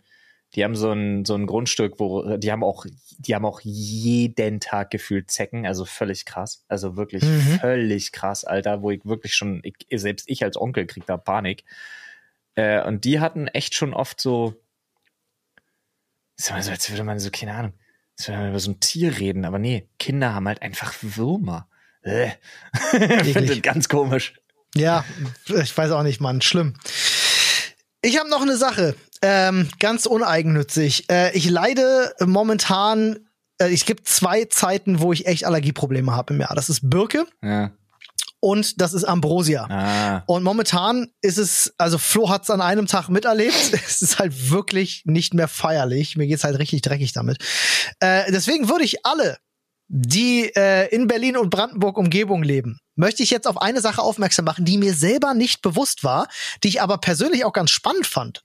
[0.56, 2.86] die haben so ein, so ein Grundstück, wo, die haben auch,
[3.18, 6.66] die haben auch jeden Tag gefühlt Zecken, also völlig krass.
[6.68, 7.60] Also wirklich Mhm.
[7.62, 11.64] völlig krass, Alter, wo ich wirklich schon, ich, selbst ich als Onkel krieg da Panik.
[12.56, 14.56] Äh, und die hatten echt schon oft so,
[16.36, 17.74] so, als würde man so, keine Ahnung,
[18.18, 21.68] als würde man über so ein Tier reden, aber nee, Kinder haben halt einfach Würmer.
[22.04, 22.32] Äh.
[22.94, 24.34] Ich finde das ganz komisch.
[24.76, 25.04] Ja,
[25.48, 26.42] ich weiß auch nicht, Mann.
[26.42, 26.76] Schlimm.
[28.02, 31.10] Ich habe noch eine Sache, ähm, ganz uneigennützig.
[31.12, 33.28] Äh, ich leide momentan,
[33.60, 36.56] äh, es gibt zwei Zeiten, wo ich echt Allergieprobleme habe im Jahr.
[36.56, 37.72] Das ist Birke Ja.
[38.42, 39.68] Und das ist Ambrosia.
[39.70, 40.24] Ah.
[40.26, 43.56] Und momentan ist es, also Flo hat es an einem Tag miterlebt.
[43.92, 46.16] Es ist halt wirklich nicht mehr feierlich.
[46.18, 47.38] Mir geht's halt richtig dreckig damit.
[48.00, 49.38] Äh, deswegen würde ich alle
[49.94, 54.46] die äh, in Berlin und Brandenburg Umgebung leben, möchte ich jetzt auf eine Sache aufmerksam
[54.46, 56.30] machen, die mir selber nicht bewusst war,
[56.64, 58.42] die ich aber persönlich auch ganz spannend fand.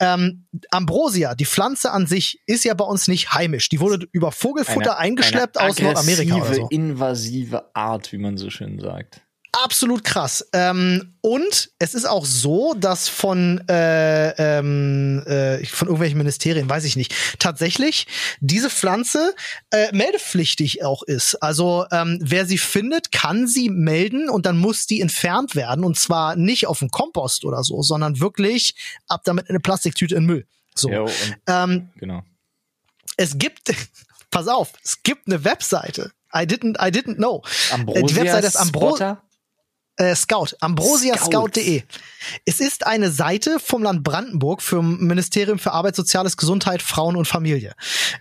[0.00, 3.70] Ähm, Ambrosia, die Pflanze an sich, ist ja bei uns nicht heimisch.
[3.70, 6.68] Die wurde über Vogelfutter eingeschleppt eine aus Nordamerika oder so.
[6.68, 9.22] invasive Art, wie man so schön sagt.
[9.54, 10.48] Absolut krass.
[10.54, 16.84] Ähm, und es ist auch so, dass von, äh, ähm, äh, von irgendwelchen Ministerien, weiß
[16.84, 18.06] ich nicht, tatsächlich
[18.40, 19.34] diese Pflanze
[19.70, 21.34] äh, meldepflichtig auch ist.
[21.42, 25.84] Also ähm, wer sie findet, kann sie melden und dann muss die entfernt werden.
[25.84, 28.74] Und zwar nicht auf dem Kompost oder so, sondern wirklich
[29.06, 30.46] ab damit in eine Plastiktüte in Müll.
[30.74, 30.88] So.
[30.88, 31.12] Und,
[31.46, 32.22] Ähm, genau.
[33.18, 33.70] es gibt,
[34.30, 36.12] pass auf, es gibt eine Webseite.
[36.34, 37.42] I didn't, I didn't know.
[37.70, 39.22] Ambrosia die Webseite ist Ambro Spotter?
[39.96, 41.80] Äh, Scout, ambrosiascout.de.
[41.80, 41.98] Scout.
[42.44, 47.26] Es ist eine Seite vom Land Brandenburg vom Ministerium für Arbeit, Soziales, Gesundheit, Frauen und
[47.26, 47.74] Familie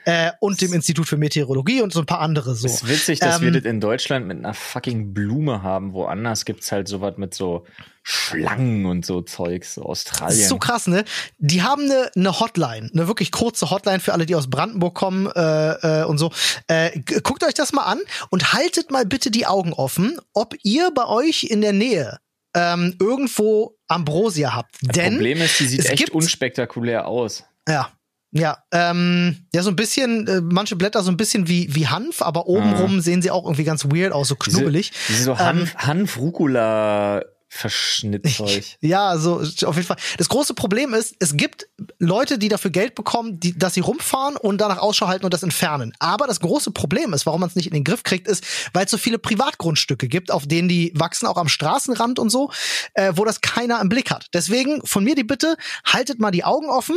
[0.06, 2.68] äh, und dem Institut für Meteorologie und so ein paar andere so.
[2.68, 5.94] Es ist witzig, dass Ähm, wir das in Deutschland mit einer fucking Blume haben.
[5.94, 7.66] Woanders gibt's halt sowas mit so
[8.04, 9.76] Schlangen und so Zeugs.
[9.76, 10.40] So Das Australien.
[10.40, 11.06] ist so krass, ne?
[11.38, 15.28] Die haben eine ne Hotline, eine wirklich kurze Hotline für alle, die aus Brandenburg kommen
[15.28, 16.32] äh, äh, und so.
[16.68, 18.00] Äh, guckt euch das mal an
[18.30, 22.20] und haltet mal bitte die Augen offen, ob ihr bei euch in der Nähe
[22.56, 24.76] ähm, irgendwo Ambrosia habt.
[24.82, 27.44] Denn Problem ist, die sieht echt unspektakulär aus.
[27.68, 27.92] Ja.
[28.34, 32.22] Ja, ähm, ja, so ein bisschen, äh, manche Blätter so ein bisschen wie, wie Hanf,
[32.22, 34.92] aber obenrum sehen sie auch irgendwie ganz weird aus, so knubbelig.
[35.10, 37.24] Diese, diese so Ähm, Hanf, Hanf-Rucola
[37.54, 38.64] Verschnittzeug.
[38.80, 39.98] Ja, so auf jeden Fall.
[40.18, 41.68] Das große Problem ist, es gibt
[42.00, 45.44] Leute, die dafür Geld bekommen, die, dass sie rumfahren und danach Ausschau halten und das
[45.44, 45.92] entfernen.
[46.00, 48.86] Aber das große Problem ist, warum man es nicht in den Griff kriegt, ist, weil
[48.86, 52.52] es so viele Privatgrundstücke gibt, auf denen die wachsen, auch am Straßenrand und so,
[52.94, 54.28] äh, wo das keiner im Blick hat.
[54.34, 56.96] Deswegen von mir die Bitte, haltet mal die Augen offen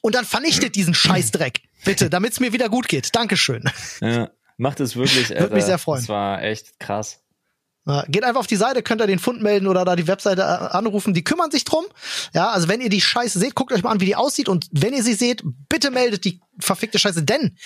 [0.00, 1.60] und dann vernichtet diesen Scheißdreck.
[1.84, 3.14] Bitte, damit es mir wieder gut geht.
[3.14, 3.70] Dankeschön.
[4.00, 5.28] Ja, macht es wirklich.
[5.28, 6.00] Würde mich sehr freuen.
[6.00, 7.20] Das war echt krass.
[8.08, 10.44] Geht einfach auf die Seite, könnt ihr den Fund melden oder da die Webseite äh,
[10.44, 11.14] anrufen.
[11.14, 11.84] Die kümmern sich drum.
[12.34, 14.48] Ja, also wenn ihr die Scheiße seht, guckt euch mal an, wie die aussieht.
[14.48, 17.22] Und wenn ihr sie seht, bitte meldet die verfickte Scheiße.
[17.22, 17.56] Denn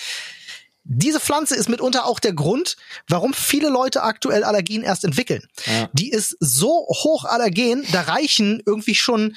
[0.85, 2.75] diese Pflanze ist mitunter auch der Grund,
[3.07, 5.45] warum viele Leute aktuell Allergien erst entwickeln.
[5.65, 5.89] Ja.
[5.93, 9.35] Die ist so hoch allergen, da reichen irgendwie schon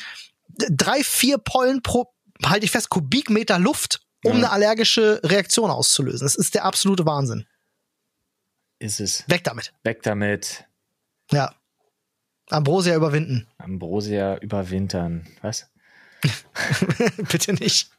[0.71, 2.13] drei, vier Pollen pro,
[2.45, 4.37] halte ich fest, Kubikmeter Luft, um Ja.
[4.39, 6.27] eine allergische Reaktion auszulösen.
[6.27, 7.47] Das ist der absolute Wahnsinn.
[8.79, 9.25] Ist es.
[9.29, 9.73] Weg damit.
[9.85, 10.66] Weg damit.
[11.33, 11.55] Ja.
[12.49, 13.47] Ambrosia überwinden.
[13.59, 15.27] Ambrosia überwintern.
[15.43, 15.69] Was?
[17.31, 17.91] Bitte nicht.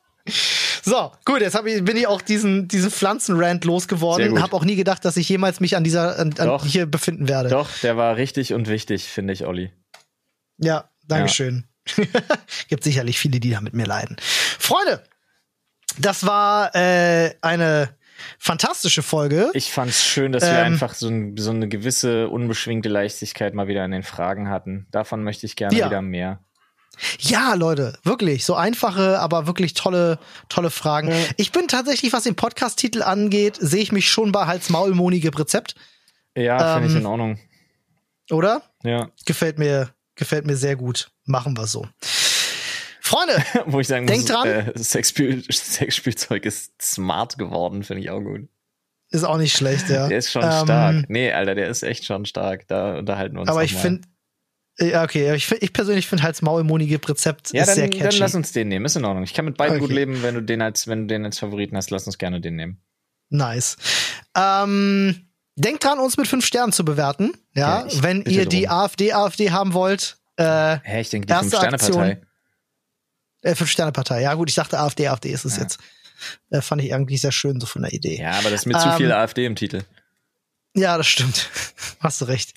[0.84, 4.32] So, gut, jetzt ich, bin ich auch diesen, diesen Pflanzenrand losgeworden.
[4.32, 4.42] gut.
[4.42, 7.50] Hab auch nie gedacht, dass ich jemals mich an dieser, an, an hier befinden werde.
[7.50, 9.72] Doch, der war richtig und wichtig, finde ich, Olli.
[10.58, 11.66] Ja, Dankeschön.
[12.68, 14.18] Gibt sicherlich viele, die da mit mir leiden.
[14.20, 15.04] Freunde,
[16.00, 17.97] das war äh, eine
[18.40, 19.50] fantastische Folge.
[19.54, 20.66] Ich fand's schön, dass wir Ähm.
[20.74, 24.88] einfach so, ein, so eine gewisse unbeschwingte Leichtigkeit mal wieder an den Fragen hatten.
[24.92, 25.88] Davon möchte ich gerne Ja.
[25.88, 26.40] wieder mehr.
[27.20, 28.44] Ja, Leute, wirklich.
[28.44, 30.18] So einfache, aber wirklich tolle,
[30.50, 31.14] tolle Fragen.
[31.38, 35.76] Ich bin tatsächlich, was den Podcast-Titel angeht, sehe ich mich schon bei Hals-Maul-Monige Rezept,
[36.36, 37.02] Ja, finde ich Ähm.
[37.02, 37.40] in Ordnung.
[38.32, 38.64] oder?
[38.84, 39.10] Ja.
[39.26, 41.12] Gefällt mir, gefällt mir sehr gut.
[41.26, 41.88] Machen wir so.
[43.08, 44.48] Freunde, Wo ich sagen muss, dran.
[44.48, 48.48] Äh, Sexspiel Sexspielzeug ist smart geworden, finde ich auch gut.
[49.10, 50.08] ist auch nicht schlecht, ja.
[50.08, 51.10] Der ist schon Ähm, stark.
[51.10, 52.68] Nee, Alter, der ist echt schon stark.
[52.68, 54.08] Da unterhalten wir uns Aber ich finde,
[54.80, 57.92] ja, okay, ich, find- ich persönlich finde halt das Maulmonige Rezept Ja, ist sehr dann,
[57.92, 58.20] dann catchy.
[58.20, 58.86] lass uns den nehmen.
[58.86, 59.24] Ist in Ordnung.
[59.24, 59.86] Ich kann mit beiden Okay.
[59.88, 62.42] gut leben, wenn du den als, wenn du den als Favoriten hast, lass uns gerne
[62.42, 62.82] den nehmen.
[63.30, 63.78] Nice.
[64.36, 67.34] Ähm, denkt dran, uns mit fünf Sternen zu bewerten.
[67.56, 68.72] Ja, Ja, wenn ihr die drum.
[68.78, 70.18] AfD, AfD haben wollt.
[70.38, 72.22] Äh, Hä, ich denke, die Erste Fünf-Sterne-Partei.
[73.42, 74.22] Äh, Fünf-Sterne-Partei.
[74.22, 75.64] Ja, gut, ich dachte AfD, AfD ist es Ja.
[75.64, 75.80] jetzt.
[76.50, 78.20] Äh, fand ich irgendwie sehr schön, so von der Idee.
[78.20, 79.84] Ja, aber das ist mit zu Ähm, viel AfD im Titel.
[80.76, 81.50] Ja, das stimmt.
[82.00, 82.54] Hast du recht.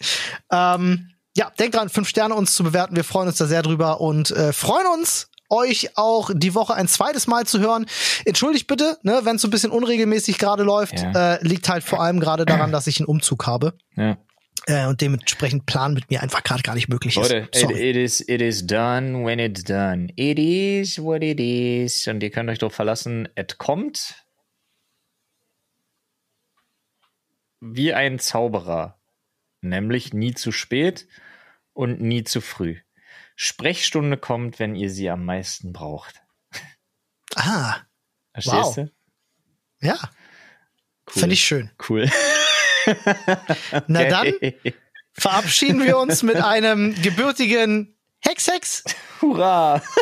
[0.51, 2.97] Ähm, ja, denkt dran, fünf Sterne uns zu bewerten.
[2.97, 6.87] Wir freuen uns da sehr drüber und äh, freuen uns, euch auch die Woche ein
[6.89, 7.87] zweites Mal zu hören.
[8.25, 10.99] Entschuldigt bitte, ne, wenn es so ein bisschen unregelmäßig gerade läuft.
[11.01, 11.35] Ja.
[11.35, 13.75] Äh, liegt halt vor allem gerade daran, dass ich einen Umzug habe.
[13.97, 14.17] Ja.
[14.67, 17.57] Äh, und dementsprechend Plan mit mir einfach gerade gar nicht möglich Leute, ist.
[17.57, 17.91] it, Sorry.
[17.91, 20.13] it, is, it is done when it's done.
[20.17, 22.07] It is what it is.
[22.07, 24.15] Und ihr könnt euch darauf verlassen, es kommt
[27.61, 28.99] wie ein Zauberer.
[29.63, 31.07] Nämlich nie zu spät
[31.75, 32.79] und nie zu früh.
[33.37, 36.23] Sprechstunde kommt, wenn ihr sie am meisten braucht.
[37.37, 37.77] Ah,
[38.33, 38.75] Verstehst Wow.
[38.77, 38.91] du?
[39.81, 39.99] ja,
[41.07, 41.21] Cool.
[41.21, 41.71] finde ich schön.
[41.89, 42.09] cool.
[43.87, 44.33] Na dann
[45.13, 48.85] verabschieden wir uns mit einem gebürtigen Hex Hex.
[49.21, 49.83] Hurra!